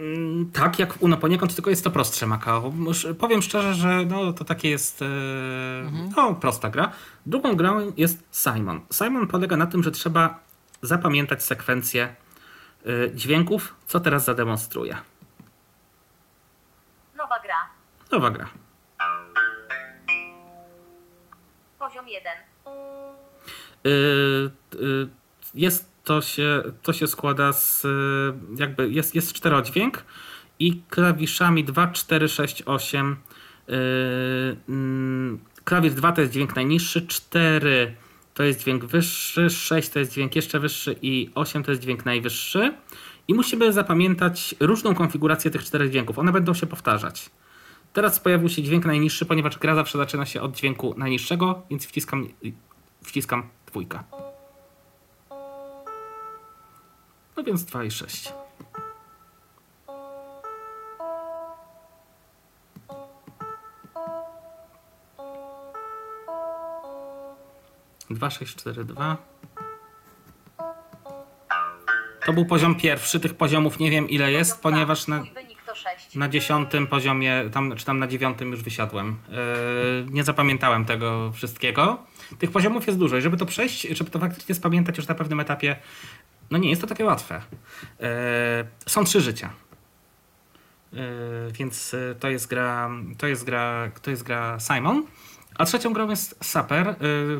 [0.00, 2.72] Mm, tak, jak Uno poniekąd, tylko jest to prostsze Macao.
[3.18, 5.06] Powiem szczerze, że no, to takie jest e,
[5.80, 6.12] mhm.
[6.16, 6.92] no, prosta gra.
[7.26, 8.80] Drugą grą jest Simon.
[8.92, 10.40] Simon polega na tym, że trzeba
[10.82, 12.14] zapamiętać sekwencję
[12.86, 14.96] e, dźwięków, co teraz zademonstruję.
[17.16, 17.56] Nowa gra.
[18.12, 18.48] Nowa gra.
[21.78, 22.32] Poziom 1.
[23.84, 23.90] E,
[25.54, 27.86] jest to się, to się składa z
[28.56, 30.04] jakby jest, jest czterodźwięk
[30.58, 33.16] i klawiszami 2, 4, 6, 8.
[33.68, 33.76] Yy,
[35.64, 37.94] klawisz 2 to jest dźwięk najniższy, 4
[38.34, 42.04] to jest dźwięk wyższy, 6 to jest dźwięk jeszcze wyższy i 8 to jest dźwięk
[42.04, 42.74] najwyższy.
[43.28, 46.18] I musimy zapamiętać różną konfigurację tych czterech dźwięków.
[46.18, 47.30] One będą się powtarzać.
[47.92, 52.28] Teraz pojawił się dźwięk najniższy, ponieważ gra zawsze zaczyna się od dźwięku najniższego, więc wciskam,
[53.02, 54.29] wciskam dwójkę.
[57.40, 58.32] No więc 2 i 6.
[68.10, 69.16] Dwa, sześć, cztery, dwa.
[72.26, 73.20] To był poziom pierwszy.
[73.20, 75.24] Tych poziomów nie wiem ile jest, ponieważ na,
[76.14, 79.16] na dziesiątym poziomie, tam, czy tam na dziewiątym już wysiadłem.
[79.28, 79.36] Yy,
[80.10, 82.06] nie zapamiętałem tego wszystkiego.
[82.38, 85.40] Tych poziomów jest dużo i żeby to przejść, żeby to faktycznie spamiętać już na pewnym
[85.40, 85.76] etapie,
[86.50, 87.42] no nie jest to takie łatwe.
[88.00, 89.50] E, są trzy życia.
[90.92, 90.96] E,
[91.52, 95.06] więc e, to jest gra, to jest gra, to jest gra Simon.
[95.54, 96.94] A trzecią grą jest Saper,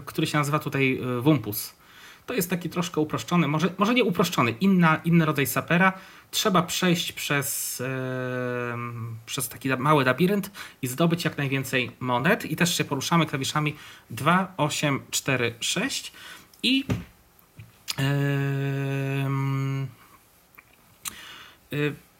[0.04, 1.74] który się nazywa tutaj Wumpus.
[2.26, 5.92] To jest taki troszkę uproszczony, może, może nie uproszczony, inna, inny rodzaj sapera.
[6.30, 7.82] Trzeba przejść przez,
[9.26, 10.50] przez taki mały labirynt
[10.82, 12.44] i zdobyć jak najwięcej monet.
[12.44, 13.76] I też się poruszamy klawiszami
[14.10, 16.12] 2, 8, 4, 6
[16.62, 16.84] i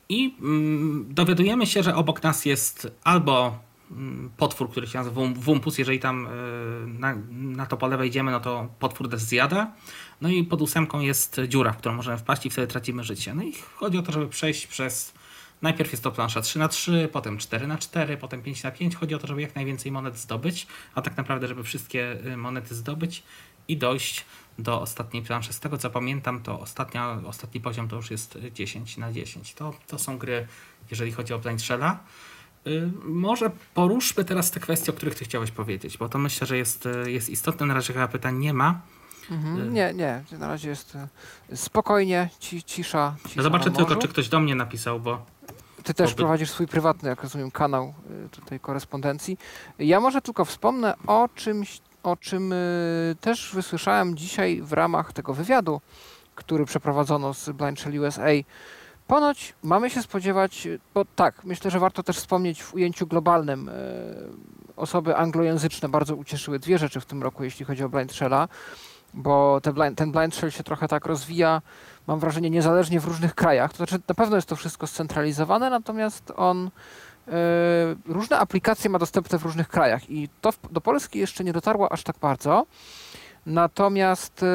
[0.09, 3.59] i mm, dowiadujemy się, że obok nas jest albo
[3.90, 6.30] mm, potwór, który się nazywa Wumpus, jeżeli tam e,
[6.86, 9.72] na, na to pole wejdziemy, no to potwór des zjada.
[10.20, 13.34] No i pod ósemką jest dziura, w którą możemy wpaść i wtedy tracimy życie.
[13.34, 15.12] No i chodzi o to, żeby przejść przez
[15.62, 18.97] Najpierw jest to plansza 3 na 3 potem 4 na 4 potem 5 na 5
[18.97, 22.74] Chodzi o to, żeby jak najwięcej monet zdobyć, a tak naprawdę, żeby wszystkie y, monety
[22.74, 23.22] zdobyć
[23.68, 24.24] i dojść
[24.59, 25.52] do ostatniej planszy.
[25.52, 29.55] Z tego co pamiętam, to ostatnia, ostatni poziom to już jest 10 na 10.
[29.55, 30.47] To, to są gry,
[30.90, 31.98] jeżeli chodzi o Blind Shella.
[32.64, 36.56] Yy, może poruszmy teraz te kwestie, o których ty chciałeś powiedzieć, bo to myślę, że
[36.56, 37.66] jest, y, jest istotne.
[37.66, 38.81] Na razie chyba pytań nie ma.
[39.31, 39.68] Mhm.
[39.68, 40.97] Y, nie, nie, na razie jest
[41.52, 43.14] y, spokojnie, ci, cisza.
[43.28, 45.27] cisza Zobaczę tylko, czy ktoś do mnie napisał, bo.
[45.82, 47.94] Ty też prowadzisz swój prywatny, jak rozumiem, kanał
[48.31, 49.39] tutaj korespondencji.
[49.78, 52.55] Ja może tylko wspomnę o czymś, o czym
[53.20, 55.81] też wysłyszałem dzisiaj w ramach tego wywiadu,
[56.35, 58.27] który przeprowadzono z Blind Shell USA.
[59.06, 63.70] Ponoć mamy się spodziewać, bo tak, myślę, że warto też wspomnieć w ujęciu globalnym.
[64.77, 68.48] Osoby anglojęzyczne bardzo ucieszyły dwie rzeczy w tym roku, jeśli chodzi o Blind Shella
[69.14, 71.62] bo blind, ten blind shell się trochę tak rozwija,
[72.06, 73.70] mam wrażenie, niezależnie w różnych krajach.
[73.70, 76.70] To znaczy, na pewno jest to wszystko scentralizowane, natomiast on y,
[78.06, 82.02] różne aplikacje ma dostępne w różnych krajach i to do Polski jeszcze nie dotarło aż
[82.02, 82.66] tak bardzo.
[83.47, 84.47] Natomiast y,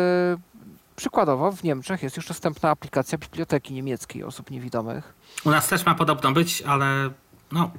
[0.95, 5.13] przykładowo w Niemczech jest już dostępna aplikacja biblioteki niemieckiej osób niewidomych.
[5.45, 7.09] U nas też ma podobno być, ale
[7.51, 7.71] no,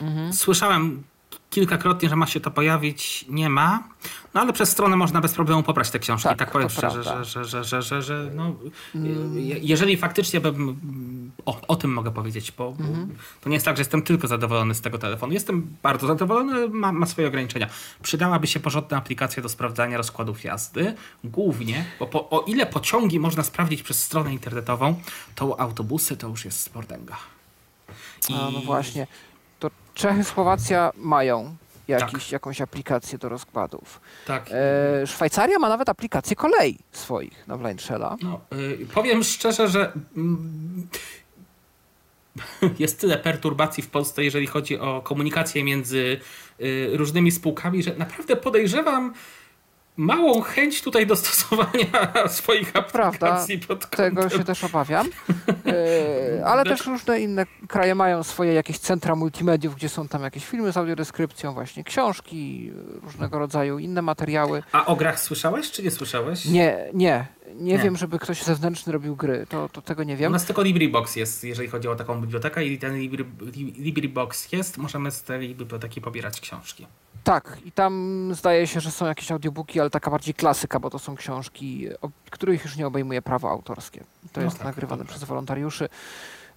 [0.00, 0.32] mhm.
[0.32, 1.02] słyszałem
[1.50, 3.88] kilkakrotnie, że ma się to pojawić, nie ma.
[4.34, 6.28] No ale przez stronę można bez problemu pobrać te książki.
[6.28, 8.54] Tak, tak powiem szczerze, że, że, że, że, że, że no,
[8.94, 9.32] mm.
[9.62, 10.80] jeżeli faktycznie bym,
[11.46, 13.14] o, o tym mogę powiedzieć, bo mhm.
[13.40, 15.32] to nie jest tak, że jestem tylko zadowolony z tego telefonu.
[15.32, 17.68] Jestem bardzo zadowolony, ma, ma swoje ograniczenia.
[18.02, 20.94] Przydałaby się porządna aplikacja do sprawdzania rozkładów jazdy,
[21.24, 25.00] głównie, bo po, o ile pociągi można sprawdzić przez stronę internetową,
[25.34, 27.16] to autobusy to już jest sportęga.
[28.28, 28.34] I...
[28.34, 29.06] A, no właśnie.
[29.98, 31.56] Czechy, Słowacja mają
[31.88, 32.32] jakiś, tak.
[32.32, 34.00] jakąś aplikację do rozkładów.
[34.26, 34.50] Tak.
[35.02, 38.16] E, Szwajcaria ma nawet aplikację kolei swoich na Blindshella.
[38.22, 40.88] No, y, powiem szczerze, że mm,
[42.78, 46.20] jest tyle perturbacji w Polsce, jeżeli chodzi o komunikację między
[46.60, 49.14] y, różnymi spółkami, że naprawdę podejrzewam,
[49.98, 54.16] małą chęć tutaj dostosowania swoich aplikacji Prawda, pod kątem.
[54.16, 55.06] tego się też obawiam.
[55.66, 60.46] E, ale też różne inne kraje mają swoje jakieś centra multimediów, gdzie są tam jakieś
[60.46, 62.72] filmy z audiodeskrypcją, właśnie książki,
[63.02, 64.62] różnego rodzaju inne materiały.
[64.72, 66.44] A o grach słyszałeś, czy nie słyszałeś?
[66.44, 67.26] Nie, nie.
[67.56, 67.78] Nie, nie.
[67.78, 70.30] wiem, żeby ktoś zewnętrzny robił gry, to, to tego nie wiem.
[70.30, 73.24] U nas tylko LibriBox jest, jeżeli chodzi o taką bibliotekę i ten Libri,
[73.78, 76.86] LibriBox jest, możemy z tej biblioteki pobierać książki.
[77.24, 80.98] Tak, i tam zdaje się, że są jakieś audiobooki, ale taka bardziej klasyka, bo to
[80.98, 81.88] są książki,
[82.30, 84.00] których już nie obejmuje prawo autorskie.
[84.32, 85.88] To no jest tak, nagrywane przez wolontariuszy.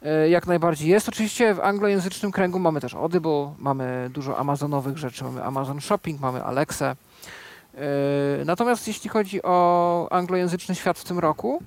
[0.03, 1.09] E, jak najbardziej jest.
[1.09, 6.43] Oczywiście w anglojęzycznym kręgu mamy też Audible, mamy dużo amazonowych rzeczy, mamy Amazon Shopping, mamy
[6.43, 6.95] Alexę.
[7.75, 11.63] E, natomiast jeśli chodzi o anglojęzyczny świat w tym roku,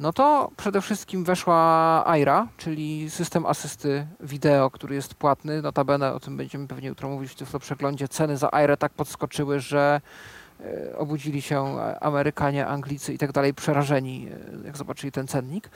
[0.00, 5.62] no to przede wszystkim weszła Aira, czyli system asysty wideo, który jest płatny.
[5.62, 8.08] Notabene o tym będziemy pewnie jutro mówić w tym przeglądzie.
[8.08, 10.00] Ceny za Aira tak podskoczyły, że
[10.60, 14.28] e, obudzili się Amerykanie, Anglicy i tak dalej przerażeni,
[14.62, 15.70] e, jak zobaczyli ten cennik.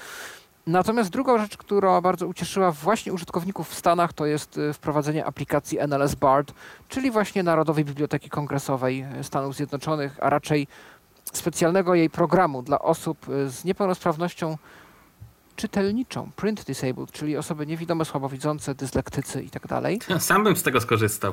[0.66, 5.78] Natomiast druga rzecz, która bardzo ucieszyła właśnie użytkowników w Stanach, to jest e, wprowadzenie aplikacji
[5.78, 6.52] NLS BARD,
[6.88, 10.66] czyli właśnie Narodowej Biblioteki Kongresowej Stanów Zjednoczonych, a raczej
[11.32, 14.56] specjalnego jej programu dla osób y, z niepełnosprawnością
[15.60, 19.98] czytelniczą, print disabled, czyli osoby niewidome, słabowidzące, dyslektycy i tak dalej.
[20.18, 21.32] Sam bym z tego skorzystał.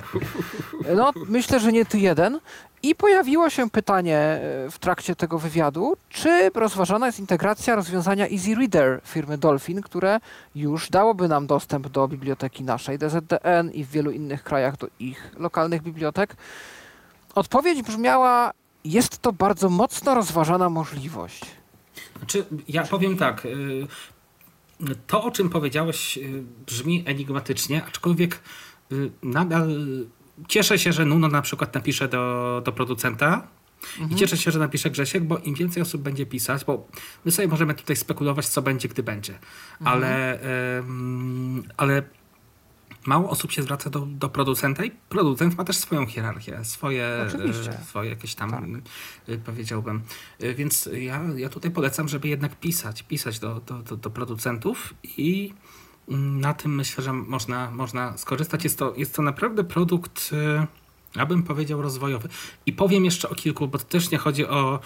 [0.96, 2.40] No, myślę, że nie ty jeden.
[2.84, 8.56] I pojawiło się pytanie y, w trakcie tego wywiadu, czy rozważana jest integracja rozwiązania Easy
[8.56, 10.20] Reader firmy Dolphin, które
[10.56, 15.32] już dałoby nam dostęp do biblioteki naszej DZDN i w wielu innych krajach do ich
[15.38, 16.36] lokalnych bibliotek.
[17.36, 18.54] Odpowiedź brzmiała
[18.92, 21.46] jest to bardzo mocno rozważana możliwość.
[22.18, 23.46] Znaczy, ja powiem tak.
[23.46, 23.88] Y,
[25.08, 28.42] to, o czym powiedziałeś, y, brzmi enigmatycznie, aczkolwiek
[28.92, 29.70] y, nadal
[30.48, 33.48] cieszę się, że Nuno na przykład napisze do, do producenta.
[33.92, 34.12] Mhm.
[34.12, 36.88] I cieszę się, że napisze Grzesiek, bo im więcej osób będzie pisać, bo
[37.26, 39.34] my sobie możemy tutaj spekulować, co będzie, gdy będzie.
[39.34, 39.98] Mhm.
[39.98, 40.40] Ale,
[41.78, 42.04] ale
[43.08, 47.72] mało osób się zwraca do, do producenta i producent ma też swoją hierarchię, swoje, Oczywiście.
[47.72, 48.64] e, swoje jakieś tam, Tak.
[49.28, 50.02] e, powiedziałbym.
[50.40, 54.94] E, Więc ja, ja tutaj polecam, żeby jednak pisać, pisać do, do, do, do producentów
[55.18, 55.54] i
[56.10, 58.64] mm, na tym myślę, że można, można skorzystać.
[58.64, 60.32] Jest to, jest to naprawdę produkt,
[61.16, 62.30] ja bym powiedział, rozwojowy.
[62.66, 64.80] I powiem jeszcze o kilku, bo to też nie chodzi o,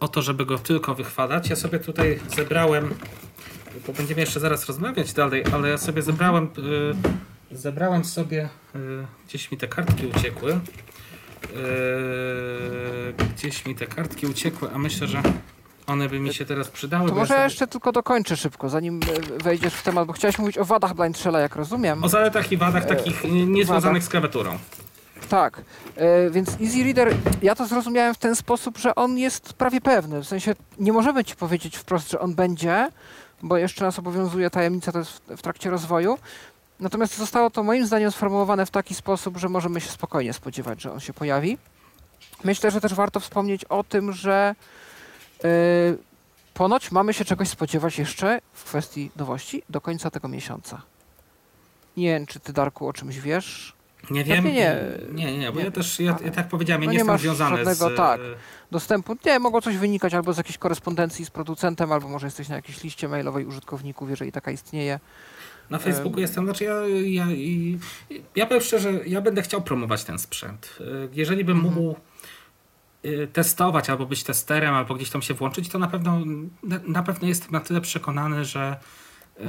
[0.00, 1.50] o to, żeby go tylko wychwalać.
[1.50, 2.94] Ja sobie tutaj zebrałem
[3.86, 6.48] bo będziemy jeszcze zaraz rozmawiać dalej, ale ja sobie zebrałem,
[7.52, 8.78] y, zebrałem sobie, y,
[9.28, 10.58] gdzieś mi te kartki uciekły, y,
[13.34, 15.22] gdzieś mi te kartki uciekły, a myślę, że
[15.86, 17.08] one by mi się teraz przydały.
[17.08, 19.00] To może ja sobie- jeszcze tylko dokończę szybko, zanim
[19.38, 22.04] e, wejdziesz w temat, bo chciałeś mówić o wadach Blind Shella, jak rozumiem.
[22.04, 24.58] O zaletach i wadach takich y, niezwiązanych z klawiaturą.
[25.28, 25.62] Tak,
[25.96, 30.20] e, więc Easy Reader, ja to zrozumiałem w ten sposób, że on jest prawie pewny.
[30.22, 32.88] W sensie nie możemy ci powiedzieć wprost, że on będzie,
[33.42, 36.18] bo jeszcze nas obowiązuje tajemnica, to jest w, w trakcie rozwoju.
[36.80, 40.92] Natomiast zostało to moim zdaniem sformułowane w taki sposób, że możemy się spokojnie spodziewać, że
[40.92, 41.58] on się pojawi.
[42.44, 44.54] Myślę, że też warto wspomnieć o tym, że
[45.44, 45.48] e,
[46.54, 50.82] ponoć mamy się czegoś spodziewać jeszcze w kwestii nowości do końca tego miesiąca.
[51.96, 53.74] Nie wiem, czy ty, Darku, o czymś wiesz.
[54.10, 54.44] Nie wiem.
[54.44, 54.76] Nie.
[55.12, 55.64] Nie, nie, bo Nie.
[55.64, 57.96] ja też, ja, ja tak powiedziałem, ja No nie, nie jestem związany żadnego, z...
[57.96, 58.20] tak.
[58.20, 58.24] y,
[58.70, 59.16] dostępu.
[59.26, 62.82] Nie, mogło coś wynikać albo z jakiejś korespondencji z producentem, albo może jesteś na jakiejś
[62.84, 65.00] liście mailowej użytkowników, jeżeli taka istnieje.
[65.70, 66.74] Na Facebooku jestem, znaczy ja,
[67.04, 67.78] ja, i-
[68.36, 70.78] ja powiem szczerze, ja będę chciał promować ten sprzęt.
[70.80, 71.74] Y, Jeżeli bym Mhm.
[71.74, 71.96] mógł
[73.04, 76.18] y, testować albo być testerem, albo gdzieś tam się włączyć, to na pewno,
[76.62, 78.76] na, na pewno jestem na tyle przekonany, że,
[79.40, 79.46] e,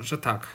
[0.00, 0.46] że tak.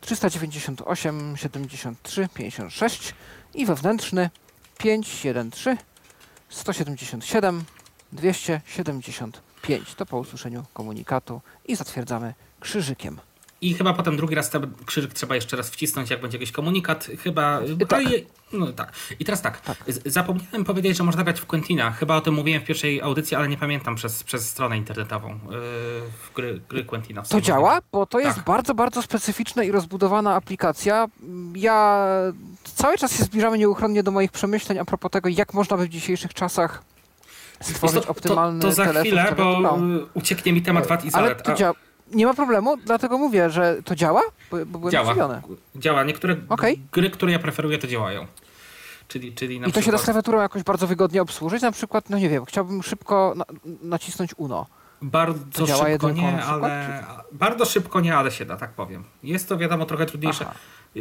[0.00, 3.14] 398 73 56
[3.54, 4.30] i wewnętrzny
[4.78, 5.76] 513
[6.48, 7.64] 177
[8.12, 9.94] 275.
[9.94, 13.20] To po usłyszeniu komunikatu i zatwierdzamy krzyżykiem.
[13.60, 17.08] I chyba potem drugi raz ten krzyżyk trzeba jeszcze raz wcisnąć, jak będzie jakiś komunikat.
[17.22, 17.60] Chyba.
[17.88, 17.92] tak.
[17.92, 18.22] ale je-
[18.52, 18.92] No tak.
[19.20, 19.60] I teraz tak.
[19.86, 21.90] Z- Zapomniałem powiedzieć, że można grać w Quentina.
[21.90, 25.28] Chyba o tym mówiłem w pierwszej audycji, ale nie pamiętam przez, przez stronę internetową.
[25.30, 27.34] Yy, w gry, gry Quentinowskie.
[27.34, 28.44] To działa, bo to jest Tak.
[28.44, 31.06] bardzo, bardzo specyficzna i rozbudowana aplikacja.
[31.54, 32.06] Ja
[32.64, 35.88] cały czas się zbliżamy nieuchronnie do moich przemyśleń a propos tego, jak można by w
[35.88, 36.82] dzisiejszych czasach
[37.60, 39.02] stworzyć co, optymalny to, to za telefon.
[39.02, 39.90] chwilę, bo klawiaturą.
[39.96, 41.42] y, ucieknie mi temat wad i Ale zalet.
[41.42, 41.74] to a- dzia-
[42.12, 45.06] nie ma problemu, dlatego mówię, że to działa, bo, bo byłem działa.
[45.06, 45.42] zdziwiony.
[45.76, 46.04] Działa.
[46.04, 46.80] Niektóre Okej.
[46.92, 48.26] gry, które ja preferuję, to działają.
[49.08, 51.62] Czyli, czyli na I to się da z przykład klawiaturą jakoś bardzo wygodnie obsłużyć.
[51.62, 53.44] Na przykład, no nie wiem, chciałbym szybko na,
[53.82, 54.66] nacisnąć UNO.
[55.02, 59.04] bardzo szybko nie, przykład, ale bardzo szybko nie, ale się da, tak powiem.
[59.22, 60.44] Jest to wiadomo trochę trudniejsze.
[60.48, 60.58] Aha.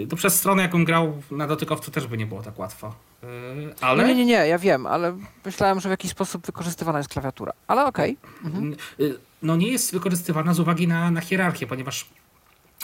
[0.09, 2.95] To przez stronę, jaką grał na dotykowcu, też by nie było tak łatwo.
[3.23, 6.97] Yy, ale No nie, nie, nie, ja wiem, ale myślałem, że w jakiś sposób wykorzystywana
[6.97, 7.53] jest klawiatura.
[7.67, 8.17] Ale okej.
[8.43, 8.75] Mhm.
[8.99, 12.05] y, no nie jest wykorzystywana z uwagi na, na hierarchię, ponieważ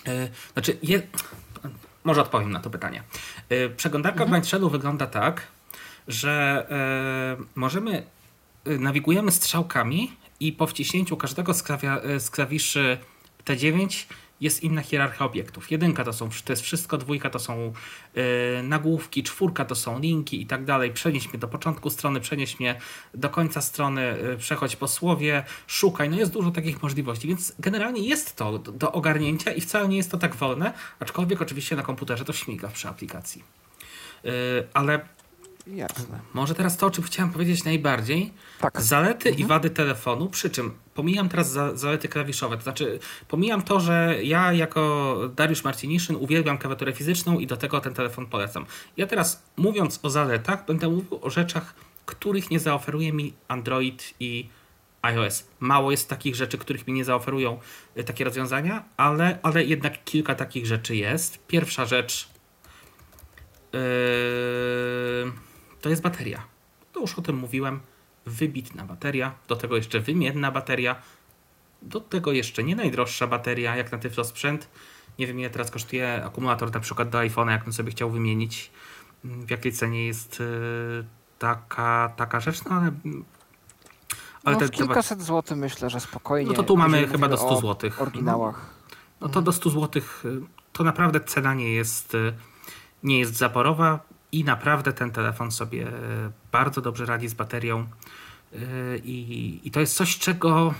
[0.07, 1.01] y, znaczy je,
[2.03, 3.03] może odpowiem na to pytanie.
[3.51, 5.47] Y, przeglądarka w Blind Shellu wygląda tak,
[6.07, 6.65] że
[7.41, 8.03] y, możemy
[8.65, 12.97] nawigujemy strzałkami i po wciśnięciu każdego z, klawiszy
[13.45, 14.05] T9
[14.43, 15.71] jest inna hierarchia obiektów.
[15.71, 17.73] Jedynka to, są, to jest wszystko, dwójka to są
[18.15, 18.23] yy,
[18.63, 20.91] nagłówki, czwórka to są linki i tak dalej.
[20.91, 22.79] Przenieś mnie do początku strony, przenieś mnie
[23.13, 26.09] do końca strony, yy, przechodź po słowie, szukaj.
[26.09, 29.97] No jest dużo takich możliwości, więc generalnie jest to do, do ogarnięcia i wcale nie
[29.97, 33.43] jest to tak wolne, aczkolwiek oczywiście na komputerze to śmiga przy aplikacji.
[34.23, 34.31] Yy,
[34.73, 35.05] ale
[35.67, 36.19] Jasne.
[36.33, 38.33] Może teraz to, o czym chciałem powiedzieć najbardziej.
[38.59, 38.81] Tak.
[38.81, 39.45] Zalety mhm.
[39.45, 44.17] i wady telefonu, przy czym pomijam teraz za, zalety klawiszowe, to znaczy pomijam to, że
[44.23, 48.65] ja jako Dariusz Marciniszyn uwielbiam klawiaturę fizyczną i do tego ten telefon polecam.
[48.97, 51.75] Ja teraz mówiąc o zaletach, będę mówił o rzeczach,
[52.05, 54.49] których nie zaoferuje mi Android i
[55.01, 55.47] iOS.
[55.59, 57.59] Mało jest takich rzeczy, których mi nie zaoferują
[57.97, 61.47] y, takie rozwiązania, ale, ale jednak kilka takich rzeczy jest.
[61.47, 62.29] Pierwsza rzecz.
[63.73, 65.33] Yy
[65.83, 66.45] to jest bateria.
[66.91, 67.79] To już o tym mówiłem.
[68.25, 70.95] Wybitna bateria, do tego jeszcze wymienna bateria,
[71.81, 74.69] do tego jeszcze nie najdroższa bateria, jak na Tyflo sprzęt.
[75.19, 78.71] Nie wiem ile teraz kosztuje akumulator na przykład do iPhone'a, jak bym sobie chciał wymienić.
[79.23, 81.03] W jakiej cenie jest y,
[81.39, 82.91] taka, taka rzecz, no ale
[84.43, 86.49] ale no, w kilkaset złotych myślę, że spokojnie.
[86.49, 87.91] No to tu mamy chyba do 100 zł.
[87.99, 88.69] oryginałach.
[89.21, 90.41] No, no to do 100 zł y,
[90.73, 92.33] to naprawdę cena nie jest, y,
[93.03, 93.99] nie jest zaporowa
[94.31, 95.87] i naprawdę ten telefon sobie
[96.51, 97.87] bardzo dobrze radzi z baterią.
[98.53, 100.73] Yy, I, I, to jest coś, czego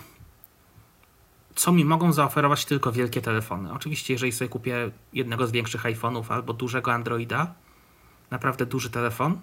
[1.56, 3.74] co mi mogą zaoferować tylko wielkie telefony.
[3.74, 7.54] Oczywiście, jeżeli sobie kupię jednego z większych iPhone'ów albo dużego Androida,
[8.32, 9.40] naprawdę duży telefon,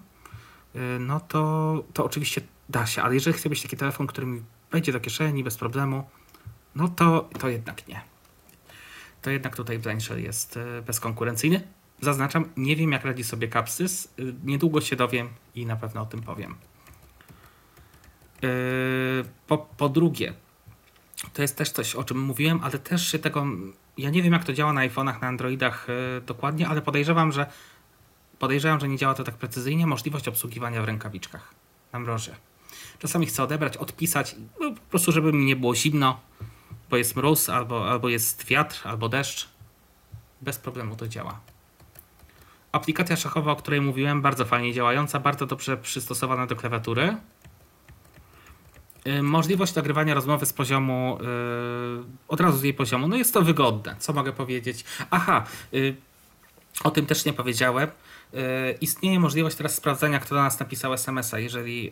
[0.75, 4.41] yy, no to, to oczywiście da się, ale jeżeli chcę mieć taki telefon, który mi
[4.71, 6.09] wejdzie do kieszeni bez problemu,
[6.75, 8.01] no to, to jednak nie.
[9.21, 11.61] To jednak tutaj Blindshell jest yy, bezkonkurencyjny.
[12.01, 14.13] Zaznaczam, nie wiem jak radzi sobie Capsys.
[14.19, 16.55] Y, niedługo się dowiem i na pewno o tym powiem.
[18.41, 18.49] Yy,
[19.47, 20.33] po, po drugie,
[21.33, 23.45] to jest też coś, o czym mówiłem, ale też się tego.
[23.97, 27.45] Ja nie wiem, jak to działa na iPhone'ach, na Androidach yy, dokładnie, ale podejrzewam, że
[28.39, 29.87] podejrzewam, że nie działa to tak precyzyjnie.
[29.87, 31.53] Możliwość obsługiwania w rękawiczkach
[31.93, 32.35] na mrozie.
[32.99, 36.19] Czasami chcę odebrać, odpisać, no, po prostu, żeby mi nie było zimno,
[36.89, 39.49] bo jest mróz, albo, albo jest wiatr, albo deszcz.
[40.41, 41.39] Bez problemu to działa.
[42.71, 47.17] Aplikacja szachowa, o której mówiłem, bardzo fajnie działająca, bardzo dobrze przystosowana do klawiatury.
[49.07, 53.07] Y, możliwość nagrywania rozmowy z poziomu, yy, od razu z jej poziomu.
[53.07, 54.85] No jest to wygodne, co mogę powiedzieć.
[55.11, 55.95] Aha, yy,
[56.83, 57.89] o tym też nie powiedziałem.
[58.81, 61.91] Istnieje możliwość teraz sprawdzenia, kto do nas napisał SMS-a, jeżeli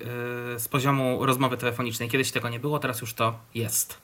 [0.57, 2.09] z poziomu rozmowy telefonicznej.
[2.09, 3.97] Kiedyś tego nie było, teraz już to jest.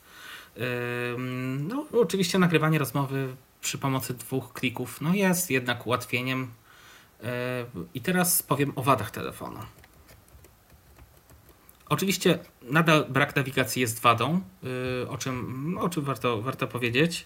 [1.60, 6.52] No, oczywiście nagrywanie rozmowy przy pomocy dwóch klików no jest jednak ułatwieniem
[7.94, 9.60] i teraz powiem o wadach telefonu.
[11.90, 14.42] Oczywiście nadal brak nawigacji jest wadą,
[15.04, 17.26] y, o czym, o czym warto, warto powiedzieć.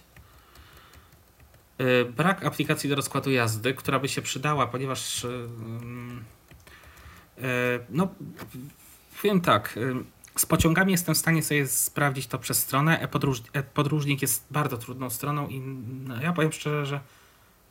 [1.81, 5.47] Y, brak aplikacji do rozkładu jazdy, która by się przydała, ponieważ y,
[7.89, 8.07] no,
[9.21, 9.79] powiem tak,
[10.35, 13.07] z pociągami jestem w stanie sobie sprawdzić to przez stronę.
[13.53, 16.99] E-podróżnik jest bardzo trudną stroną i no, ja powiem szczerze, że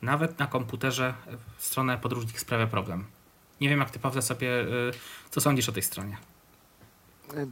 [0.01, 1.13] nawet na komputerze
[1.57, 3.05] stronę podróżnik sprawia problem.
[3.61, 4.49] Nie wiem, jak ty, Pawle, sobie,
[5.29, 6.17] co sądzisz o tej stronie?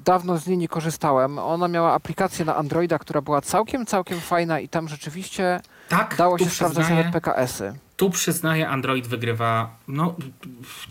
[0.06, 1.40] Dawno z niej nie korzystałem.
[1.40, 6.38] Ona miała aplikację na Androida, która była całkiem, całkiem fajna i tam rzeczywiście tak, dało
[6.38, 7.74] się sprawdzać nawet PKS-y.
[7.98, 9.76] Tu przyznaję, Android wygrywa.
[9.88, 10.16] No,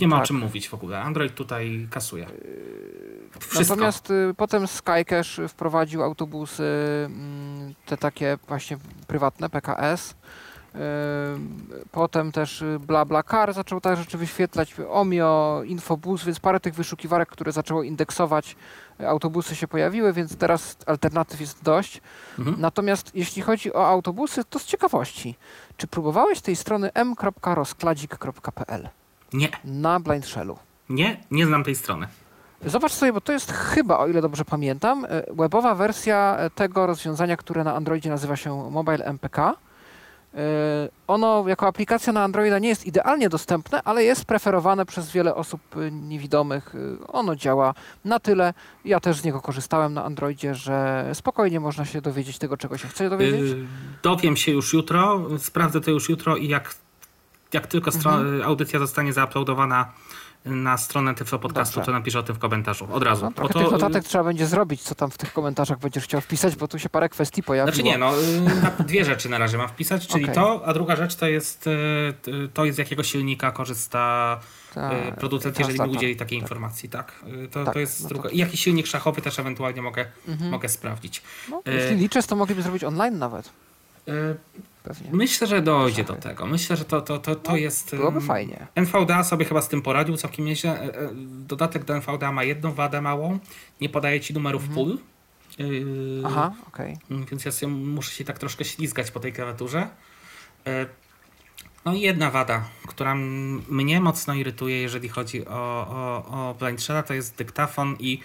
[0.00, 0.24] nie ma tak.
[0.24, 1.02] o czym mówić w ogóle.
[1.02, 2.26] Android tutaj kasuje.
[3.40, 3.74] Wszystko.
[3.74, 10.14] Natomiast y, potem Skycash wprowadził autobusy, y, te takie właśnie prywatne PKS.
[11.90, 17.53] Potem też y, BlaBlaCar zaczął tak rzeczy wyświetlać, Omio, Infobus, więc parę tych wyszukiwarek, które
[17.53, 18.57] zaczęło indeksować
[19.01, 22.01] y, autobusy się pojawiły, więc teraz alternatyw jest dość.
[22.39, 22.57] Mhm.
[22.61, 25.35] Natomiast jeśli chodzi o autobusy, to z ciekawości,
[25.77, 28.89] czy próbowałeś tej strony m.rozkladzik.pl?
[29.32, 29.48] Nie.
[29.65, 30.59] Na Blind Shellu?
[30.89, 32.09] Nie, nie znam tej strony.
[32.65, 37.36] Zobacz sobie, bo to jest chyba, o ile dobrze pamiętam, y, webowa wersja tego rozwiązania,
[37.36, 39.55] które na Androidzie nazywa się Mobile MPK.
[40.36, 45.34] E, ono jako aplikacja na Androida nie jest idealnie dostępne, ale jest preferowane przez wiele
[45.34, 46.74] osób e, niewidomych.
[46.74, 48.54] E, ono działa na tyle.
[48.84, 52.88] Ja też z niego korzystałem na Androidzie, że spokojnie można się dowiedzieć tego, czego się
[52.88, 53.56] chce dowiedzieć.
[54.02, 56.74] Dowiem się już jutro, sprawdzę to już jutro i jak,
[57.52, 58.42] jak tylko mhm.
[58.42, 59.92] audycja zostanie zauploadowana
[60.44, 61.86] na stronę Tyflo Podcastu, Dobrze.
[61.86, 62.88] to napiszę o tym w komentarzu.
[62.92, 63.24] Od razu.
[63.24, 63.60] No, trochę to...
[63.60, 66.78] tych notatek trzeba będzie zrobić, co tam w tych komentarzach będziesz chciał wpisać, bo tu
[66.78, 67.74] się parę kwestii pojawiło.
[67.74, 68.12] Znaczy nie, no
[68.80, 70.34] y, dwie rzeczy na razie mam wpisać, czyli okay.
[70.34, 74.40] to, a druga rzecz to jest y, to jest z jakiego silnika korzysta
[74.74, 76.42] Ta, producent, jeżeli mi udzieli takiej tak.
[76.42, 77.12] informacji, tak.
[77.50, 78.28] To, tak, to jest no druga.
[78.28, 80.50] I jakiś silnik szachowy też ewentualnie mogę, mhm.
[80.50, 81.22] mogę sprawdzić.
[81.50, 83.50] No, jeśli liczysz, to mogliby zrobić online nawet.
[84.86, 85.10] Pewnie.
[85.12, 86.46] Myślę, że dojdzie do tego.
[86.46, 87.96] Myślę, że to, to, to, to no, jest.
[87.96, 88.66] Byłoby fajnie.
[88.74, 90.80] NVDA sobie chyba z tym poradził całkiem nieźle.
[90.80, 91.10] E, e,
[91.46, 93.38] dodatek do NVDA ma jedną wadę małą.
[93.80, 94.74] Nie podaje ci numerów mhm.
[94.74, 94.98] pól.
[95.58, 96.98] Yy, Aha, okej.
[97.10, 97.26] Okay.
[97.30, 99.88] Więc ja się, muszę się tak troszkę ślizgać po tej klawiaturze.
[101.84, 103.14] No i jedna wada, która
[103.68, 108.20] mnie mocno irytuje, jeżeli chodzi o, o, o Blind Shella, to jest dyktafon i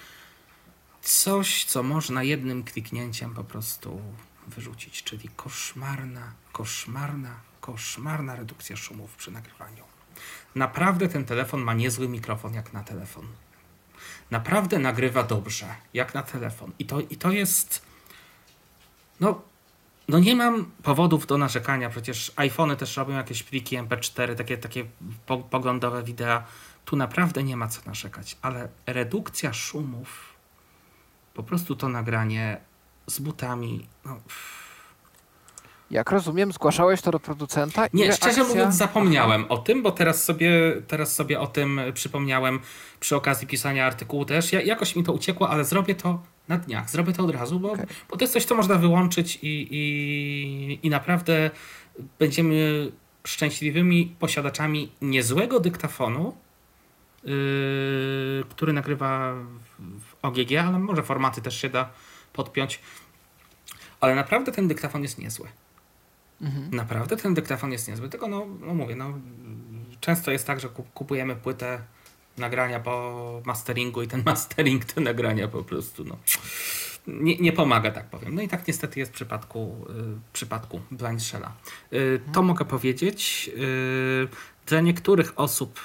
[1.02, 4.02] coś, co można jednym kliknięciem po prostu
[4.48, 9.84] wyrzucić, czyli koszmarna, koszmarna, koszmarna redukcja szumów przy nagrywaniu.
[10.56, 13.28] Naprawdę ten telefon ma niezły mikrofon jak na telefon.
[14.32, 16.72] Naprawdę nagrywa dobrze, jak na telefon.
[16.80, 17.82] I to, i to jest.
[19.20, 19.42] No,
[20.08, 21.90] no nie mam powodów do narzekania.
[21.90, 24.86] Przecież iPhony też robią jakieś pliki MP4, takie, takie
[25.50, 26.44] poglądowe wideo.
[26.86, 30.34] Tu naprawdę nie ma co narzekać, ale redukcja szumów,
[31.34, 32.62] po prostu to nagranie
[33.08, 33.88] z butami.
[34.06, 34.20] No.
[35.92, 37.88] Jak rozumiem, zgłaszałeś to do producenta?
[37.94, 38.44] Nie, Ile szczerze akcja...
[38.44, 40.52] mówiąc zapomniałem o tym, bo teraz sobie,
[40.88, 42.60] teraz sobie o tym przypomniałem
[43.00, 44.54] przy okazji pisania artykułu też.
[44.54, 46.90] Ja, jakoś mi to uciekło, ale zrobię to na dniach.
[46.90, 47.88] Zrobię to od razu, bo, okay.
[48.10, 51.52] bo to jest coś, co można wyłączyć i, i, i naprawdę
[52.20, 52.92] będziemy
[53.28, 56.38] szczęśliwymi posiadaczami niezłego dyktafonu,
[57.24, 57.32] yy,
[58.50, 59.34] który nagrywa
[59.80, 61.90] w OGG, ale może formaty też się da
[62.34, 62.80] podpiąć.
[64.00, 65.48] Ale naprawdę ten dyktafon jest niezły.
[66.42, 66.76] Mhm.
[66.76, 68.10] Naprawdę ten dyktafon jest niezły.
[68.10, 69.20] Tylko no, no mówię, no,
[70.00, 71.82] często jest tak, że kupujemy płytę
[72.38, 76.18] nagrania po masteringu i ten mastering te nagrania po prostu no,
[77.08, 78.36] nie, nie pomaga, tak powiem.
[78.36, 79.94] No i tak niestety jest w przypadku, y,
[80.30, 81.54] w przypadku Blind Shella.
[81.94, 82.46] Y, to mhm.
[82.46, 83.50] mogę powiedzieć.
[83.58, 84.28] Y,
[84.66, 85.80] dla niektórych osób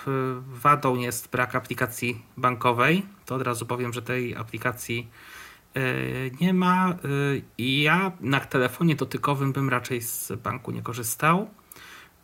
[0.46, 3.06] wadą jest brak aplikacji bankowej.
[3.26, 5.08] To od razu powiem, że tej aplikacji
[6.40, 6.90] nie ma.
[6.90, 6.96] E,
[7.58, 11.50] I ja na telefonie dotykowym bym raczej z banku nie korzystał.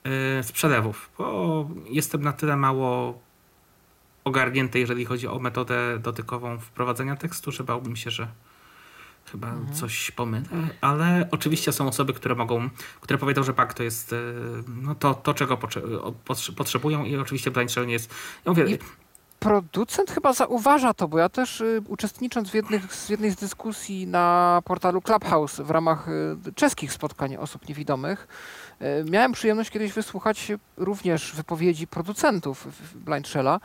[0.04, 3.20] E, z przelewów, bo jestem na tyle mało
[4.24, 8.28] ogarnięty, jeżeli chodzi o metodę dotykową wprowadzenia tekstu, że bałbym się, że
[9.30, 9.74] chyba mhm.
[9.74, 10.44] coś pomylę,
[10.80, 12.70] ale oczywiście są osoby, które mogą,
[13.00, 14.14] które powiedzą, że bank to jest
[14.68, 15.58] no to, to czego
[16.56, 18.14] potrzebują i oczywiście blind nie jest.
[18.44, 18.78] Ja mówię,
[19.43, 24.06] producent chyba zauważa to, bo ja też y, uczestnicząc w, jednych, w jednej z dyskusji
[24.06, 28.28] na portalu Clubhouse w ramach y, czeskich spotkań osób niewidomych,
[28.82, 33.60] y, miałem przyjemność kiedyś wysłuchać również wypowiedzi producentów Blind Shella,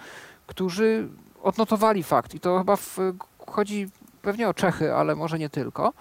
[0.47, 1.07] którzy
[1.43, 2.97] odnotowali fakt, i to chyba w,
[3.47, 3.89] chodzi
[4.21, 5.93] pewnie o Czechy, ale może nie tylko,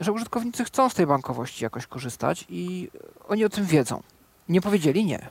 [0.00, 2.90] że użytkownicy chcą z tej bankowości jakoś korzystać i
[3.28, 4.02] oni o tym wiedzą.
[4.48, 5.30] Nie powiedzieli nie.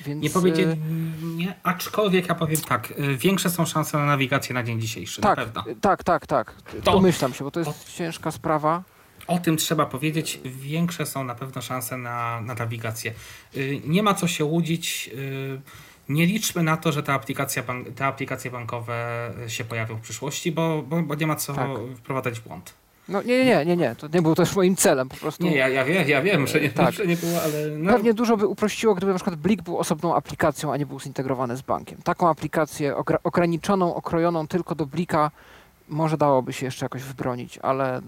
[0.00, 0.22] Więc...
[0.22, 0.76] Nie powiedzieli e,
[1.22, 5.38] nie, aczkolwiek ja powiem tak, e, większe są szanse na nawigację na dzień dzisiejszy, tak,
[5.38, 5.64] na pewno.
[5.80, 6.54] Tak, tak, tak.
[6.84, 8.82] To, Domyślam się, bo to jest o, ciężka sprawa.
[9.26, 10.40] O tym trzeba powiedzieć.
[10.44, 13.14] Większe są na pewno szanse na, na nawigację.
[13.54, 15.10] E, nie ma co się łudzić.
[16.08, 17.62] Nie liczmy na to, że te, aplikacja
[17.96, 21.68] te aplikacje bankowe się pojawią w przyszłości, bo, bo, bo nie ma co tak.
[21.96, 22.74] wprowadzać w błąd.
[23.12, 25.44] No nie, nie, nie, nie, to nie było też moim celem po prostu.
[25.44, 26.94] Nie, ja, ja wiem, ja wiem, że nie, tak.
[26.94, 27.68] że nie było, ale...
[27.70, 27.92] No.
[27.92, 31.56] Pewnie dużo by uprościło, gdyby na przykład Blik był osobną aplikacją, a nie był zintegrowany
[31.56, 32.02] z bankiem.
[32.02, 35.30] Taką aplikację ograniczoną, okrojoną tylko do Blika
[35.88, 38.00] może dałoby się jeszcze jakoś wybronić, ale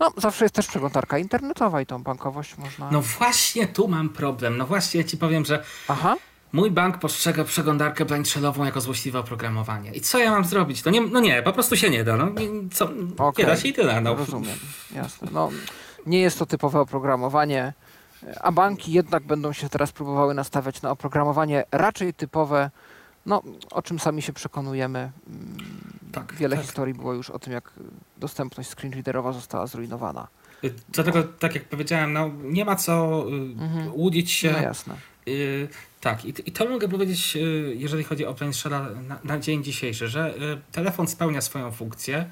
[0.00, 2.90] no, zawsze jest też przeglądarka internetowa i tą bankowość można...
[2.90, 4.56] No właśnie tu mam problem.
[4.56, 5.64] No właśnie ja ci powiem, że...
[5.88, 6.16] Aha.
[6.56, 9.90] Mój bank postrzega przeglądarkę blindshellową jako złośliwe oprogramowanie.
[9.90, 10.84] I co ja mam zrobić?
[10.84, 12.16] No nie, no nie po prostu się nie da.
[12.16, 12.28] No,
[12.72, 12.84] co,
[13.18, 13.44] okay.
[13.44, 14.00] Nie da się i tyle.
[14.00, 14.14] No.
[14.14, 14.58] Rozumiem,
[14.94, 15.28] jasne.
[15.32, 15.50] No,
[16.06, 17.72] nie jest to typowe oprogramowanie,
[18.40, 22.70] a banki jednak będą się teraz próbowały nastawiać na oprogramowanie raczej typowe,
[23.26, 24.98] no, o czym sami się przekonujemy.
[24.98, 25.56] Mm,
[26.12, 26.64] tak, Wiele tak.
[26.64, 27.72] historii było już o tym, jak
[28.16, 30.26] dostępność screenreaderowa została zrujnowana.
[30.88, 33.92] Dlatego, tak jak powiedziałem, no, nie ma co y, mhm.
[33.94, 34.52] łudzić się.
[34.52, 34.94] No jasne.
[35.28, 35.68] Y,
[36.06, 40.08] tak, i, i to mogę powiedzieć, y, jeżeli chodzi o PlaneShella na, na dzień dzisiejszy,
[40.08, 42.30] że y, telefon spełnia swoją funkcję.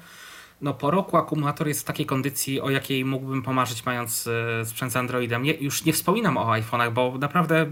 [0.61, 4.29] No po roku akumulator jest w takiej kondycji, o jakiej mógłbym pomarzyć mając
[4.63, 5.43] sprzęt z Androidem.
[5.43, 7.65] Nie, już nie wspominam o iPhone'ach, bo naprawdę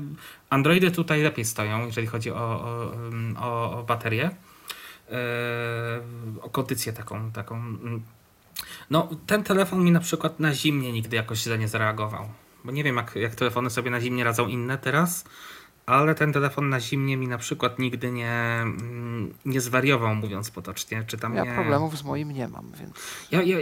[0.49, 2.91] Androidy tutaj lepiej stoją, jeżeli chodzi o, o,
[3.39, 4.29] o, o baterię,
[6.41, 7.55] o kondycję taką, taką.
[7.55, 8.03] Mm.
[8.89, 12.29] No ten telefon mi na przykład na zimnie nigdy jakoś źle nie zareagował.
[12.63, 15.25] Bo nie wiem, jak, jak telefony sobie na zimnie radzą inne teraz,
[15.85, 21.03] ale ten telefon na zimnie mi na przykład nigdy nie, mm, nie zwariował, mówiąc potocznie.
[21.07, 21.53] Czy tam ja nie...
[21.53, 22.93] problemów z moim nie mam, więc.
[23.31, 23.57] Ja, ja,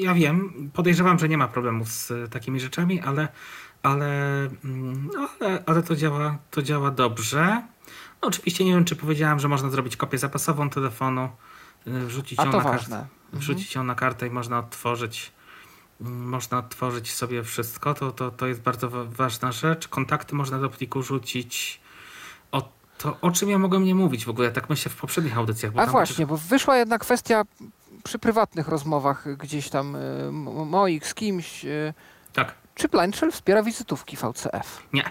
[0.00, 3.28] ja wiem, podejrzewam, że nie ma problemów z takimi rzeczami, ale,
[3.82, 7.62] ale, mm, no, ale, ale to, działa, to działa dobrze.
[8.22, 11.28] No, oczywiście nie wiem, czy powiedziałem, że można zrobić kopię zapasową telefonu,
[11.86, 13.06] y, wrzucić, ją na, kartę, Mhm.
[13.32, 15.32] wrzucić ją na kartę i można odtworzyć.
[16.00, 19.88] Można odtworzyć sobie wszystko, to, to, to jest bardzo wa- ważna rzecz.
[19.88, 21.80] Kontakty można do pliku rzucić.
[22.52, 22.68] O,
[22.98, 25.72] to o czym ja mogłem nie mówić w ogóle, tak myślę w poprzednich audycjach.
[25.72, 27.42] Bo A właśnie, bo wyszła jedna kwestia
[28.04, 30.32] przy prywatnych rozmowach gdzieś tam y,
[30.66, 31.64] moich z kimś.
[31.64, 31.94] y,
[32.32, 34.82] Tak, Czy Blind Shell wspiera wizytówki VCF?
[34.92, 35.04] nie,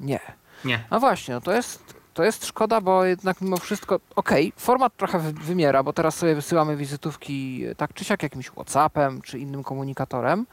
[0.00, 0.20] Nie.
[0.64, 0.84] nie.
[0.90, 5.18] No właśnie, no to jest, to jest szkoda, bo jednak mimo wszystko, okej, format trochę
[5.18, 9.64] wy- wymiera, bo teraz sobie wysyłamy wizytówki e, tak czy siak jakimś Whatsappem czy innym
[9.64, 10.46] komunikatorem.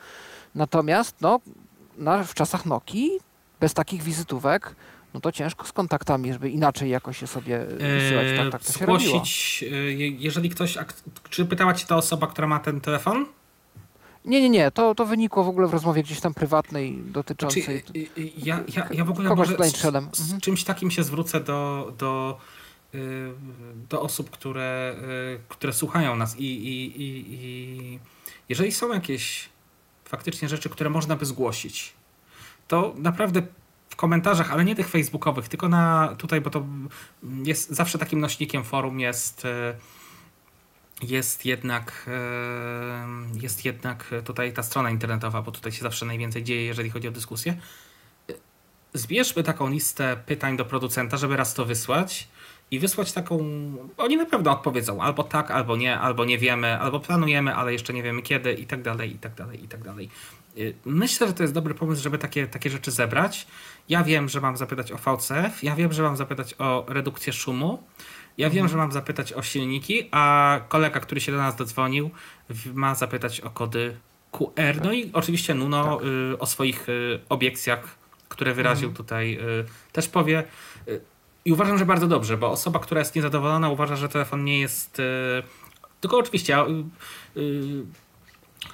[0.56, 1.40] Natomiast no,
[1.98, 3.12] na, w czasach Nokii
[3.60, 4.76] bez takich wizytówek,
[5.14, 7.66] no to ciężko z kontaktami, żeby inaczej jakoś je sobie e,
[8.00, 8.28] wysyłać.
[8.38, 9.10] Tak, tak to się robiło.
[9.16, 10.78] zgłosić, e, je- jeżeli ktoś.
[11.30, 13.26] Czy pytała cię ta osoba, która ma ten telefon?
[14.26, 17.84] Nie, nie, nie, to, to wynikło w ogóle w rozmowie gdzieś tam prywatnej Znaczy, dotyczącej...
[17.96, 19.86] y, y, ja, ja, ja w ogóle Kogoś może z z,
[20.22, 20.42] Mhm.
[20.42, 22.38] czymś takim się zwrócę do, do,
[22.96, 23.32] y,
[23.90, 24.96] do osób, które,
[25.50, 28.00] które słuchają nas i, i, i, i
[28.50, 29.50] jeżeli są jakieś
[30.06, 31.94] faktycznie rzeczy, które można by zgłosić,
[32.68, 33.42] to naprawdę
[33.90, 36.66] w komentarzach, ale nie tych facebookowych, tylko na tutaj, bo to
[37.44, 39.48] jest zawsze takim nośnikiem forum jest
[41.02, 42.10] jest jednak,
[43.42, 47.12] jest jednak tutaj ta strona internetowa, bo tutaj się zawsze najwięcej dzieje, jeżeli chodzi o
[47.12, 47.58] dyskusję.
[48.94, 52.28] Zbierzmy taką listę pytań do producenta, żeby raz to wysłać
[52.72, 53.40] i wysłać taką.
[53.98, 57.94] Oni na pewno odpowiedzą albo tak, albo nie, albo nie wiemy, albo planujemy, ale jeszcze
[57.94, 60.10] nie wiemy kiedy i tak dalej, i tak dalej, i tak dalej.
[60.58, 63.48] Y, Myślę, że to jest dobry pomysł, żeby takie, takie rzeczy zebrać.
[63.90, 67.84] Ja wiem, że mam zapytać o VCF, ja wiem, że mam zapytać o redukcję szumu,
[68.38, 72.10] ja wiem, że mam zapytać o silniki, a kolega, który się do nas dodzwonił,
[72.74, 73.98] ma zapytać o kody
[74.32, 74.82] QR.
[74.84, 76.00] No i oczywiście Nuno
[76.34, 77.96] y, o swoich y, obiekcjach,
[78.30, 80.44] które wyraził tutaj, y, też powie.
[80.88, 81.02] Y,
[81.46, 85.00] I uważam, że bardzo dobrze, bo osoba, która jest niezadowolona, uważa, że telefon nie jest.
[85.00, 85.04] y,
[86.02, 86.58] Tylko oczywiście.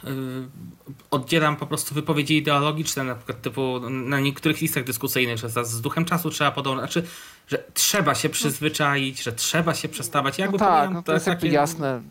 [0.04, 0.08] Y,
[1.12, 6.06] oddzielam po prostu wypowiedzi ideologiczne, na przykład typu na niektórych listach dyskusyjnych, że z duchem
[6.06, 7.08] czasu trzeba podążać, znaczy,
[7.48, 10.38] że trzeba się przyzwyczaić, że trzeba się przestawać.
[10.38, 12.02] Ja No jakby tak, pomijam no to te jest jakby takie- jasne,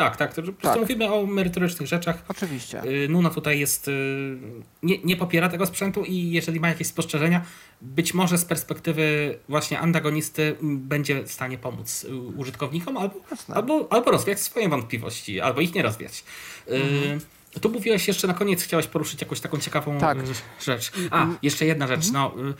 [0.00, 0.80] Tak, tak, to, Tak.
[0.80, 2.24] mówimy o merytorycznych rzeczach.
[2.28, 2.82] oczywiście.
[2.84, 4.36] Y, Nuno tutaj jest, y,
[4.82, 7.44] nie, nie popiera tego sprzętu i jeżeli ma jakieś spostrzeżenia,
[7.82, 13.54] być może z perspektywy właśnie antagonisty będzie w stanie pomóc y, użytkownikom albo, Jasne.
[13.54, 16.24] albo, albo rozwiać swoje wątpliwości, albo ich nie rozwiać.
[16.68, 20.18] Y, Tu mówiłeś jeszcze na koniec, chciałeś poruszyć jakąś taką ciekawą Tak.
[20.60, 20.92] rzecz.
[21.10, 22.10] A, jeszcze jedna rzecz.
[22.12, 22.54] No, y,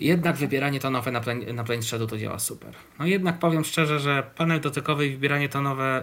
[0.00, 1.64] jednak wybieranie tonowe na, plan, na
[2.08, 2.74] to działa super.
[2.98, 6.02] No jednak powiem szczerze, że panel dotykowy i wybieranie tonowe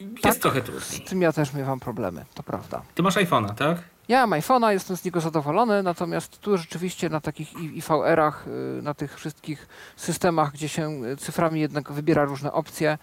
[0.00, 0.34] y, jest Tak.
[0.36, 1.06] trochę trudniej.
[1.06, 2.82] Z tym ja też miewam problemy, to prawda.
[2.94, 3.78] Ty masz iPhone'a, tak?
[4.08, 8.46] Ja mam iPhone'a, jestem z niego zadowolony, natomiast tu rzeczywiście na takich IVR-ach,
[8.78, 12.98] y, na tych wszystkich systemach, gdzie się y, cyframi jednak wybiera różne opcje,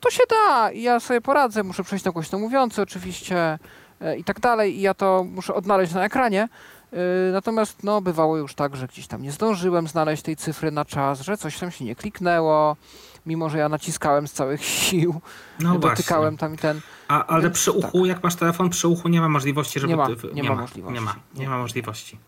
[0.00, 3.58] to się da i ja sobie poradzę, muszę przejść na głośno mówiący oczywiście
[4.02, 6.48] y, i tak dalej i ja to muszę odnaleźć na ekranie.
[7.28, 10.84] Y, Natomiast no, bywało już tak, że gdzieś tam nie zdążyłem znaleźć tej cyfry na
[10.84, 12.76] czas, że coś tam się nie kliknęło,
[13.26, 15.20] mimo że ja naciskałem z całych sił,
[15.60, 16.38] No dotykałem właśnie.
[16.38, 16.80] tam i ten.
[17.08, 19.90] A, ale Więc przy uchu, jak masz telefon przy uchu, nie ma możliwości, żeby...
[19.90, 20.94] Nie ma, ty- nie ma możliwości.
[20.94, 21.48] Nie ma, nie Nie.
[21.48, 22.18] ma możliwości.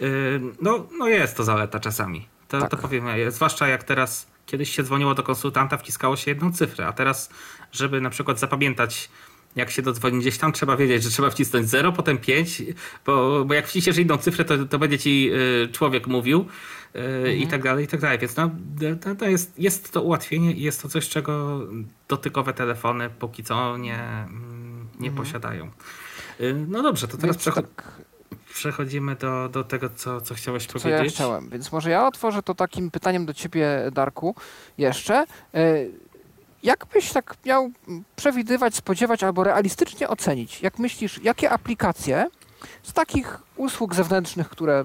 [0.00, 2.28] Yy, no, no jest to zaleta czasami.
[2.48, 2.70] To, Tak.
[2.70, 6.92] to powiem, zwłaszcza jak teraz, kiedyś się dzwoniło do konsultanta, wciskało się jedną cyfrę, a
[6.92, 7.30] teraz,
[7.72, 9.10] żeby na przykład zapamiętać
[9.56, 12.62] jak się dodzwoni gdzieś tam, trzeba wiedzieć, że trzeba wcisnąć 0, potem 5,
[13.06, 15.30] bo, bo jak wciśniesz jedną cyfrę, to, to będzie ci
[15.64, 16.46] y, człowiek mówił
[17.26, 18.18] y, i tak dalej, i tak dalej.
[18.18, 18.50] Więc no,
[19.00, 21.60] to, to jest, jest to ułatwienie i jest to coś, czego
[22.08, 25.70] dotykowe telefony póki co nie, mm, nie posiadają.
[26.40, 27.92] Y, no dobrze, to teraz Więc przecho- tak,
[28.54, 31.04] przechodzimy do, do tego, co, co chciałeś co powiedzieć.
[31.04, 31.48] ja chciałem.
[31.48, 34.34] Więc może ja otworzę to takim pytaniem do ciebie, Darku,
[34.78, 35.24] jeszcze.
[36.64, 37.70] E, Jak byś tak miał
[38.16, 40.62] przewidywać, spodziewać albo realistycznie ocenić?
[40.62, 42.26] Jak myślisz, jakie aplikacje
[42.82, 44.84] z takich usług zewnętrznych, które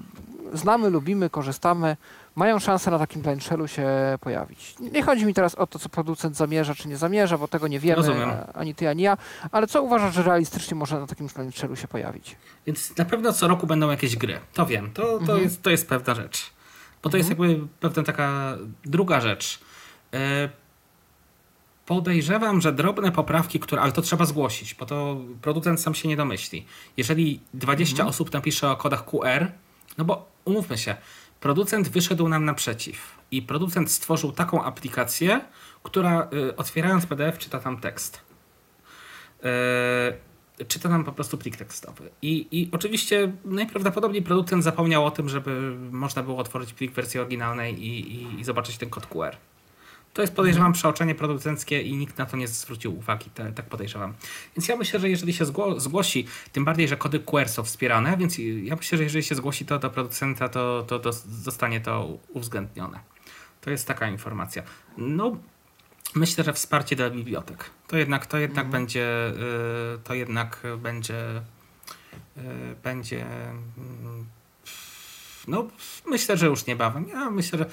[0.54, 1.96] znamy, lubimy, korzystamy,
[2.36, 3.88] mają szansę na takim blind shellu się
[4.20, 4.74] pojawić?
[4.80, 7.80] Nie chodzi mi teraz o to, co producent zamierza, czy nie zamierza, bo tego nie
[7.80, 8.30] wiemy, Rozumiem.
[8.54, 9.16] ani ty, ani ja,
[9.52, 12.36] ale co uważasz, że realistycznie może na takim blind shellu się pojawić?
[12.66, 14.38] Więc na pewno co roku będą jakieś gry.
[14.54, 15.40] To wiem, to, to, Mhm.
[15.42, 16.50] jest, to jest pewna rzecz.
[17.02, 19.60] Bo to jest jakby pewna taka druga rzecz.
[21.90, 23.82] Podejrzewam, że drobne poprawki, które.
[23.82, 26.66] Ale to trzeba zgłosić, bo to producent sam się nie domyśli.
[26.96, 29.46] Jeżeli 20 osób napisze o kodach QR,
[29.98, 30.96] no bo umówmy się,
[31.40, 35.40] producent wyszedł nam naprzeciw i producent stworzył taką aplikację,
[35.82, 38.20] która y, otwierając PDF czyta tam tekst.
[39.42, 42.10] E, czyta nam po prostu plik tekstowy.
[42.22, 47.20] I, I oczywiście najprawdopodobniej producent zapomniał o tym, żeby można było otworzyć plik w wersji
[47.20, 49.36] oryginalnej i, i, i zobaczyć ten kod QR.
[50.12, 54.14] To jest podejrzewam przeoczenie producenckie i nikt na to nie zwrócił uwagi, te, tak podejrzewam.
[54.56, 58.16] Więc ja myślę, że jeżeli się zgło, zgłosi, tym bardziej, że kody QR są wspierane,
[58.16, 62.18] więc ja myślę, że jeżeli się zgłosi to do producenta, to, to, to zostanie to
[62.28, 63.00] uwzględnione.
[63.60, 64.62] To jest taka informacja.
[64.98, 65.36] No,
[66.14, 67.70] myślę, że wsparcie dla bibliotek.
[67.88, 68.72] To jednak, to jednak mhm.
[68.72, 69.32] będzie,
[69.94, 71.42] y, to jednak będzie,
[72.36, 72.42] y,
[72.82, 74.26] będzie, mm,
[75.48, 75.68] no
[76.06, 77.08] myślę, że już niebawem.
[77.08, 77.66] Ja myślę, że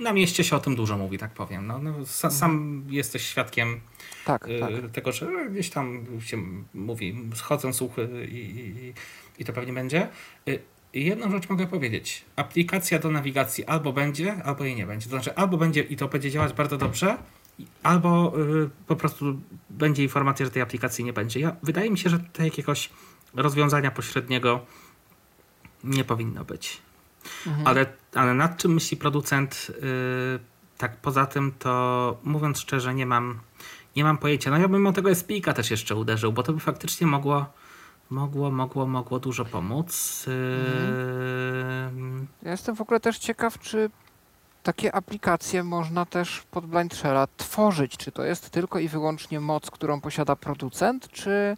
[0.00, 1.66] na mieście się o tym dużo mówi, tak powiem.
[1.66, 2.94] No, no sam mhm.
[2.94, 3.80] jesteś świadkiem
[4.24, 4.90] tak, y, tak.
[4.90, 6.36] tego, że gdzieś tam się
[6.74, 8.92] mówi, schodzą słuchy i, i,
[9.38, 10.08] i to pewnie będzie.
[10.94, 12.24] Jedną rzecz mogę powiedzieć.
[12.36, 15.04] Aplikacja do nawigacji albo będzie, albo jej nie będzie.
[15.04, 17.18] To znaczy, albo będzie i to będzie działać bardzo dobrze,
[17.82, 18.32] albo
[18.64, 19.40] y, po prostu
[19.70, 21.40] będzie informacja, że tej aplikacji nie będzie.
[21.40, 22.90] Ja, wydaje mi się, że tutaj jakiegoś
[23.34, 24.66] rozwiązania pośredniego
[25.84, 26.78] nie powinno być.
[27.46, 27.66] Mhm.
[27.66, 29.66] Ale, ale nad czym myśli producent?
[29.70, 30.38] Y,
[30.78, 33.40] tak poza tym, to mówiąc szczerze, nie mam,
[33.96, 34.50] nie mam pojęcia.
[34.50, 37.46] No ja bym o tego SPIKa też jeszcze uderzył, bo to by faktycznie mogło
[38.10, 40.24] mogło, mogło, mogło dużo pomóc.
[40.28, 42.26] Mhm.
[42.42, 43.90] Ja jestem w ogóle też ciekaw, czy
[44.62, 47.96] takie aplikacje można też pod Blind Shella tworzyć.
[47.96, 51.56] Czy to jest tylko i wyłącznie moc, którą posiada producent, czy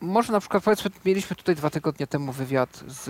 [0.00, 3.08] może na przykład powiedzmy, mieliśmy tutaj dwa tygodnie temu wywiad z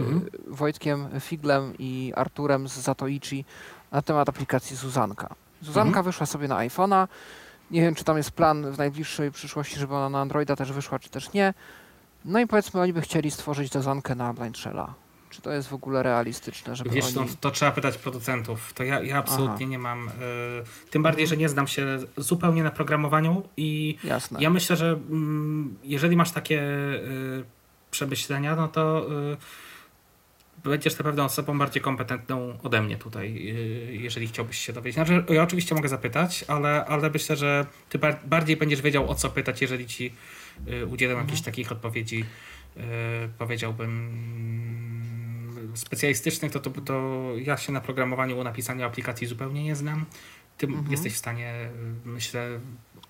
[0.00, 0.26] mhm.
[0.46, 3.44] Wojtkiem Figlem i Arturem z Zatoichi
[3.92, 5.34] na temat aplikacji Zuzanka.
[5.62, 6.04] Zuzanka mhm.
[6.04, 7.08] wyszła sobie na iPhone'a.
[7.70, 10.98] Nie wiem, czy tam jest plan w najbliższej przyszłości, żeby ona na Androida też wyszła,
[10.98, 11.54] czy też nie.
[12.24, 14.94] No i powiedzmy, oni by chcieli stworzyć Zuzankę na Blind Shella.
[15.30, 17.14] Czy to jest w ogóle realistyczne, żeby Wiesz, oni...
[17.14, 18.72] no, to trzeba pytać producentów.
[18.72, 19.70] To ja, ja absolutnie Aha.
[19.70, 20.08] nie mam...
[20.08, 20.10] Y,
[20.90, 24.42] tym bardziej, że nie znam się zupełnie na programowaniu i Jasne.
[24.42, 24.96] ja myślę, że y,
[25.84, 27.44] jeżeli masz takie y,
[27.90, 29.36] przemyślenia, no to y,
[30.64, 33.54] będziesz na pewno osobą bardziej kompetentną ode mnie tutaj,
[33.90, 34.94] jeżeli chciałbyś się dowiedzieć.
[34.94, 39.14] Znaczy, ja oczywiście mogę zapytać, ale, ale myślę, że ty bar bardziej będziesz wiedział o
[39.14, 40.12] co pytać, jeżeli ci
[40.90, 41.26] udzielam mhm.
[41.26, 42.24] jakichś takich odpowiedzi,
[43.38, 44.10] powiedziałbym
[45.74, 50.06] specjalistycznych, to, to, to ja się na programowaniu, napisaniu aplikacji zupełnie nie znam.
[50.58, 50.90] Ty mhm.
[50.90, 51.54] jesteś w stanie,
[52.04, 52.60] myślę,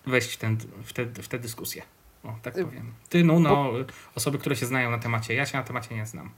[0.07, 1.82] wejść w, ten, w, te, w tę dyskusję.
[2.24, 2.93] O, tak y, powiem.
[3.09, 3.70] Ty, no, no,
[4.15, 5.35] osoby, które się znają na temacie.
[5.35, 6.31] Ja się na temacie nie znam.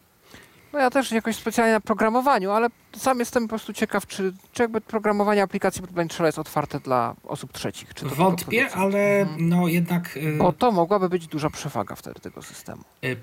[0.73, 4.63] No ja też jakoś specjalnie na programowaniu, ale sam jestem po prostu ciekaw, czy, czy
[4.63, 7.95] jakby programowanie aplikacji pod Blindshell jest otwarte dla osób trzecich.
[7.95, 9.49] Czy to Wątpię, ale mhm.
[9.49, 10.17] no jednak...
[10.17, 10.33] Yy...
[10.33, 12.83] Bo to mogłaby być duża przewaga wtedy tego systemu.
[13.03, 13.17] Yy,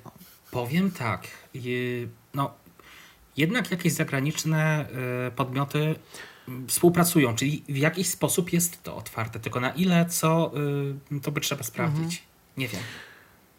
[0.52, 2.54] powiem tak, yy, no
[3.40, 4.86] jednak jakieś zagraniczne
[5.28, 5.95] y, podmioty
[6.68, 10.52] współpracują, czyli w jakiś sposób jest to otwarte, tylko na ile, co,
[11.11, 12.03] y, to by trzeba sprawdzić.
[12.03, 12.22] Mhm.
[12.57, 12.82] Nie wiem.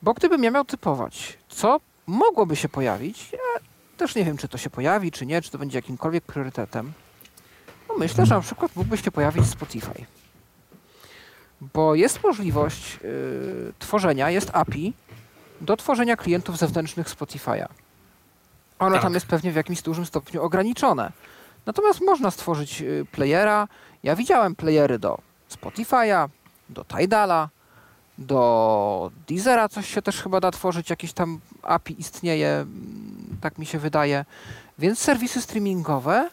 [0.03, 3.61] Bo gdybym ja miał typować, co mogłoby się pojawić, ja
[3.97, 6.93] też nie wiem, czy to się pojawi, czy nie, czy to będzie jakimkolwiek priorytetem.
[7.89, 10.07] No myślę, że na przykład mógłby się pojawić Spotify.
[11.61, 14.93] Bo jest możliwość y, tworzenia, jest API
[15.61, 17.67] do tworzenia klientów zewnętrznych Spotify'a.
[18.81, 19.03] Ono tak.
[19.03, 21.13] tam jest pewnie w jakimś dużym stopniu ograniczone.
[21.67, 23.69] Natomiast można stworzyć y, playera.
[24.03, 25.19] Ja widziałem playery do
[25.51, 26.29] Spotify'a,
[26.69, 27.49] do Tidala,
[28.19, 33.67] do Deezera coś się też chyba da tworzyć, jakieś tam API istnieje, mm, tak mi
[33.67, 34.25] się wydaje.
[34.79, 36.31] Więc serwisy streamingowe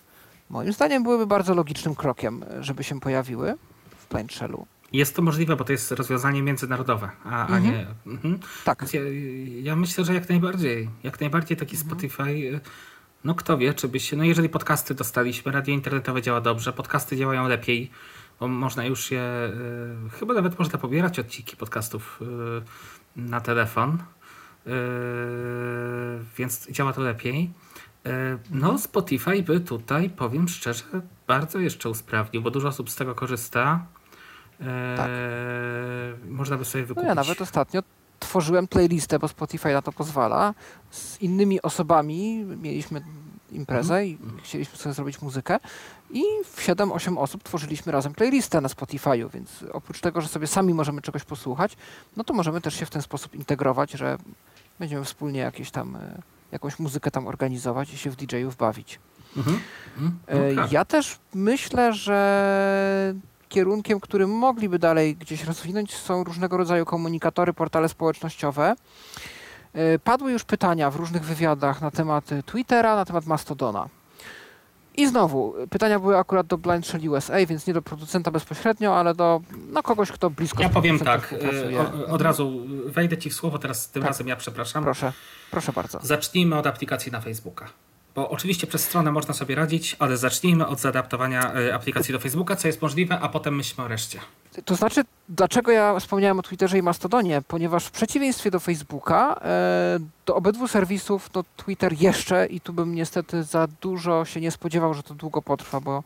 [0.50, 3.56] moim zdaniem byłyby bardzo logicznym krokiem, żeby się pojawiły
[3.98, 4.66] w Plain Shellu.
[4.94, 7.54] Jest to możliwe, bo to jest rozwiązanie międzynarodowe, a, mhm.
[7.54, 7.88] a nie.
[8.06, 8.40] Mhm.
[8.64, 8.94] Tak.
[8.94, 9.02] Ja,
[9.62, 10.90] ja, myślę, że jak najbardziej.
[11.04, 11.90] Jak najbardziej taki mhm.
[11.90, 12.60] Spotify.
[13.24, 14.18] No kto wie, czy by się.
[14.18, 17.92] No jeżeli podcasty dostaliśmy, radio internetowe działa dobrze, podcasty działają lepiej,
[18.40, 19.52] bo można już je.
[20.08, 23.98] Y, chyba nawet można pobierać odcinki podcastów y, na telefon.
[24.68, 24.72] Y,
[26.38, 27.52] więc działa to lepiej.
[28.50, 28.80] No, mhm.
[28.80, 30.84] Spotify by tutaj, powiem szczerze,
[31.28, 33.86] bardzo jeszcze usprawnił, bo dużo osób z tego korzysta.
[34.98, 35.10] Tak.
[35.10, 37.04] Eee, można by sobie wykupić.
[37.04, 37.84] No ja nawet ostatnio
[38.20, 40.54] tworzyłem playlistę, bo Spotify na to pozwala.
[40.92, 43.02] Z innymi osobami mieliśmy
[43.52, 44.08] imprezę mm.
[44.08, 45.60] i chcieliśmy sobie zrobić muzykę
[46.10, 50.74] i w 7-8 osób tworzyliśmy razem playlistę na Spotify'u, więc oprócz tego, że sobie sami
[50.74, 51.78] możemy czegoś posłuchać,
[52.18, 54.18] no to możemy też się w ten sposób integrować, że
[54.80, 56.22] będziemy wspólnie jakieś tam, e,
[56.52, 59.00] jakąś muzykę tam organizować i się w DJ-ów bawić.
[59.38, 59.60] Mm
[60.00, 60.72] -hmm.
[60.72, 63.14] Ja też myślę, że
[63.50, 68.76] kierunkiem, którym mogliby dalej gdzieś rozwinąć, są różnego rodzaju komunikatory, portale społecznościowe.
[69.74, 73.90] E, padły już pytania w różnych wywiadach na temat Twittera, na temat Mastodona.
[74.98, 79.16] I znowu, pytania były akurat do Blind Shell USA, więc nie do producenta bezpośrednio, ale
[79.16, 79.42] do
[79.72, 83.90] no, kogoś, kto blisko Ja powiem tak, y, od razu wejdę Ci w słowo, teraz
[83.90, 84.10] tym tak.
[84.10, 84.84] razem ja przepraszam.
[84.84, 85.14] Proszę,
[85.52, 86.00] proszę bardzo.
[86.02, 87.70] Zacznijmy od aplikacji na Facebooka.
[88.18, 92.56] Bo oczywiście przez stronę można sobie radzić, ale zacznijmy od zaadaptowania y, aplikacji do Facebooka,
[92.56, 94.20] co jest możliwe, a potem myślmy o reszcie.
[94.66, 97.42] To znaczy, dlaczego ja wspomniałem o Twitterze i Mastodonie?
[97.48, 102.96] Ponieważ w przeciwieństwie do Facebooka, e, do obydwu serwisów, no Twitter jeszcze i tu bym
[102.96, 106.04] niestety za dużo się nie spodziewał, że to długo potrwa, bo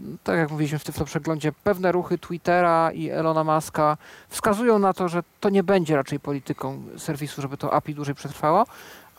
[0.00, 3.96] mm, tak jak mówiliśmy w tym przeglądzie, pewne ruchy Twittera i Elona Muska
[4.28, 8.66] wskazują na to, że to nie będzie raczej polityką serwisu, żeby to API dłużej przetrwało,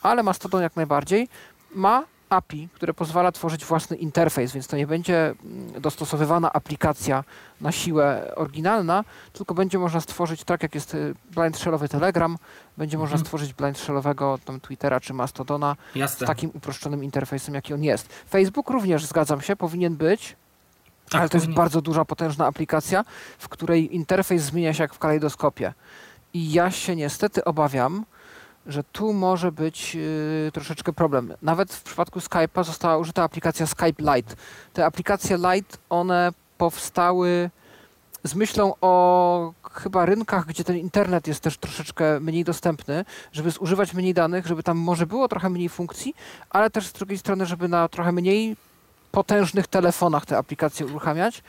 [0.01, 1.27] ale Mastodon jak najbardziej
[1.75, 7.23] ma API, które pozwala tworzyć własny interfejs, więc to nie będzie mm, dostosowywana aplikacja
[7.61, 12.37] na siłę oryginalna, tylko będzie można stworzyć, tak jak jest y, blind shellowy Telegram,
[12.77, 13.09] będzie mhm.
[13.09, 16.25] można stworzyć blind shellowego tam Twittera czy Mastodona Jasne.
[16.25, 18.09] z takim uproszczonym interfejsem, jaki on jest.
[18.29, 20.35] Facebook również, zgadzam się, powinien być,
[21.09, 21.49] tak, ale to powinien.
[21.49, 23.05] jest bardzo duża, potężna aplikacja,
[23.37, 25.73] w której interfejs zmienia się jak w kalejdoskopie.
[26.33, 28.05] I ja się niestety obawiam,
[28.67, 31.33] że tu może być y, troszeczkę problem.
[31.41, 34.35] Nawet w przypadku Skype'a została użyta aplikacja Skype Lite.
[34.73, 37.49] Te aplikacje Lite, one powstały
[38.23, 43.93] z myślą o chyba rynkach, gdzie ten internet jest też troszeczkę mniej dostępny, żeby zużywać
[43.93, 46.15] mniej danych, żeby tam może było trochę mniej funkcji,
[46.49, 48.55] ale też z drugiej strony, żeby na trochę mniej
[49.11, 51.43] potężnych telefonach te aplikacje uruchamiać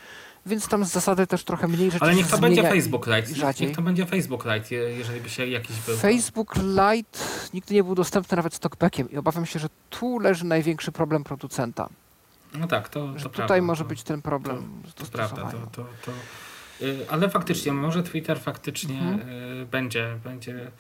[0.49, 3.35] więc tam z zasady też trochę mniej rzeczy Ale niech to będzie Facebook Lite.
[3.35, 3.67] Rzadziej.
[3.69, 5.97] Niech to będzie Facebook Lite, jeżeli by się jakiś był.
[5.97, 7.19] Facebook Lite
[7.55, 11.25] nigdy nie był dostępny nawet z talkbackiem i obawiam się, że tu leży największy problem
[11.25, 11.89] producenta.
[12.55, 14.83] No tak, to, to Tutaj prawda, może to, być ten problem.
[14.95, 15.85] To, to prawda, to,
[16.83, 19.29] y, ale faktycznie, może Twitter faktycznie mhm.
[19.63, 20.71] Y, będzie, będzie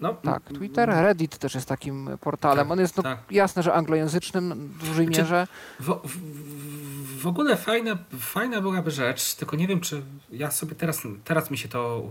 [0.00, 2.66] no, tak, Twitter, Reddit też jest takim portalem.
[2.66, 3.18] Tak, On jest no, tak.
[3.30, 5.46] jasne, że anglojęzycznym w dużej znaczy, mierze.
[5.80, 10.02] W, w, w, ogóle fajna, fajna byłaby rzecz, tylko nie wiem, czy
[10.32, 12.02] ja sobie teraz, teraz mi się to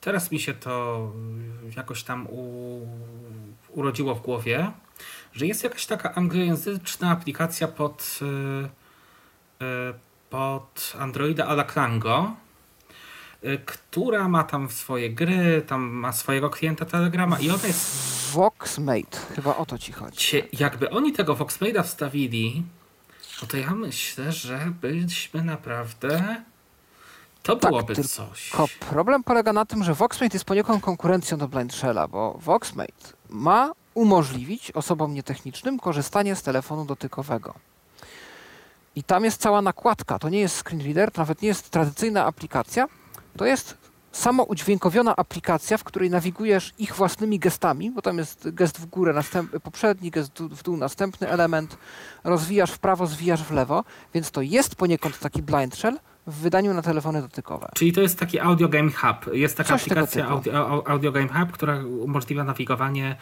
[0.00, 1.12] teraz mi się to
[1.76, 2.80] jakoś tam u,
[3.68, 4.70] urodziło w głowie,
[5.32, 9.94] że jest jakaś taka anglojęzyczna aplikacja pod, e, e,
[10.30, 12.32] pod Androida a la Klango
[13.66, 18.08] która ma tam swoje gry, tam ma swojego klienta Telegrama i ona jest...
[18.32, 20.42] Voxmate, chyba o to ci chodzi.
[20.52, 22.62] Jakby oni tego Voxmate'a wstawili,
[23.42, 26.36] no to ja myślę, że byśmy naprawdę...
[27.42, 28.50] To tak, byłoby coś.
[28.50, 33.12] Tylko problem polega na tym, że Voxmate jest poniekąd konkurencją do Blind Shella, bo Voxmate
[33.28, 37.54] ma umożliwić osobom nietechnicznym korzystanie z telefonu dotykowego.
[38.96, 40.18] I tam jest cała nakładka.
[40.18, 42.88] To nie jest screen reader, to nawet nie jest tradycyjna aplikacja,
[43.38, 43.78] to jest
[44.12, 49.12] samo udźwiękowiona aplikacja, w której nawigujesz ich własnymi gestami, bo tam jest gest w górę,
[49.12, 51.78] następ, poprzedni, gest w dół, następny element,
[52.24, 53.84] rozwijasz w prawo, zwijasz w lewo,
[54.14, 57.68] więc to jest poniekąd taki blind shell w wydaniu na telefony dotykowe.
[57.74, 59.34] Czyli to jest taki Audio Game Hub.
[59.34, 63.16] Jest taka Coś aplikacja audio, audio, Game Hub, która umożliwia nawigowanie,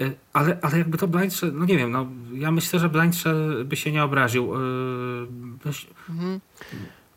[0.00, 3.16] y, ale, ale jakby to blind shell, no nie wiem, no ja myślę, że blind
[3.16, 4.54] shell by się nie obraził.
[4.54, 5.72] Yy,
[6.08, 6.40] mhm.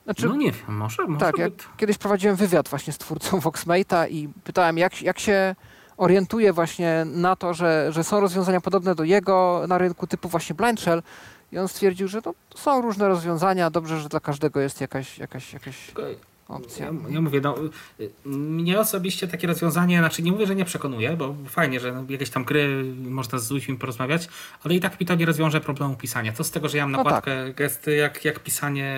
[0.04, 1.48] Znaczy, no nie wiem, może, może Tak, ja
[1.78, 5.56] kiedyś prowadziłem wywiad właśnie z twórcą Voxmate'a i pytałem, jak, jak się
[5.98, 10.56] orientuje właśnie na to, że, że są rozwiązania podobne do jego na rynku typu właśnie
[10.56, 11.04] Blind Shell.
[11.52, 15.18] I on stwierdził, że to, to są różne rozwiązania, dobrze, że dla każdego jest jakaś,
[15.18, 15.92] jakaś, jakaś
[16.48, 16.86] opcja.
[16.86, 17.56] Ja, ja, mówię, no,
[18.26, 22.44] mnie osobiście takie rozwiązanie, znaczy nie mówię, że nie przekonuje, bo fajnie, że jakieś tam
[22.44, 24.28] gry można z ludźmi porozmawiać,
[24.64, 26.34] ale i tak mi to nie rozwiąże problemu pisania.
[26.34, 27.56] Co z tego, że ja mam no nakładkę no tak.
[27.56, 28.98] gesty, jak, jak pisanie...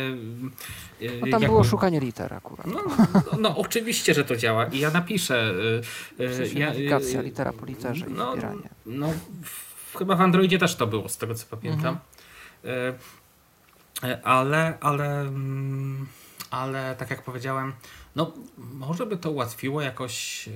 [1.01, 2.67] E, no tam jak było szukanie liter akurat.
[2.67, 2.81] No,
[3.13, 5.53] no, no, oczywiście, że to działa i ja napiszę...
[6.17, 8.69] Sensie ja, nawigacja, litera po literze no, i zbieranie.
[8.85, 9.13] No,
[9.43, 11.97] w, chyba w Androidzie też to było, z tego co pamiętam.
[12.63, 12.95] Mhm.
[14.23, 15.21] Ale, ale...
[15.21, 16.07] Mm,
[16.55, 17.73] ale tak jak powiedziałem,
[18.15, 20.53] no może by to ułatwiło jakoś, yy,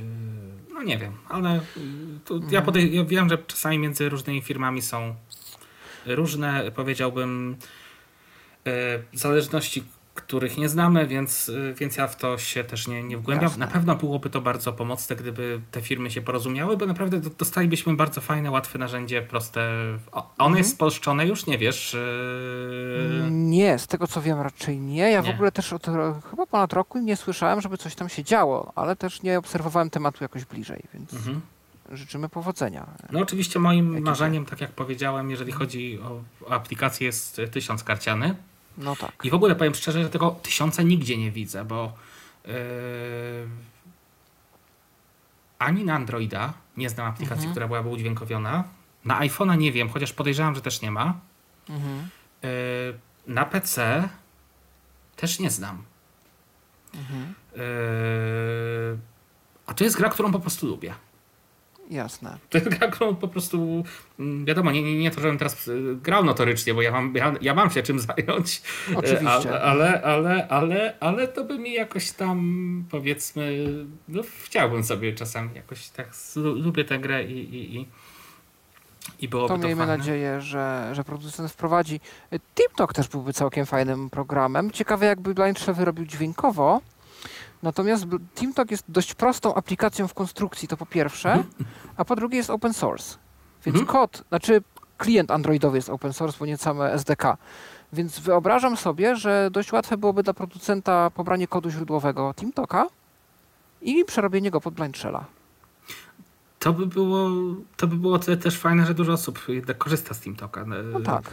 [0.73, 2.19] no nie wiem, ale mhm.
[2.51, 5.15] ja, podej- ja wiem, że czasami między różnymi firmami są
[6.05, 7.57] różne, powiedziałbym,
[8.65, 8.71] yy,
[9.13, 9.83] zależności
[10.21, 13.43] których nie znamy, więc, y, więc ja w to się też nie, nie wgłębiam.
[13.43, 13.65] Jasne.
[13.65, 18.21] Na pewno byłoby to bardzo pomocne, gdyby te firmy się porozumiały, bo naprawdę dostalibyśmy bardzo
[18.21, 19.69] fajne, łatwe narzędzie, proste.
[20.11, 20.57] Ono mhm.
[20.57, 21.93] jest spolszczone już, nie wiesz?
[23.23, 23.31] Yy...
[23.31, 25.11] Nie, z tego co wiem raczej nie.
[25.11, 25.31] Ja nie.
[25.31, 25.85] w ogóle też od
[26.29, 30.23] chyba ponad roku nie słyszałem, żeby coś tam się działo, ale też nie obserwowałem tematu
[30.23, 31.13] jakoś bliżej, więc...
[31.13, 31.41] Mhm
[31.91, 32.85] życzymy powodzenia.
[33.11, 38.35] No oczywiście moim marzeniem, tak jak powiedziałem, jeżeli chodzi o, o aplikację jest tysiąc karciany.
[38.77, 39.11] No tak.
[39.23, 41.93] I w ogóle powiem szczerze, że tego tysiąca nigdzie nie widzę, bo
[42.45, 42.53] yy,
[45.59, 47.51] ani na Androida nie znam aplikacji, mhm.
[47.51, 48.63] która byłaby udźwiękowiona.
[49.05, 51.19] Na iPhone'a nie wiem, chociaż podejrzewam, że też nie ma.
[51.69, 52.09] Mhm.
[53.27, 54.09] na PC
[55.15, 55.83] też nie znam.
[56.93, 57.33] Mhm.
[59.65, 60.93] A to jest gra, którą po prostu lubię.
[61.89, 62.37] Jasne.
[62.91, 63.83] Którą po prostu,
[64.19, 67.33] mm, wiadomo, nie, nie, nie to, żebym teraz y, grał notorycznie, bo ja mam, ja,
[67.41, 68.61] ja mam się czym zająć.
[68.95, 69.61] Oczywiście.
[69.61, 73.67] ale, ale, ale, ale to by mi jakoś tam, powiedzmy,
[74.07, 77.85] no chciałbym sobie czasami jakoś tak, lubię tę grę i, i, i
[79.19, 79.97] i byłoby to, to miejmy fajne.
[79.97, 81.99] nadzieję, że, że producent wprowadzi.
[82.55, 84.71] TikTok też byłby całkiem fajnym programem.
[84.71, 86.81] Ciekawe, jakby Blind Shell wyrobił dźwiękowo.
[87.63, 88.05] Natomiast
[88.35, 91.43] TeamTalk jest dość prostą aplikacją w konstrukcji, to po pierwsze,
[91.97, 93.17] a po drugie jest open source.
[93.65, 93.85] Więc mhm.
[93.85, 94.61] kod, znaczy
[94.97, 97.37] klient androidowy jest open source, bo nie same SDK.
[97.93, 102.87] Więc wyobrażam sobie, że dość łatwe byłoby dla producenta pobranie kodu źródłowego TeamTalka
[103.81, 105.25] i przerobienie go pod Blind Shella.
[106.59, 107.29] To by było,
[107.77, 110.65] to by było też fajne, że dużo osób jednak korzysta z TeamTalka.
[110.65, 111.23] No tak.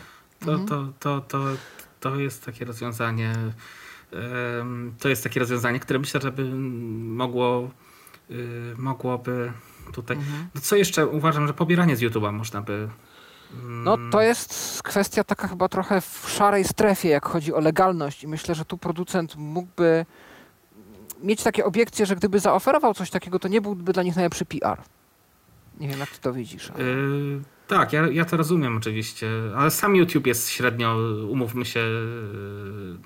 [0.45, 0.69] To, mhm.
[0.69, 1.39] to, to, to,
[2.01, 3.33] to jest takie rozwiązanie
[4.99, 7.71] to jest takie rozwiązanie, które myślę, że by mogło,
[8.31, 9.53] y, mogłoby
[9.93, 10.17] tutaj.
[10.17, 10.49] Mhm.
[10.55, 12.89] No co jeszcze uważam, że pobieranie z YouTube'a można by.
[13.63, 18.25] No mm, to jest kwestia taka chyba trochę w szarej strefie, jak chodzi o legalność,
[18.25, 20.07] i myślę, że tu producent mógłby
[21.23, 24.79] mieć takie obiekcje, że gdyby zaoferował coś takiego, to nie byłby dla nich najlepszy PR.
[25.81, 26.71] Nie wiem, jak ty to widzisz.
[26.71, 26.85] Ale...
[26.85, 30.97] Yy, tak, ja, ja to rozumiem oczywiście, ale sam YouTube jest średnio,
[31.31, 32.99] umówmy się, yy,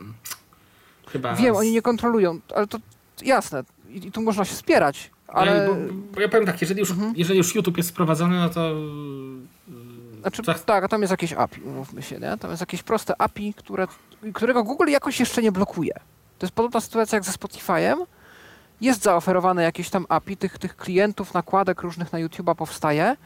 [1.13, 2.79] Chyba Wiem, oni nie kontrolują, ale to
[3.23, 3.65] jasne.
[3.89, 5.69] I, i tu można się spierać, ale...
[5.69, 5.75] Bo,
[6.15, 7.13] bo ja powiem tak, jeżeli już, mhm.
[7.17, 8.75] jeżeli już YouTube jest sprowadzony, no to...
[10.21, 10.61] Znaczy, tak.
[10.61, 12.37] tak, a tam jest jakieś API, umówmy się, nie?
[12.37, 13.87] Tam jest jakieś proste API, które,
[14.35, 15.95] którego Google jakoś jeszcze nie blokuje.
[16.39, 17.97] To jest podobna sytuacja jak ze Spotify'em.
[18.81, 23.17] Jest zaoferowane jakieś tam API, tych, tych klientów, nakładek różnych na YouTube'a powstaje,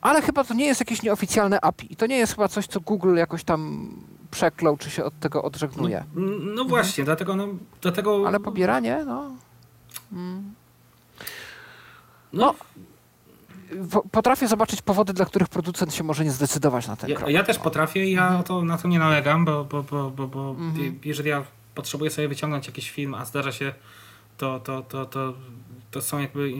[0.00, 1.92] ale chyba to nie jest jakieś nieoficjalne API.
[1.92, 3.90] I to nie jest chyba coś, co Google jakoś tam
[4.30, 6.04] przeklął, czy się od tego odżegnuje.
[6.14, 7.04] No, no właśnie, mhm.
[7.04, 7.48] dlatego, no,
[7.80, 8.24] dlatego...
[8.26, 9.30] Ale pobieranie, no...
[10.12, 10.54] Mm.
[12.32, 12.54] No,
[14.12, 17.30] potrafię zobaczyć powody, dla których producent się może nie zdecydować na ten ja, krok.
[17.30, 17.64] Ja też no.
[17.64, 18.44] potrafię i ja mhm.
[18.44, 20.98] to, na to nie nalegam, bo, bo, bo, bo, bo mhm.
[21.04, 21.44] jeżeli ja
[21.74, 23.72] potrzebuję sobie wyciągnąć jakiś film, a zdarza się
[24.36, 25.34] to, to, to, to,
[25.90, 26.52] to są jakby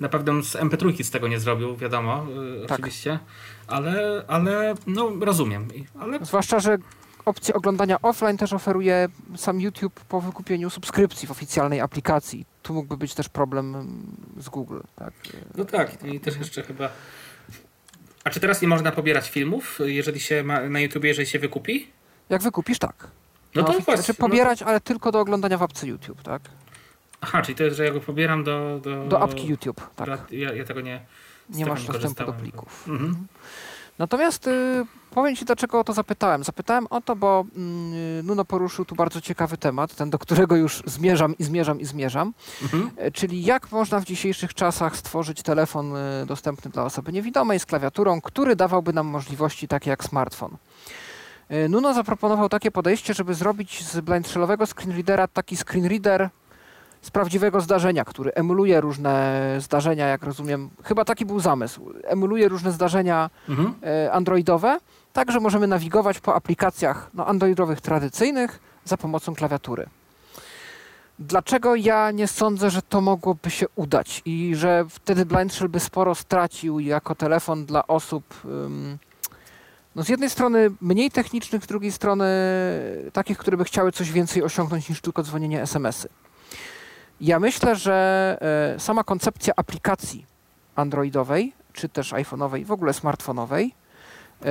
[0.00, 2.26] na pewno z MP3 z tego nie zrobił, wiadomo,
[2.64, 2.78] y, tak.
[2.78, 3.18] oczywiście,
[3.66, 5.68] ale, ale no rozumiem.
[6.00, 6.18] Ale...
[6.24, 6.78] Zwłaszcza, że
[7.24, 12.46] opcję oglądania offline też oferuje sam YouTube po wykupieniu subskrypcji w oficjalnej aplikacji.
[12.62, 14.80] Tu mógłby być też problem mm, z Google.
[14.96, 15.14] Tak?
[15.56, 16.88] No tak, i też jeszcze chyba.
[18.24, 21.90] A czy teraz nie można pobierać filmów, jeżeli się ma na YouTube, jeżeli się wykupi?
[22.28, 23.08] Jak wykupisz, tak.
[23.54, 23.96] No, no to właśnie.
[23.96, 24.66] Znaczy pobierać, no...
[24.66, 26.42] ale tylko do oglądania w apce YouTube, tak?
[27.20, 28.80] Aha, czyli to jest, że ja go pobieram do...
[28.82, 30.08] Do, do apki YouTube, tak.
[30.30, 31.00] Ja, ja tego nie...
[31.50, 32.88] Nie masz dostępu do plików.
[32.88, 33.26] Mhm.
[33.98, 36.44] Natomiast y, powiem Ci, dlaczego o to zapytałem.
[36.44, 37.44] Zapytałem o to, bo
[38.18, 41.84] y, Nuno poruszył tu bardzo ciekawy temat, ten, do którego już zmierzam i zmierzam i
[41.84, 42.32] zmierzam.
[42.62, 42.90] Mhm.
[43.06, 47.66] Y, czyli jak można w dzisiejszych czasach stworzyć telefon y, dostępny dla osoby niewidomej z
[47.66, 50.56] klawiaturą, który dawałby nam możliwości takie jak smartfon.
[51.50, 56.30] Y, Nuno zaproponował takie podejście, żeby zrobić z blindshellowego screenreadera taki screenreader
[57.06, 60.70] z prawdziwego zdarzenia, który emuluje różne zdarzenia, jak rozumiem.
[60.84, 61.92] Chyba taki był zamysł.
[62.04, 63.74] Emuluje różne zdarzenia mhm.
[63.82, 64.78] E, androidowe,
[65.12, 69.86] tak że możemy nawigować po aplikacjach no, androidowych tradycyjnych za pomocą klawiatury.
[71.18, 75.80] Dlaczego ja nie sądzę, że to mogłoby się udać i że wtedy Blind Shell by
[75.80, 78.98] sporo stracił jako telefon dla osób um,
[79.96, 82.26] no z jednej strony mniej technicznych, z drugiej strony
[83.12, 86.25] takich, które by chciały coś więcej osiągnąć niż tylko dzwonienie SMS-y.
[87.20, 88.38] Ja myślę, że
[88.76, 90.26] e, sama koncepcja aplikacji
[90.76, 93.74] androidowej, czy też iPhone'owej, w ogóle smartfonowej,
[94.44, 94.48] e,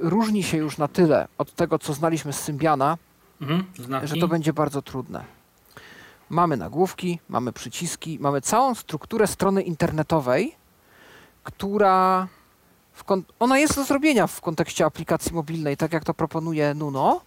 [0.00, 2.98] różni się już na tyle od tego, co znaliśmy z Symbiana,
[3.40, 3.64] mhm,
[4.02, 5.24] że to będzie bardzo trudne.
[6.30, 10.54] Mamy nagłówki, mamy przyciski, mamy całą strukturę strony internetowej,
[11.42, 12.28] która
[13.38, 17.20] ona jest do zrobienia w kontekście aplikacji mobilnej, tak jak to proponuje Nuno,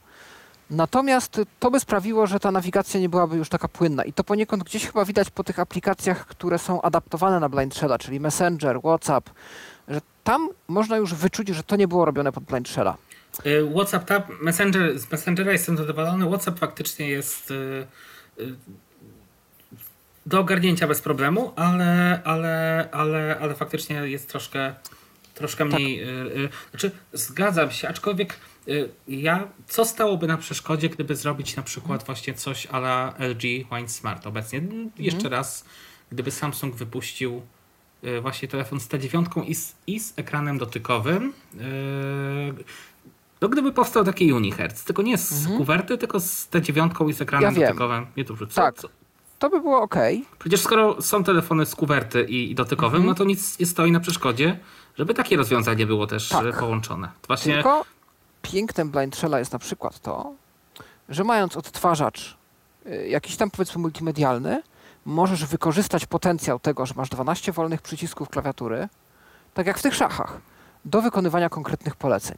[0.69, 4.63] Natomiast to by sprawiło, że ta nawigacja nie byłaby już taka płynna i to poniekąd
[4.63, 9.29] gdzieś chyba widać po tych aplikacjach, które są adaptowane na Blind Shella, czyli Messenger, WhatsApp,
[9.87, 12.97] że tam można już wyczuć, że to nie było robione pod Blind Shella.
[13.45, 16.29] Y, WhatsApp, tab, Messenger, z Messengera jestem zadowolony.
[16.29, 17.87] WhatsApp faktycznie jest y,
[18.39, 18.55] y,
[20.25, 24.73] do ogarnięcia bez problemu, ale, ale, ale, ale faktycznie jest troszkę,
[25.33, 25.99] troszkę mniej.
[25.99, 26.69] Tak.
[26.71, 28.33] Znaczy, zgadzam się, aczkolwiek
[29.07, 34.27] ja, co stałoby na przeszkodzie, gdyby zrobić na przykład właśnie coś ala LG Wine Smart
[34.27, 34.59] obecnie?
[34.59, 34.89] Mhm.
[34.97, 35.65] Jeszcze raz,
[36.11, 37.41] gdyby Samsung wypuścił
[38.03, 42.63] y, właśnie telefon z T9 i z, i z ekranem dotykowym, y,
[43.41, 45.57] No gdyby powstał taki Unihertz, tylko nie z mhm.
[45.57, 48.05] kuwerty, tylko z te dziewiątką i z ekranem ja dotykowym.
[48.17, 48.75] Nie to, co, tak.
[48.75, 48.89] Co?
[49.39, 49.95] To by było ok.
[50.39, 53.07] Przecież skoro są telefony z kuwerty i, i dotykowym, mhm.
[53.07, 54.59] no to nic nie stoi na przeszkodzie,
[54.97, 56.59] żeby takie rozwiązanie było też tak.
[56.59, 57.11] połączone.
[57.27, 57.53] Właśnie...
[57.53, 57.85] Tylko
[58.41, 60.33] pięknem Blind Shella jest na przykład to,
[61.09, 62.37] że mając odtwarzacz
[62.85, 64.61] y, jakiś tam powiedzmy multimedialny,
[65.05, 68.89] możesz wykorzystać potencjał tego, że masz 12 wolnych przycisków klawiatury,
[69.53, 70.37] tak jak w tych szachach,
[70.85, 72.37] do wykonywania konkretnych poleceń.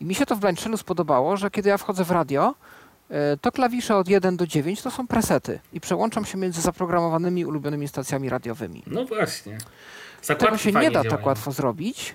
[0.00, 2.54] I mi się to w Blind Shellu spodobało, że kiedy ja wchodzę w radio,
[3.10, 7.44] y, to klawisze od 1 do 9 to są presety i przełączam się między zaprogramowanymi
[7.46, 8.82] ulubionymi stacjami radiowymi.
[8.86, 9.58] No właśnie.
[10.22, 11.10] Zakładki Tego się nie da działają.
[11.10, 12.14] tak łatwo zrobić,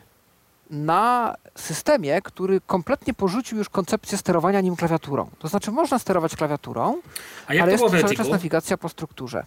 [0.69, 5.29] na systemie, który kompletnie porzucił już koncepcję sterowania nim klawiaturą.
[5.39, 7.01] To znaczy można sterować klawiaturą,
[7.47, 9.45] ale jest cały czas nawigacja po strukturze.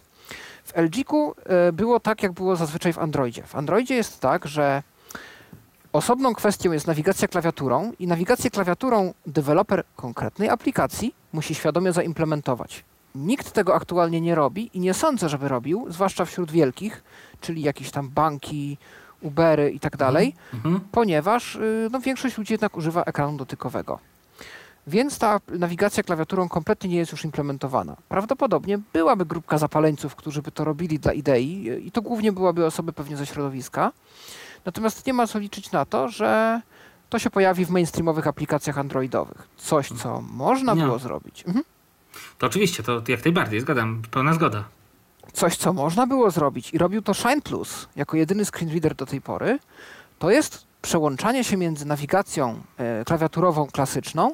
[0.63, 3.43] W LG-ku e, było tak, jak było zazwyczaj w Androidzie.
[3.43, 4.83] W Androidzie jest tak, że
[5.93, 12.83] osobną kwestią jest nawigacja klawiaturą i nawigację klawiaturą deweloper konkretnej aplikacji musi świadomie zaimplementować.
[13.15, 17.03] Nikt tego aktualnie nie robi i nie sądzę, żeby robił, zwłaszcza wśród wielkich,
[17.41, 18.77] czyli jakieś tam banki,
[19.21, 20.73] Ubery i tak dalej, mhm.
[20.73, 20.89] mhm.
[20.91, 23.99] ponieważ y, no, większość ludzi jednak używa ekranu dotykowego.
[24.87, 27.95] Więc ta nawigacja klawiaturą kompletnie nie jest już implementowana.
[28.09, 32.65] Prawdopodobnie byłaby grupka zapaleńców, którzy by to robili dla idei y, i to głównie byłaby
[32.65, 33.91] osoby pewnie ze środowiska.
[34.65, 36.61] Natomiast nie ma co liczyć na to, że
[37.09, 39.47] to się pojawi w mainstreamowych aplikacjach androidowych.
[39.57, 40.83] Coś, co można nie.
[40.83, 41.43] było zrobić.
[41.47, 41.65] Mhm.
[42.37, 44.63] To oczywiście, to jak najbardziej, zgadzam, pełna zgoda
[45.33, 49.05] coś, co można było zrobić i robił to Shine Plus jako jedyny screen reader do
[49.05, 49.59] tej pory,
[50.19, 54.33] to jest przełączanie się między nawigacją e, klawiaturową klasyczną,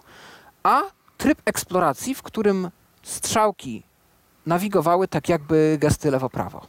[0.64, 0.82] a
[1.18, 2.70] tryb eksploracji, w którym
[3.04, 3.84] strzałki
[4.46, 6.68] nawigowały tak jakby gesty lewo-prawo.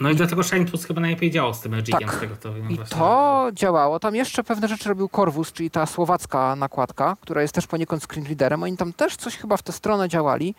[0.00, 2.00] No i dlatego Shine Plus chyba najlepiej działał z tym Magiciem.
[2.00, 2.14] Tak.
[2.14, 3.98] Z tego, to I to działało.
[4.00, 8.26] Tam jeszcze pewne rzeczy robił Corvus, czyli ta słowacka nakładka, która jest też poniekąd screen
[8.26, 8.62] readerem.
[8.62, 10.54] Oni tam też coś chyba w tę stronę działali.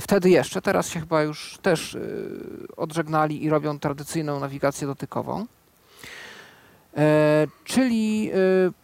[0.00, 5.46] Wtedy jeszcze, teraz się chyba już też y, odżegnali i robią tradycyjną nawigację dotykową.
[6.96, 8.30] E, czyli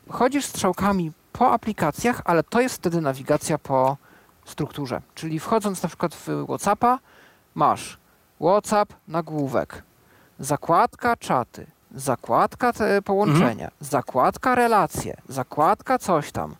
[0.08, 3.96] y, chodzisz strzałkami po aplikacjach, ale to jest wtedy nawigacja po
[4.44, 5.02] strukturze.
[5.14, 6.98] Czyli wchodząc na przykład w WhatsAppa,
[7.54, 7.98] masz
[8.40, 9.82] WhatsApp, nagłówek,
[10.38, 12.72] zakładka czaty, zakładka
[13.04, 13.70] połączenia, mhm.
[13.80, 16.54] zakładka relacje, zakładka coś tam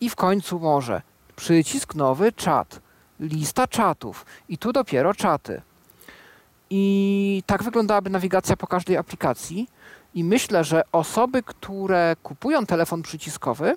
[0.00, 1.02] i w końcu może
[1.36, 2.80] przycisk nowy czat
[3.20, 5.62] lista czatów i tu dopiero czaty.
[6.70, 9.68] I tak wyglądałaby nawigacja po każdej aplikacji.
[10.14, 13.76] I myślę, że osoby, które kupują telefon przyciskowy,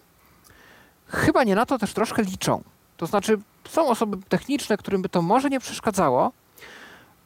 [1.08, 2.64] chyba nie na to też troszkę liczą.
[2.98, 3.38] To znaczy,
[3.70, 6.32] są osoby techniczne, którym by to może nie przeszkadzało,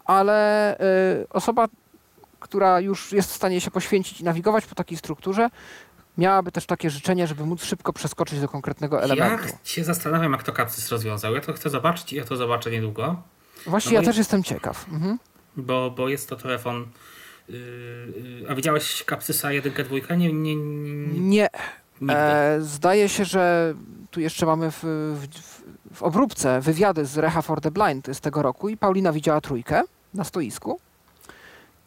[0.06, 0.76] ale
[1.22, 1.68] y, osoba,
[2.40, 5.50] która już jest w stanie się poświęcić i nawigować po takiej strukturze,
[6.18, 9.46] miałaby też takie życzenie, żeby móc szybko przeskoczyć do konkretnego elementu.
[9.48, 11.36] Ja się zastanawiam, jak to Capsys rozwiązał.
[11.36, 13.22] Ja to chcę zobaczyć i ja to zobaczę niedługo.
[13.68, 14.86] Właśnie no ja też jestem ciekaw.
[14.92, 15.20] Mhm.
[15.58, 16.88] Bo, bo jest to telefon...
[17.50, 20.16] Yy, a widziałeś Capsysa 1, 2?
[20.16, 20.34] Nie.
[20.34, 20.56] nie,
[21.20, 21.50] nie.
[22.10, 23.74] E, zdaje się, że
[24.12, 25.28] tu jeszcze mamy w, w,
[25.96, 29.82] w obróbce wywiady z Reha for the Blind z tego roku i Paulina widziała trójkę
[30.14, 30.80] na stoisku.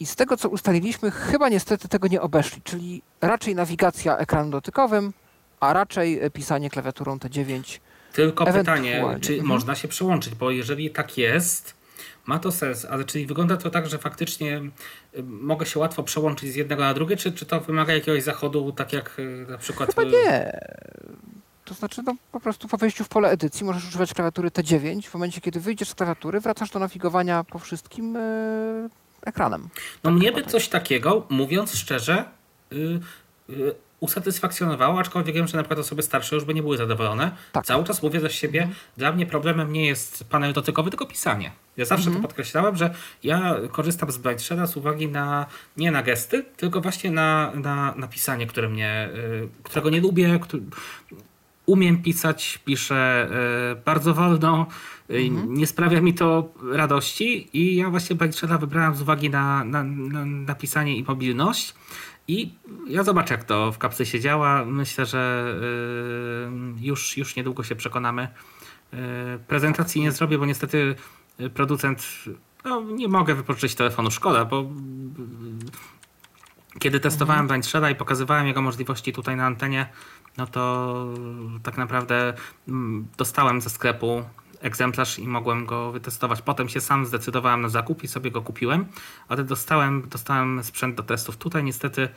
[0.00, 5.12] I z tego, co ustaliliśmy, chyba niestety tego nie obeszli, czyli raczej nawigacja ekranem dotykowym,
[5.60, 7.80] a raczej e, pisanie klawiaturą T9.
[8.12, 9.48] Tylko pytanie, czy mhm.
[9.48, 11.74] można się przełączyć, bo jeżeli tak jest,
[12.26, 16.52] ma to sens, ale czyli wygląda to tak, że faktycznie e, mogę się łatwo przełączyć
[16.52, 19.94] z jednego na drugie, czy, czy to wymaga jakiegoś zachodu, tak jak e, na przykład...
[19.94, 20.60] Chyba nie.
[21.64, 25.02] To znaczy, no, po prostu po wejściu w pole edycji możesz używać klawiatury T9.
[25.02, 28.18] W momencie, kiedy wyjdziesz z klawiatury, wracasz do nawigowania po wszystkim
[29.26, 29.68] ekranem.
[30.04, 32.24] No mnie by coś takiego, mówiąc szczerze,
[32.70, 33.00] yy,
[33.48, 37.30] yy, usatysfakcjonowało, aczkolwiek wiem, że na przykład osoby starsze już by nie były zadowolone.
[37.52, 37.66] Tak.
[37.66, 38.78] Cały czas mówię ze siebie, mhm.
[38.96, 41.52] dla mnie problemem nie jest panel dotykowy, tylko pisanie.
[41.76, 42.22] Ja zawsze mhm.
[42.22, 45.46] to podkreślałem, że ja korzystam z Blindshada z uwagi na,
[45.76, 50.38] nie na gesty, tylko właśnie na, na, na pisanie, które mnie, yy, którego nie lubię,
[50.42, 50.62] który,
[51.66, 53.28] umiem pisać, piszę
[53.70, 54.66] yy, bardzo wolno,
[55.08, 55.54] Mhm.
[55.54, 60.24] Nie sprawia mi to radości i ja właśnie Bajtrzela wybrałem z uwagi na, na, na
[60.24, 61.74] napisanie i mobilność.
[62.28, 62.54] I
[62.88, 64.64] ja zobaczę, jak to w kapsle się działa.
[64.64, 65.54] Myślę, że
[66.80, 68.28] y, już, już niedługo się przekonamy.
[68.94, 68.96] Y,
[69.46, 70.94] prezentacji nie zrobię, bo niestety
[71.54, 72.06] producent.
[72.64, 74.70] No, nie mogę wypożyczyć telefonu, szkoda, bo
[76.78, 77.92] kiedy testowałem mhm.
[77.92, 79.86] i pokazywałem jego możliwości tutaj na antenie,
[80.36, 81.06] no to
[81.62, 82.34] tak naprawdę
[82.68, 84.24] mm, dostałem ze sklepu
[84.66, 86.42] egzemplarz i mogłem go wytestować.
[86.42, 88.86] Potem się sam zdecydowałem na zakup i sobie go kupiłem,
[89.28, 91.36] ale dostałem, dostałem sprzęt do testów.
[91.36, 92.08] Tutaj niestety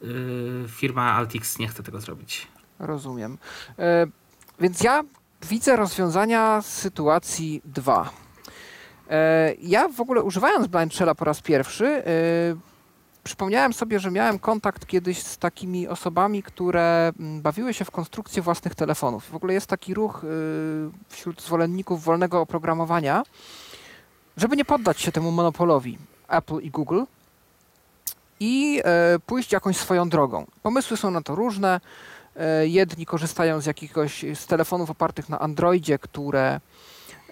[0.00, 2.48] yy, firma Altix nie chce tego zrobić.
[2.78, 3.38] Rozumiem.
[3.78, 4.06] E,
[4.60, 5.02] więc ja
[5.48, 8.10] widzę rozwiązania sytuacji 2.
[9.10, 12.02] E, ja w ogóle używając Blind Shella po raz pierwszy, e,
[13.24, 18.42] przypomniałem sobie, że miałem kontakt kiedyś z takimi osobami, które mm, bawiły się w konstrukcję
[18.42, 19.30] własnych telefonów.
[19.30, 20.26] W ogóle jest taki ruch y,
[21.08, 23.22] wśród zwolenników wolnego oprogramowania,
[24.36, 25.98] żeby nie poddać się temu monopolowi
[26.28, 27.02] Apple i Google
[28.40, 30.46] i e, pójść jakąś swoją drogą.
[30.62, 31.80] Pomysły są na to różne.
[32.36, 36.60] E, jedni korzystają z jakiegoś z telefonów opartych na Androidzie, które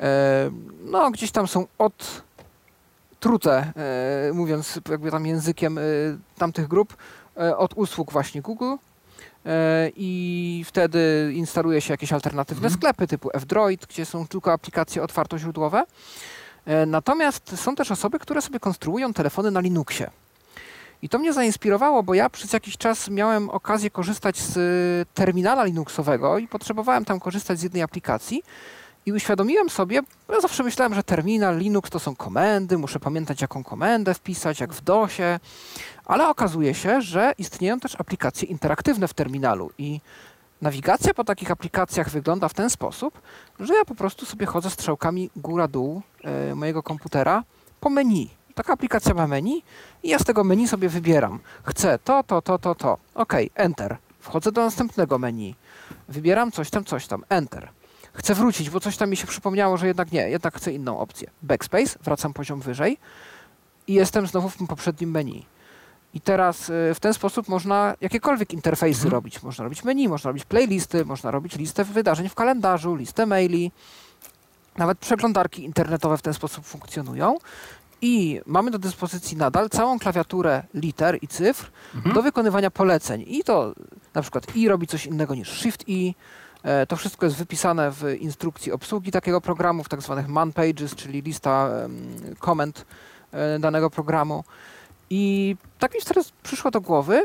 [0.01, 0.51] e,
[0.85, 2.23] no, gdzieś tam są od
[3.21, 5.83] trute, e, mówiąc jakby tam językiem e,
[6.39, 6.97] tamtych grup,
[7.37, 8.75] e, od usług właśnie Google
[9.97, 12.75] i wtedy instaluje się jakieś alternatywne mhm.
[12.75, 15.85] sklepy typu F-Droid, gdzie są tylko aplikacje otwartoźródłowe.
[16.87, 20.11] Natomiast są też osoby, które sobie konstruują telefony na Linuxie.
[21.03, 26.39] I to mnie zainspirowało, bo ja przez jakiś czas miałem okazję korzystać z terminala Linuxowego
[26.39, 28.43] i potrzebowałem tam korzystać z jednej aplikacji.
[29.07, 33.65] I uświadomiłem sobie, ja zawsze myślałem, że terminal Linux to są komendy, muszę pamiętać jaką
[33.65, 35.41] komendę wpisać, jak w DOSie,
[36.05, 40.01] ale okazuje się, że istnieją też aplikacje interaktywne w terminalu i
[40.63, 43.23] nawigacja po takich aplikacjach wygląda w ten sposób,
[43.61, 46.03] że ja po prostu sobie chodzę strzałkami góra-dół
[46.51, 47.45] y, mojego komputera
[47.81, 48.31] po menu.
[48.55, 49.63] Taka aplikacja ma menu
[50.03, 51.39] i ja z tego menu sobie wybieram.
[51.63, 52.99] Chcę to, to, to, to, to.
[53.15, 53.97] OK, Enter.
[54.21, 55.55] Wchodzę do następnego menu.
[56.09, 57.25] Wybieram coś tam, coś tam.
[57.29, 57.78] Enter
[58.19, 61.31] chcę wrócić, bo coś tam mi się przypomniało, że jednak nie, jednak chcę inną opcję.
[61.43, 62.99] Backspace, wracam poziom wyżej
[63.87, 65.45] i jestem znowu w tym poprzednim menu.
[66.15, 69.13] I teraz y, w ten sposób można jakiekolwiek interfejsy mhm.
[69.13, 69.43] robić.
[69.43, 73.73] Można robić menu, można robić playlisty, można robić listę wydarzeń w kalendarzu, listę maili.
[74.77, 77.37] Nawet przeglądarki internetowe w ten sposób funkcjonują.
[78.03, 82.15] I mamy do dyspozycji nadal całą klawiaturę liter i cyfr mhm.
[82.15, 83.25] do wykonywania poleceń.
[83.27, 83.75] I to
[84.15, 86.15] na przykład i robi coś innego niż Shift i
[86.89, 91.23] to wszystko jest wypisane w instrukcji obsługi takiego programu, w tak zwanych man pages, czyli
[91.23, 91.71] lista
[92.39, 92.85] komend
[93.33, 94.45] e, danego programu.
[95.11, 97.25] I tak mi teraz przyszło do głowy,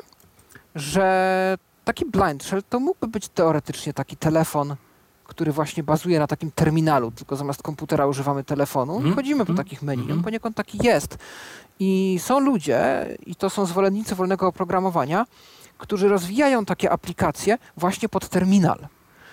[0.76, 4.76] że taki blind shell to mógłby być teoretycznie taki telefon,
[5.24, 9.12] który właśnie bazuje na takim terminalu, tylko zamiast komputera używamy telefonu mm.
[9.12, 9.64] i chodzimy po mm.
[9.66, 10.04] takich menu.
[10.04, 10.18] Mm.
[10.18, 11.18] On poniekąd taki jest.
[11.80, 15.26] I są ludzie, i to są zwolennicy wolnego oprogramowania,
[15.78, 18.88] którzy rozwijają takie aplikacje właśnie pod terminal.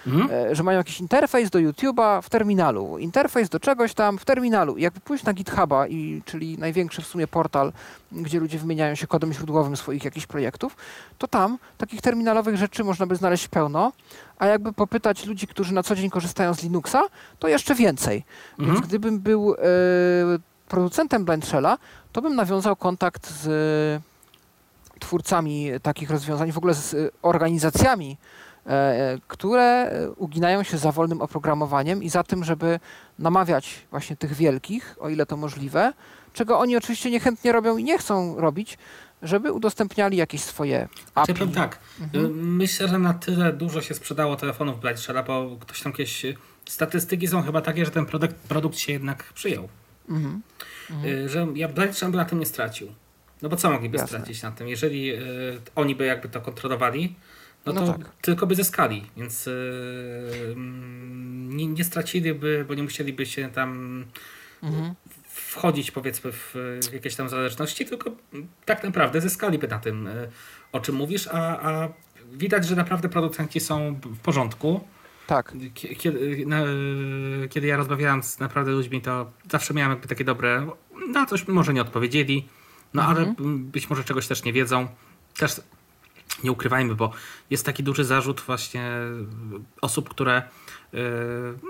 [0.07, 0.31] Mhm.
[0.51, 4.77] E, że mają jakiś interfejs do YouTube'a w terminalu, interfejs do czegoś tam w terminalu.
[4.77, 7.73] I jakby pójść na GitHuba, i, czyli największy w sumie portal,
[8.13, 10.77] gdzie ludzie wymieniają się kodem źródłowym swoich jakichś projektów,
[11.19, 13.93] to tam takich terminalowych rzeczy można by znaleźć pełno,
[14.39, 17.03] a jakby popytać ludzi, którzy na co dzień korzystają z Linuxa,
[17.39, 18.25] to jeszcze więcej.
[18.59, 18.75] Mhm.
[18.75, 19.57] Więc gdybym był e,
[20.69, 21.79] producentem Blindshella,
[22.13, 24.03] to bym nawiązał kontakt z
[25.01, 28.50] twórcami takich rozwiązań, w ogóle z organizacjami, E, e,
[29.29, 32.81] które uginają się za wolnym oprogramowaniem i za tym, żeby
[33.19, 35.93] namawiać właśnie tych wielkich, o ile to możliwe,
[36.33, 38.79] czego oni oczywiście niechętnie robią i nie chcą robić,
[39.23, 41.35] żeby udostępniali jakieś swoje API.
[41.35, 42.57] Powiem tak, mhm.
[42.57, 46.27] myślę, że na tyle dużo się sprzedało telefonów Blightshella, bo ktoś tam jakieś
[46.69, 49.69] statystyki są chyba takie, że ten produkt, produkt się jednak przyjął.
[50.09, 50.43] Mhm.
[50.91, 51.29] Mhm.
[51.29, 52.89] Że ja by na tym nie stracił.
[53.43, 54.19] No bo co mogliby Jasne.
[54.19, 54.69] stracić na tym?
[54.69, 57.15] Jeżeli y, oni by jakby to kontrolowali,
[57.67, 58.11] no, no to tak.
[58.21, 60.55] tylko by zyskali, więc yy,
[61.49, 64.05] nie, nie, straciliby, bo nie musieliby się tam
[64.63, 64.95] mhm.
[65.29, 66.55] wchodzić powiedzmy w,
[66.93, 68.11] jakieś tam zależności, tylko
[68.65, 70.31] tak naprawdę zyskaliby na tym, yy,
[70.73, 71.89] o czym mówisz, a, a
[72.33, 74.81] widać, że naprawdę producenci są w porządku.
[75.27, 75.55] Tak.
[75.75, 76.63] Kiedy, na,
[77.51, 80.67] kiedy ja rozmawiałem z naprawdę ludźmi, to zawsze miałem jakby takie dobre,
[81.13, 82.49] na coś może nie odpowiedzieli,
[82.95, 83.19] no mhm.
[83.19, 84.89] ale być może czegoś też nie wiedzą.
[85.39, 85.61] Też
[86.45, 87.13] nie ukrywajmy, bo
[87.51, 88.91] jest taki duży zarzut właśnie
[89.81, 90.43] osób, które
[90.93, 91.01] yy,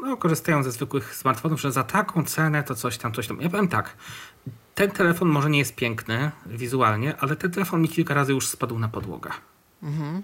[0.03, 3.41] no, korzystają ze zwykłych smartfonów, że za taką cenę to coś tam, coś tam.
[3.41, 3.97] Ja powiem tak,
[4.75, 8.79] ten telefon może nie jest piękny wizualnie, ale ten telefon mi kilka razy już spadł
[8.79, 9.31] na podłogę.
[9.83, 10.23] Mhm.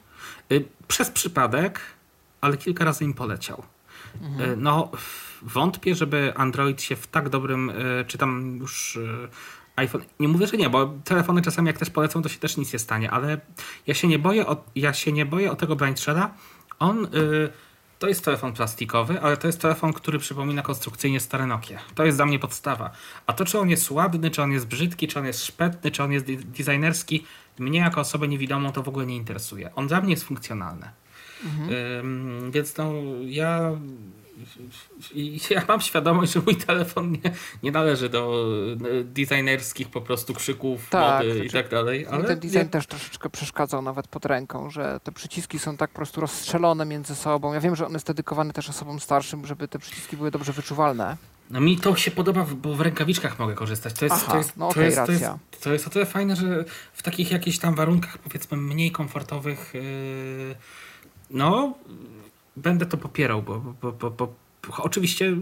[0.50, 1.80] Yy, przez przypadek,
[2.40, 3.62] ale kilka razy im poleciał.
[4.22, 4.62] Mhm.
[4.62, 4.90] No,
[5.42, 7.72] wątpię, żeby Android się w tak dobrym,
[8.06, 8.98] czy tam już
[9.76, 10.02] iPhone.
[10.20, 12.78] Nie mówię, że nie, bo telefony czasami jak też polecą, to się też nic nie
[12.78, 13.40] stanie, ale
[13.86, 16.34] ja się nie boję o, ja się nie boję o tego Blindshella.
[16.78, 17.08] On y,
[17.98, 21.78] to jest telefon plastikowy, ale to jest telefon, który przypomina konstrukcyjnie stare Nokia.
[21.94, 22.90] To jest dla mnie podstawa.
[23.26, 26.02] A to, czy on jest ładny, czy on jest brzydki, czy on jest szpetny, czy
[26.02, 27.24] on jest designerski,
[27.58, 29.74] mnie jako osobę niewidomą to w ogóle nie interesuje.
[29.74, 30.90] On dla mnie jest funkcjonalny.
[31.44, 32.50] Mhm.
[32.50, 32.92] więc no,
[33.24, 33.70] ja
[35.50, 37.32] ja mam świadomość, że mój telefon nie,
[37.62, 38.46] nie należy do
[39.04, 42.06] designerskich po prostu krzyków tak, mody znaczy, i tak dalej.
[42.06, 45.96] Ale ten design też troszeczkę przeszkadzał nawet pod ręką, że te przyciski są tak po
[45.96, 47.52] prostu rozstrzelone między sobą.
[47.52, 51.16] Ja wiem, że on jest dedykowany też osobom starszym, żeby te przyciski były dobrze wyczuwalne.
[51.50, 53.92] No mi to się podoba, bo w rękawiczkach mogę korzystać.
[53.92, 55.26] To jest, Aha, to jest, no to, jest, to, jest,
[55.60, 60.54] to jest o tyle fajne, że w takich jakichś tam warunkach powiedzmy mniej komfortowych yy,
[61.30, 61.74] no
[62.56, 64.34] będę to popierał, bo, bo, bo, bo
[64.78, 65.36] oczywiście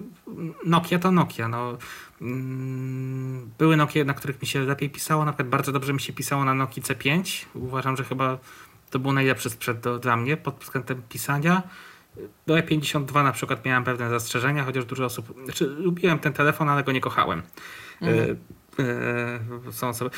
[0.67, 1.49] Nokia to Nokia.
[1.49, 1.79] No,
[2.21, 5.25] mm, były Nokia, na których mi się lepiej pisało.
[5.25, 7.45] Na przykład bardzo dobrze mi się pisało na Nokia C5.
[7.55, 8.39] Uważam, że chyba
[8.91, 11.63] to był najlepszy sprzęt do, dla mnie pod względem pisania.
[12.47, 15.35] Do E52 na przykład miałem pewne zastrzeżenia, chociaż dużo osób.
[15.45, 17.43] Znaczy, lubiłem ten telefon, ale go nie kochałem.
[18.01, 18.37] Mhm.
[18.79, 18.83] E,
[19.69, 20.11] e, są osoby.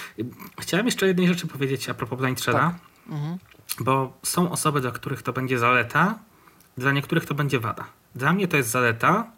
[0.60, 2.60] Chciałem jeszcze jednej rzeczy powiedzieć a propos Blindshella.
[2.60, 2.74] Tak.
[3.08, 3.38] Mhm.
[3.80, 6.18] Bo są osoby, dla których to będzie zaleta,
[6.76, 7.84] dla niektórych to będzie wada.
[8.14, 9.30] Dla mnie to jest zaleta,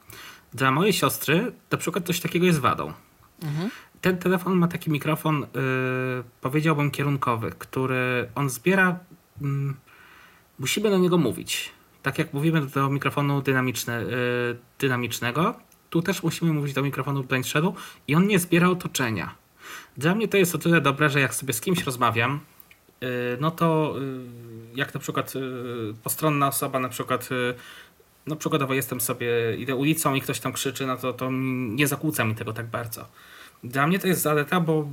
[0.55, 2.93] dla mojej siostry na przykład coś takiego jest wadą.
[3.43, 3.71] Mhm.
[4.01, 5.49] Ten telefon ma taki mikrofon, yy,
[6.41, 8.99] powiedziałbym, kierunkowy, który on zbiera.
[9.41, 9.49] Yy,
[10.59, 11.73] musimy do niego mówić.
[12.03, 15.55] Tak jak mówimy do mikrofonu dynamiczne, yy, dynamicznego,
[15.91, 17.47] tu też musimy mówić do mikrofonu blind
[18.09, 19.35] i on nie zbiera otoczenia.
[19.97, 22.41] Dla mnie to jest o tyle dobre, że jak sobie z kimś rozmawiam,
[23.41, 27.29] no to yy, jak na przykład yy, postronna osoba na przykład
[28.29, 31.29] no przykładowo jestem sobie, idę ulicą i ktoś tam krzyczy, no to, to
[31.71, 33.07] nie zakłóca mi tego tak bardzo.
[33.65, 34.89] Dla mnie to jest zaleta, bo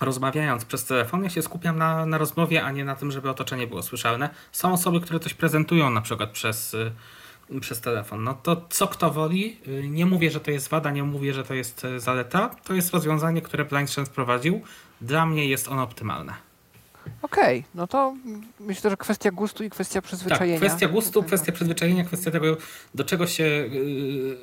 [0.00, 3.66] rozmawiając przez telefon, ja się skupiam na, na rozmowie, a nie na tym, żeby otoczenie
[3.66, 4.30] było słyszalne.
[4.52, 6.92] Są osoby, które coś prezentują na przykład przez, y,
[7.60, 8.24] przez telefon.
[8.24, 11.44] No to co kto woli, y, nie mówię, że to jest wada, nie mówię, że
[11.44, 12.56] to jest y, zaleta.
[12.64, 14.62] To jest rozwiązanie, które Blindstrand wprowadził.
[15.00, 16.47] Dla mnie jest ono optymalne.
[17.22, 18.14] Okej, okay, no to
[18.60, 20.60] myślę, że kwestia gustu i kwestia przyzwyczajenia.
[20.60, 22.56] Tak, kwestia gustu, kwestia przyzwyczajenia, kwestia tego,
[22.94, 24.36] do czego się, yy,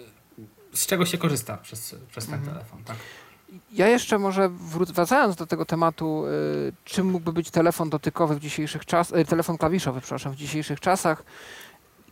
[0.73, 2.53] z czego się korzysta przez, przez ten mhm.
[2.53, 2.83] telefon.
[2.83, 2.97] Tak?
[3.71, 4.49] Ja jeszcze może
[4.93, 9.57] wracając do tego tematu, yy, czym mógłby być telefon dotykowy w dzisiejszych czasach, yy, telefon
[9.57, 11.23] klawiszowy, przepraszam, w dzisiejszych czasach.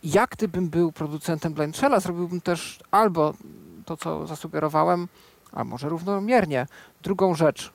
[0.04, 3.34] Jak gdybym był producentem Blind Shella, zrobiłbym też albo
[3.84, 5.08] to, co zasugerowałem,
[5.52, 6.66] a może równomiernie.
[7.02, 7.72] Drugą rzecz,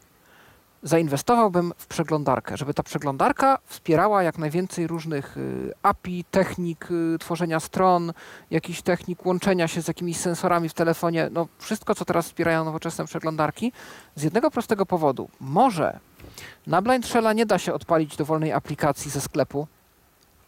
[0.84, 7.60] zainwestowałbym w przeglądarkę, żeby ta przeglądarka wspierała jak najwięcej różnych y, API, technik y, tworzenia
[7.60, 8.14] stron,
[8.52, 13.06] jakichś technik łączenia się z jakimiś sensorami w telefonie, no wszystko, co teraz wspierają nowoczesne
[13.06, 13.72] przeglądarki,
[14.16, 15.30] z jednego prostego powodu.
[15.40, 16.00] Może
[16.68, 19.68] na Blind Shella nie da się odpalić dowolnej aplikacji ze sklepu,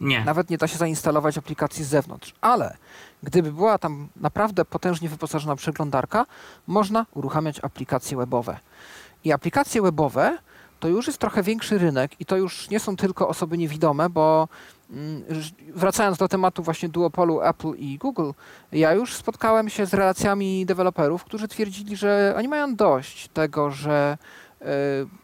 [0.01, 0.25] nie.
[0.25, 2.77] Nawet nie da się zainstalować aplikacji z zewnątrz, ale
[3.23, 6.25] gdyby była tam naprawdę potężnie wyposażona przeglądarka,
[6.67, 8.59] można uruchamiać aplikacje webowe.
[9.23, 10.37] I aplikacje webowe
[10.79, 14.47] to już jest trochę większy rynek i to już nie są tylko osoby niewidome, bo
[14.91, 15.23] mm,
[15.75, 18.31] wracając do tematu właśnie duopolu Apple i Google,
[18.71, 24.17] ja już spotkałem się z relacjami deweloperów, którzy twierdzili, że oni mają dość tego, że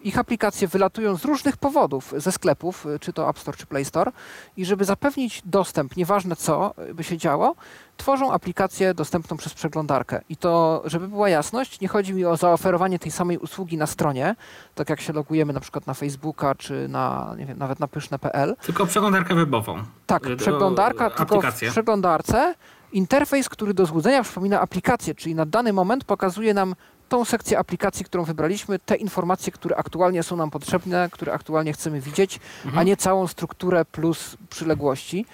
[0.04, 4.12] ich aplikacje wylatują z różnych powodów ze sklepów, czy to App Store, czy Play Store,
[4.58, 7.56] i żeby zapewnić dostęp, nieważne co by się działo,
[7.98, 10.22] tworzą aplikację dostępną przez przeglądarkę.
[10.30, 14.36] I to, żeby była jasność, nie chodzi mi o zaoferowanie tej samej usługi na stronie,
[14.76, 18.56] tak jak się logujemy na przykład na Facebooka, czy na, nie wiem, nawet na pyszne.pl.
[18.62, 19.84] Tylko przeglądarkę webową.
[20.06, 22.56] Tak, y, przeglądarka, tylko w przeglądarce
[22.92, 26.76] interfejs, który do złudzenia przypomina aplikację, czyli na dany moment pokazuje nam
[27.10, 32.02] tą sekcję aplikacji, którą wybraliśmy, te informacje, które aktualnie są nam potrzebne, które aktualnie chcemy
[32.02, 32.80] widzieć, mhm.
[32.80, 35.26] a nie całą strukturę plus przyległości.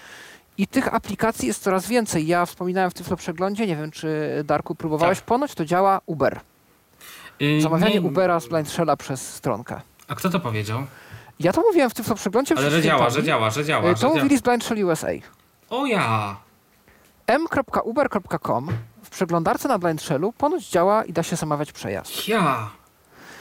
[0.57, 2.27] I tych aplikacji jest coraz więcej.
[2.27, 5.25] Ja wspominałem w Tyflo Przeglądzie, nie wiem czy Darku próbowałeś, tak.
[5.25, 6.39] ponoć to działa Uber.
[7.39, 8.01] Yy, Zamawianie nie...
[8.01, 9.81] Ubera z Blind Shella przez stronkę.
[10.07, 10.85] A kto to powiedział?
[11.39, 12.55] Ja to mówiłem w Tyflo Przeglądzie.
[12.57, 13.93] Ale że działa, że działa, że działa.
[13.93, 15.07] To że mówili z Blind Shell USA.
[15.69, 16.35] O ja!
[17.27, 18.69] m.uber.com
[19.11, 22.27] przeglądarce na Blind Shellu ponoć działa i da się zamawiać przejazd.
[22.27, 22.69] Ja.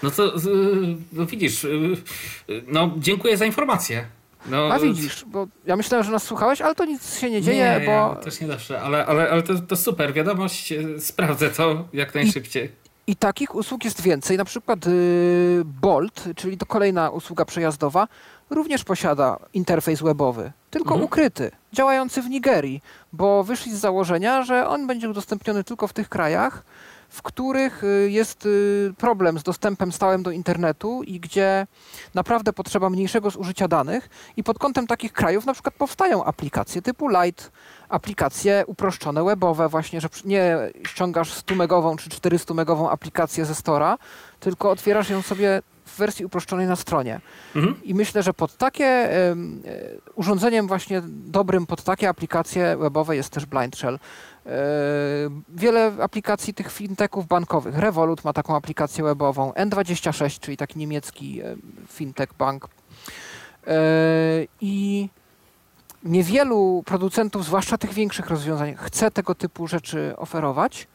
[0.02, 0.32] No to
[1.12, 1.96] no widzisz, y,
[2.66, 4.06] no dziękuję za informację.
[4.46, 7.78] No, A widzisz, bo ja myślałem, że nas słuchałeś, ale to nic się nie dzieje,
[7.80, 8.14] nie, bo...
[8.14, 12.72] Też nie zawsze, ale, ale, ale to, to super, wiadomość, y, sprawdzę to jak najszybciej.
[13.06, 18.08] I, i takich usług jest więcej, na przykład yy, Bolt, czyli to kolejna usługa przejazdowa,
[18.50, 21.04] również posiada interfejs webowy, tylko mhm.
[21.04, 22.82] ukryty, działający w Nigerii,
[23.12, 26.64] bo wyszli z założenia, że on będzie udostępniony tylko w tych krajach,
[27.12, 31.66] w których y, jest y, problem z dostępem stałym do internetu i gdzie
[32.14, 37.08] naprawdę potrzeba mniejszego zużycia danych i pod kątem takich krajów na przykład powstają aplikacje typu
[37.08, 37.52] Light,
[37.88, 40.56] aplikacje uproszczone webowe właśnie, że nie
[40.86, 43.98] ściągasz 100-megową czy 400-megową aplikację ze Stora,
[44.40, 47.20] tylko otwierasz ją sobie w wersji uproszczonej na stronie.
[47.56, 47.82] Mhm.
[47.82, 49.62] I myślę, że pod takie um,
[50.14, 53.98] urządzeniem właśnie dobrym pod takie aplikacje webowe jest też Blind Shell.
[54.46, 54.50] E,
[55.48, 57.78] wiele aplikacji tych fintechów bankowych.
[57.78, 61.40] Revolut ma taką aplikację webową, N26, czyli taki niemiecki
[61.88, 62.68] fintech bank.
[63.66, 63.76] E,
[64.60, 65.08] I
[66.04, 70.86] niewielu producentów, zwłaszcza tych większych rozwiązań, chce tego typu rzeczy oferować.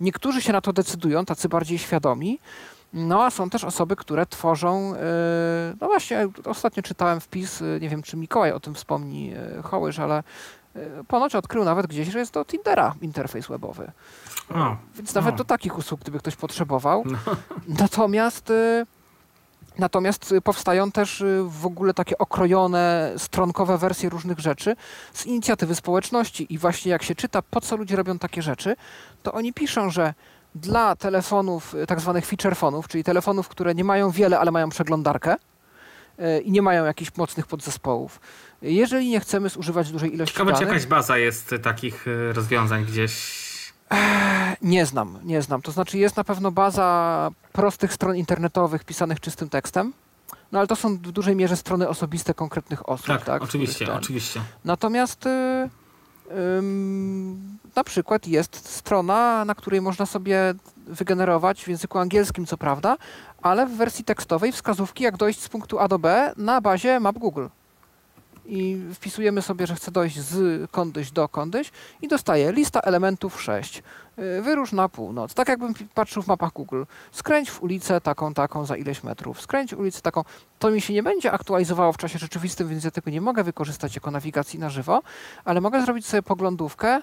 [0.00, 2.38] Niektórzy się na to decydują, tacy bardziej świadomi.
[2.92, 4.98] No a są też osoby, które tworzą, e,
[5.80, 10.22] no właśnie, ostatnio czytałem wpis, nie wiem czy Mikołaj o tym wspomni, Hołysz, ale
[11.08, 13.92] ponoć odkrył nawet gdzieś, że jest do Tindera interfejs webowy.
[14.54, 15.36] O, Więc nawet o.
[15.36, 17.04] do takich usług, gdyby ktoś potrzebował.
[17.06, 17.18] No.
[17.82, 18.86] Natomiast y,
[19.78, 24.76] Natomiast powstają też y, w ogóle takie okrojone, stronkowe wersje różnych rzeczy
[25.12, 26.54] z inicjatywy społeczności.
[26.54, 28.76] I właśnie jak się czyta, po co ludzie robią takie rzeczy,
[29.22, 30.14] to oni piszą, że
[30.54, 35.36] dla telefonów, y, tak zwanych featurefonów, czyli telefonów, które nie mają wiele, ale mają przeglądarkę
[36.44, 38.20] i nie mają jakichś mocnych podzespołów,
[38.62, 40.68] jeżeli nie chcemy zużywać dużej ilości Ciekawe, danych...
[40.68, 43.48] czy jakaś baza jest takich y, rozwiązań gdzieś?
[44.62, 45.62] Nie znam, nie znam.
[45.62, 49.92] To znaczy jest na pewno baza prostych stron internetowych pisanych czystym tekstem,
[50.52, 53.06] no ale to są w dużej mierze strony osobiste konkretnych osób.
[53.06, 54.40] Tak, tak oczywiście, oczywiście.
[54.64, 55.68] Natomiast y,
[57.76, 60.54] na przykład jest strona, na której można sobie
[60.86, 62.96] wygenerować w języku angielskim, co prawda,
[63.42, 67.18] ale w wersji tekstowej wskazówki, jak dojść z punktu A do B na bazie map
[67.18, 67.46] Google
[68.48, 71.70] i wpisujemy sobie, że chcę dojść z kądyś do kądyś
[72.02, 73.82] i dostaję lista elementów 6.
[74.18, 75.34] Y, wyrusz na północ.
[75.34, 76.82] Tak jakbym patrzył w mapach Google.
[77.12, 79.40] Skręć w ulicę taką, taką za ileś metrów.
[79.40, 80.24] Skręć w ulicę taką.
[80.58, 83.94] To mi się nie będzie aktualizowało w czasie rzeczywistym, więc ja tego nie mogę wykorzystać
[83.94, 85.02] jako nawigacji na żywo,
[85.44, 87.02] ale mogę zrobić sobie poglądówkę,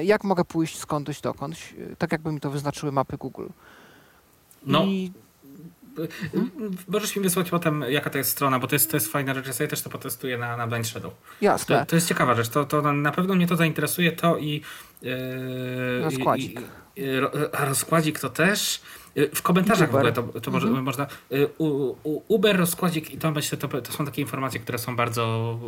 [0.00, 3.46] y, jak mogę pójść skądś dokądś, y, tak jakby mi to wyznaczyły mapy Google.
[4.66, 4.84] No.
[4.84, 5.12] I
[6.32, 6.50] Hmm?
[6.88, 9.60] Możesz mi wysłać potem, jaka to jest strona, bo to jest, to jest fajna rzecz.
[9.60, 11.14] Ja też to potestuję na, na Blind Shadow.
[11.40, 11.78] Jasne.
[11.78, 12.48] To, to jest ciekawa rzecz.
[12.48, 14.12] To, to na pewno mnie to zainteresuje.
[14.12, 14.62] To i.
[15.02, 16.60] Yy, rozkładzik.
[16.96, 17.04] I, i,
[17.52, 18.80] a rozkładzik to też.
[19.16, 19.92] E, w komentarzach Uber.
[19.92, 20.84] w ogóle to, to może, mhm.
[20.84, 21.06] można.
[21.32, 24.96] E, u, u, Uber, rozkładzik i to myślę, to, to są takie informacje, które są
[24.96, 25.58] bardzo,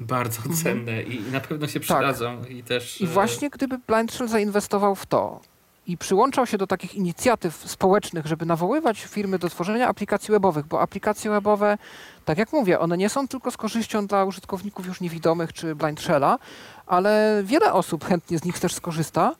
[0.00, 0.56] bardzo mhm.
[0.56, 2.40] cenne i na pewno się przydadzą.
[2.40, 2.50] Tak.
[2.50, 5.40] I, też, I właśnie gdyby Blind Shell zainwestował w to,
[5.86, 10.80] i przyłączał się do takich inicjatyw społecznych, żeby nawoływać firmy do tworzenia aplikacji webowych, bo
[10.80, 11.78] aplikacje webowe,
[12.24, 16.00] tak jak mówię, one nie są tylko z korzyścią dla użytkowników już niewidomych czy blind
[16.00, 16.38] shella,
[16.86, 19.34] ale wiele osób chętnie z nich też skorzysta.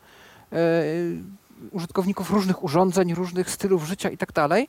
[0.53, 0.59] Yy,
[1.71, 4.69] użytkowników różnych urządzeń, różnych stylów życia i tak dalej,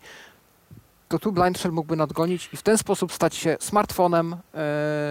[1.07, 4.35] to tu Blind Shell mógłby nadgonić i w ten sposób stać się smartfonem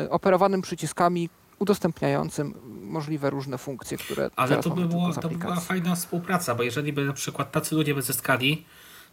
[0.02, 1.28] yy, operowanym przyciskami,
[1.62, 6.62] udostępniającym możliwe różne funkcje, które Ale to, by było, to by była fajna współpraca, bo
[6.62, 8.64] jeżeli by na przykład tacy ludzie by zyskali,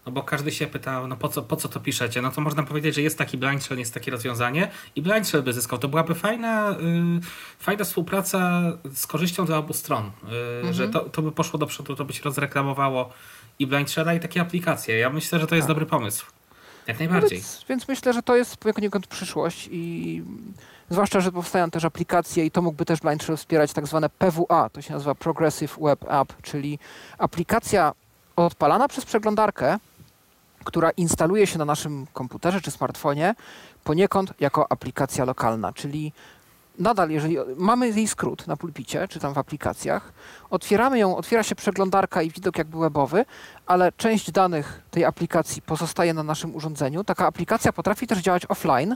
[0.05, 2.21] no bo każdy się pyta, no po co, po co to piszecie?
[2.21, 5.43] No to można powiedzieć, że jest taki blind shell, jest takie rozwiązanie i blind shell
[5.43, 5.79] by zyskał.
[5.79, 7.21] To byłaby fajna, yy,
[7.59, 8.61] fajna współpraca
[8.93, 10.73] z korzyścią dla obu stron, yy, mhm.
[10.73, 13.13] że to, to by poszło do przodu, to by się rozreklamowało
[13.59, 14.97] i blind shella i takie aplikacje.
[14.97, 15.75] Ja myślę, że to jest tak.
[15.75, 16.25] dobry pomysł.
[16.87, 17.37] Jak najbardziej.
[17.39, 20.23] Więc, więc, myślę, że to jest poniekąd przyszłość i
[20.89, 24.81] zwłaszcza, że powstają też aplikacje i to mógłby też Shell wspierać tak zwane PWA, to
[24.81, 26.79] się nazywa Progressive Web App, czyli
[27.17, 27.93] aplikacja
[28.35, 29.77] odpalana przez przeglądarkę,
[30.63, 33.35] która instaluje się na naszym komputerze czy smartfonie
[33.83, 36.13] poniekąd jako aplikacja lokalna, czyli
[36.79, 40.13] nadal, jeżeli mamy jej skrót na pulpicie, czy tam w aplikacjach,
[40.49, 43.25] otwieramy ją, otwiera się przeglądarka i widok jakby webowy,
[43.65, 47.03] ale część danych tej aplikacji pozostaje na naszym urządzeniu.
[47.03, 48.95] Taka aplikacja potrafi też działać offline,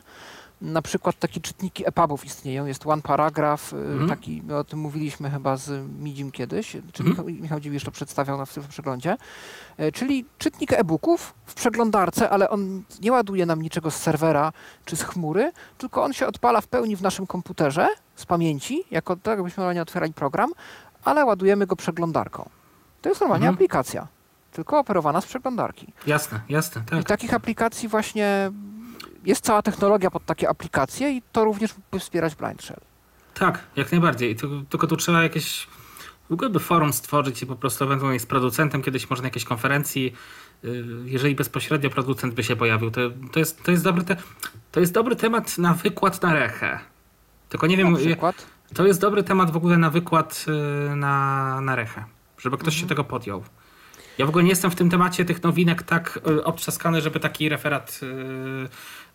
[0.64, 2.66] na przykład takie czytniki EPUBów istnieją.
[2.66, 4.10] Jest One Paragraph, mm.
[4.10, 7.12] taki, my o tym mówiliśmy chyba z Midzim kiedyś, czy mm.
[7.12, 9.18] Michał, Michał Dziwisz to przedstawiał na w przeglądzie.
[9.78, 14.54] E, czyli czytnik e-booków w przeglądarce, ale on nie ładuje nam niczego z serwera
[14.86, 19.16] czy z chmury, tylko on się odpala w pełni w naszym komputerze z pamięci, jako
[19.16, 20.52] tak, jakbyśmy normalnie otwierali program,
[21.04, 22.50] ale ładujemy go przeglądarką.
[23.02, 23.56] To jest normalnie mm.
[23.56, 24.08] aplikacja,
[24.52, 25.94] tylko operowana z przeglądarki.
[26.08, 26.82] Jasne, jasne.
[26.90, 27.02] Tak.
[27.02, 28.52] I takich aplikacji właśnie
[29.26, 32.82] jest cała technologia pod takie aplikacje i to również mógłby wspierać Blind Shell.
[33.34, 34.36] Tak, jak najbardziej.
[34.36, 35.68] Tylko, tylko tu trzeba jakieś
[36.30, 39.46] w ogóle by forum stworzyć i po prostu ewentualnie z producentem kiedyś może na jakiejś
[39.46, 40.14] konferencji,
[40.64, 44.16] y, jeżeli bezpośrednio producent by się pojawił, to, to, jest, to, jest, dobry te,
[44.72, 46.80] to jest dobry temat na wykład na rechę.
[47.50, 47.98] Tylko nie wiem,
[48.74, 50.46] to jest dobry temat w ogóle na wykład
[50.92, 52.04] y, na, na rechę,
[52.38, 52.82] żeby ktoś mhm.
[52.82, 53.44] się tego podjął.
[54.18, 57.50] Ja w ogóle nie jestem w tym temacie tych nowinek tak y, obtrzaskany, żeby taki
[57.50, 58.00] referat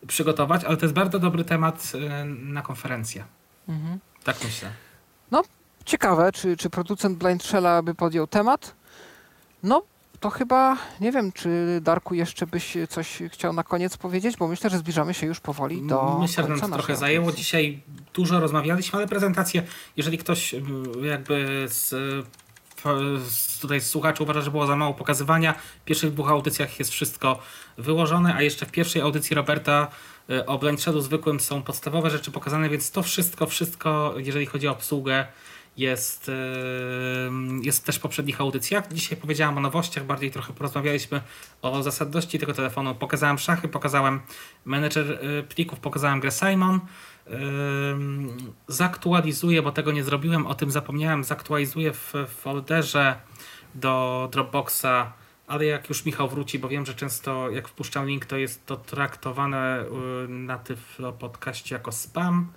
[0.07, 3.23] przygotować, ale to jest bardzo dobry temat y, na konferencję.
[3.67, 3.99] Mhm.
[4.23, 4.71] Tak myślę.
[5.31, 5.43] No,
[5.85, 8.75] ciekawe, czy, czy producent Blind Shella by podjął temat?
[9.63, 9.83] No,
[10.19, 14.69] to chyba nie wiem, czy Darku jeszcze byś coś chciał na koniec powiedzieć, bo myślę,
[14.69, 16.17] że zbliżamy się już powoli do.
[16.21, 17.31] Myślę, że nam to trochę zajęło.
[17.31, 17.81] Dzisiaj
[18.13, 19.63] dużo rozmawialiśmy, ale prezentację,
[19.97, 20.55] jeżeli ktoś
[21.01, 21.95] jakby z
[23.61, 25.53] tutaj słuchaczy uważa, że było za mało pokazywania.
[25.53, 27.39] W pierwszych dwóch audycjach jest wszystko
[27.77, 29.87] wyłożone, a jeszcze w pierwszej audycji Roberta
[30.29, 34.67] y, o Blind Shadow zwykłym są podstawowe rzeczy pokazane, więc to wszystko, wszystko, jeżeli chodzi
[34.67, 35.27] o obsługę,
[35.77, 36.33] jest, y,
[37.61, 38.93] jest też w poprzednich audycjach.
[38.93, 41.21] Dzisiaj powiedziałam o nowościach, bardziej trochę porozmawialiśmy
[41.61, 42.95] o zasadności tego telefonu.
[42.95, 44.21] Pokazałem szachy, pokazałem
[44.65, 46.79] menedżer y, plików, pokazałem grę Simon
[48.67, 53.15] zaktualizuję, bo tego nie zrobiłem, o tym zapomniałem, zaktualizuję w folderze
[53.75, 55.13] do Dropboxa,
[55.47, 58.77] ale jak już Michał wróci, bo wiem, że często jak wpuszczam link, to jest to
[58.77, 59.85] traktowane
[60.25, 62.51] y, na Tyflo podcaście jako spam,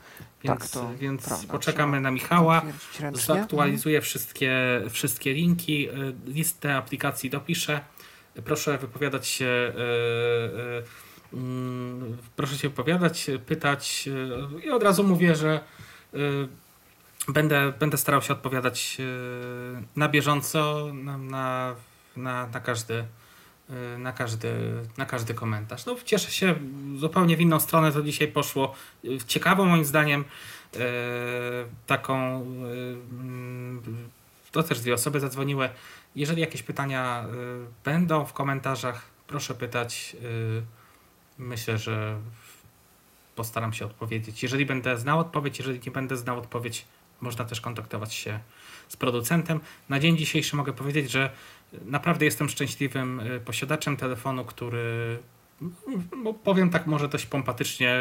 [0.44, 2.62] więc, tak, to więc prawda, poczekamy na Michała,
[3.12, 4.52] zaktualizuję wszystkie,
[4.91, 5.92] wszystkie linki, y,
[6.26, 7.81] listę aplikacji dopiszę.
[8.44, 10.84] Proszę wypowiadać się Mm,
[12.36, 14.08] proszę się opowiadać, pytać
[14.58, 15.60] e, i od razu mówię, że
[16.14, 16.18] e,
[17.28, 21.74] będę, będę starał się odpowiadać e, na bieżąco na, na,
[22.16, 23.04] na, na każdy
[23.98, 24.54] na każdy,
[24.98, 25.86] na każdy komentarz.
[25.86, 26.54] No, cieszę się
[26.96, 28.74] zupełnie w inną stronę, to dzisiaj poszło.
[29.26, 30.24] Ciekawą moim zdaniem
[31.86, 32.46] taką
[34.52, 35.68] to też dwie osoby zadzwoniły.
[36.16, 37.26] Jeżeli jakieś pytania
[37.84, 40.16] będą w komentarzach, proszę pytać.
[41.38, 42.18] Myślę, że
[43.36, 44.42] postaram się odpowiedzieć.
[44.42, 46.86] Jeżeli będę znał odpowiedź, jeżeli nie będę znał odpowiedź,
[47.20, 48.40] można też kontaktować się
[48.88, 49.60] z producentem.
[49.88, 51.30] Na dzień dzisiejszy mogę powiedzieć, że
[51.84, 55.18] naprawdę jestem szczęśliwym y, posiadaczem telefonu, który,
[56.24, 57.96] no, powiem tak może dość pompatycznie,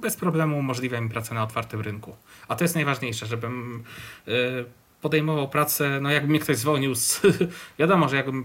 [0.00, 2.16] bez problemu umożliwia mi pracę na otwartym rynku.
[2.48, 3.84] A to jest najważniejsze, żebym
[4.28, 4.64] y,
[5.00, 7.20] podejmował pracę, no jakby mnie ktoś zwolnił z,
[7.78, 8.44] wiadomo, że jakbym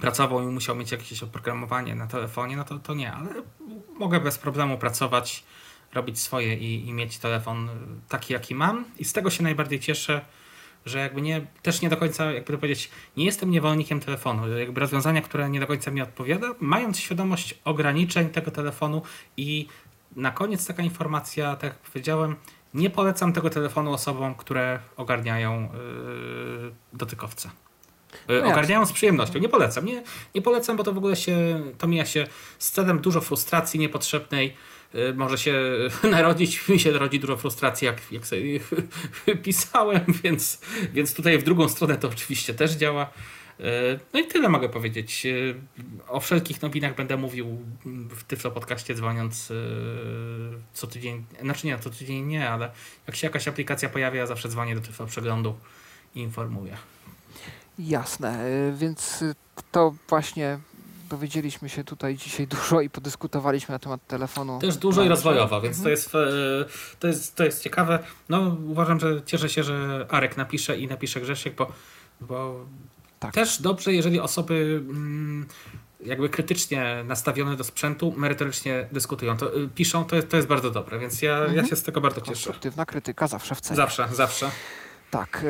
[0.00, 3.30] pracował i musiał mieć jakieś oprogramowanie na telefonie, no to, to nie, ale
[3.98, 5.44] mogę bez problemu pracować,
[5.94, 7.68] robić swoje i, i mieć telefon
[8.08, 8.84] taki, jaki mam.
[8.98, 10.20] I z tego się najbardziej cieszę,
[10.86, 14.58] że jakby nie, też nie do końca, jakby to powiedzieć, nie jestem niewolnikiem telefonu.
[14.58, 19.02] Jakby rozwiązania, które nie do końca mi odpowiada, mając świadomość ograniczeń tego telefonu
[19.36, 19.68] i
[20.16, 22.36] na koniec taka informacja, tak jak powiedziałem,
[22.74, 27.50] nie polecam tego telefonu osobom, które ogarniają yy, dotykowca.
[28.28, 29.38] E, no ogarniają z przyjemnością.
[29.38, 29.84] Nie polecam.
[29.84, 30.02] Nie,
[30.34, 32.26] nie polecam, bo to w ogóle się, to mija się
[32.58, 34.56] z celem dużo frustracji niepotrzebnej.
[34.94, 35.54] E, może się
[36.10, 38.60] narodzić, mi się rodzi dużo frustracji, jak, jak sobie
[39.44, 40.60] pisałem, więc,
[40.92, 43.10] więc tutaj w drugą stronę to oczywiście też działa.
[43.60, 43.62] E,
[44.12, 45.26] no i tyle mogę powiedzieć.
[46.08, 47.58] O wszelkich nowinach będę mówił
[48.10, 49.52] w Tyflo podcaście dzwoniąc
[50.72, 51.24] co tydzień.
[51.42, 52.70] Znaczy nie, co tydzień nie, ale
[53.06, 55.56] jak się jakaś aplikacja pojawia, ja zawsze dzwonię do Tyflo przeglądu
[56.14, 56.76] i informuję.
[57.78, 59.34] Jasne, y, więc y,
[59.72, 60.58] to właśnie
[61.08, 64.58] dowiedzieliśmy się tutaj dzisiaj dużo i podyskutowaliśmy na temat telefonu.
[64.58, 66.18] Też dużo i rozwojowo, więc to, jest, e,
[66.98, 67.98] to, jest, to jest ciekawe.
[68.28, 71.72] No uważam, że cieszę się, że Arek napisze i napisze Grzesiek, bo,
[72.20, 72.66] bo
[73.20, 73.34] tak.
[73.34, 75.46] też dobrze, jeżeli osoby mm,
[76.04, 80.70] jakby krytycznie nastawione do sprzętu, merytorycznie dyskutują, to y, piszą, to jest, to jest bardzo
[80.70, 81.56] dobre, więc ja, mhm.
[81.56, 82.32] ja się z tego bardzo cieszę.
[82.32, 83.76] Konstruktywna krytyka zawsze w cenie.
[83.76, 84.50] Zawsze, zawsze.
[85.10, 85.44] Tak.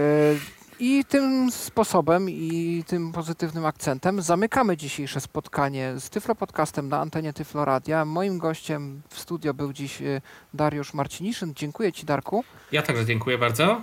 [0.81, 7.33] I tym sposobem i tym pozytywnym akcentem zamykamy dzisiejsze spotkanie z Tyflo Podcastem na antenie
[7.33, 8.05] Tyflo Radia.
[8.05, 10.21] Moim gościem w studio był dziś y,
[10.55, 11.53] Dariusz Marciniszyn.
[11.55, 12.45] Dziękuję Ci Darku.
[12.73, 13.83] Ja także dziękuję bardzo.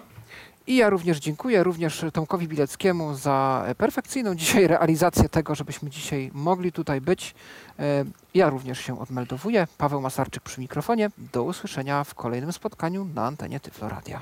[0.68, 6.72] I ja również dziękuję również Tomkowi Bileckiemu za perfekcyjną dzisiaj realizację tego, żebyśmy dzisiaj mogli
[6.72, 7.36] tutaj być.
[7.80, 9.68] E, ja również się odmeldowuję.
[9.78, 11.10] Paweł Masarczyk przy mikrofonie.
[11.34, 14.22] Do usłyszenia w kolejnym spotkaniu na antenie Tyflo Radia.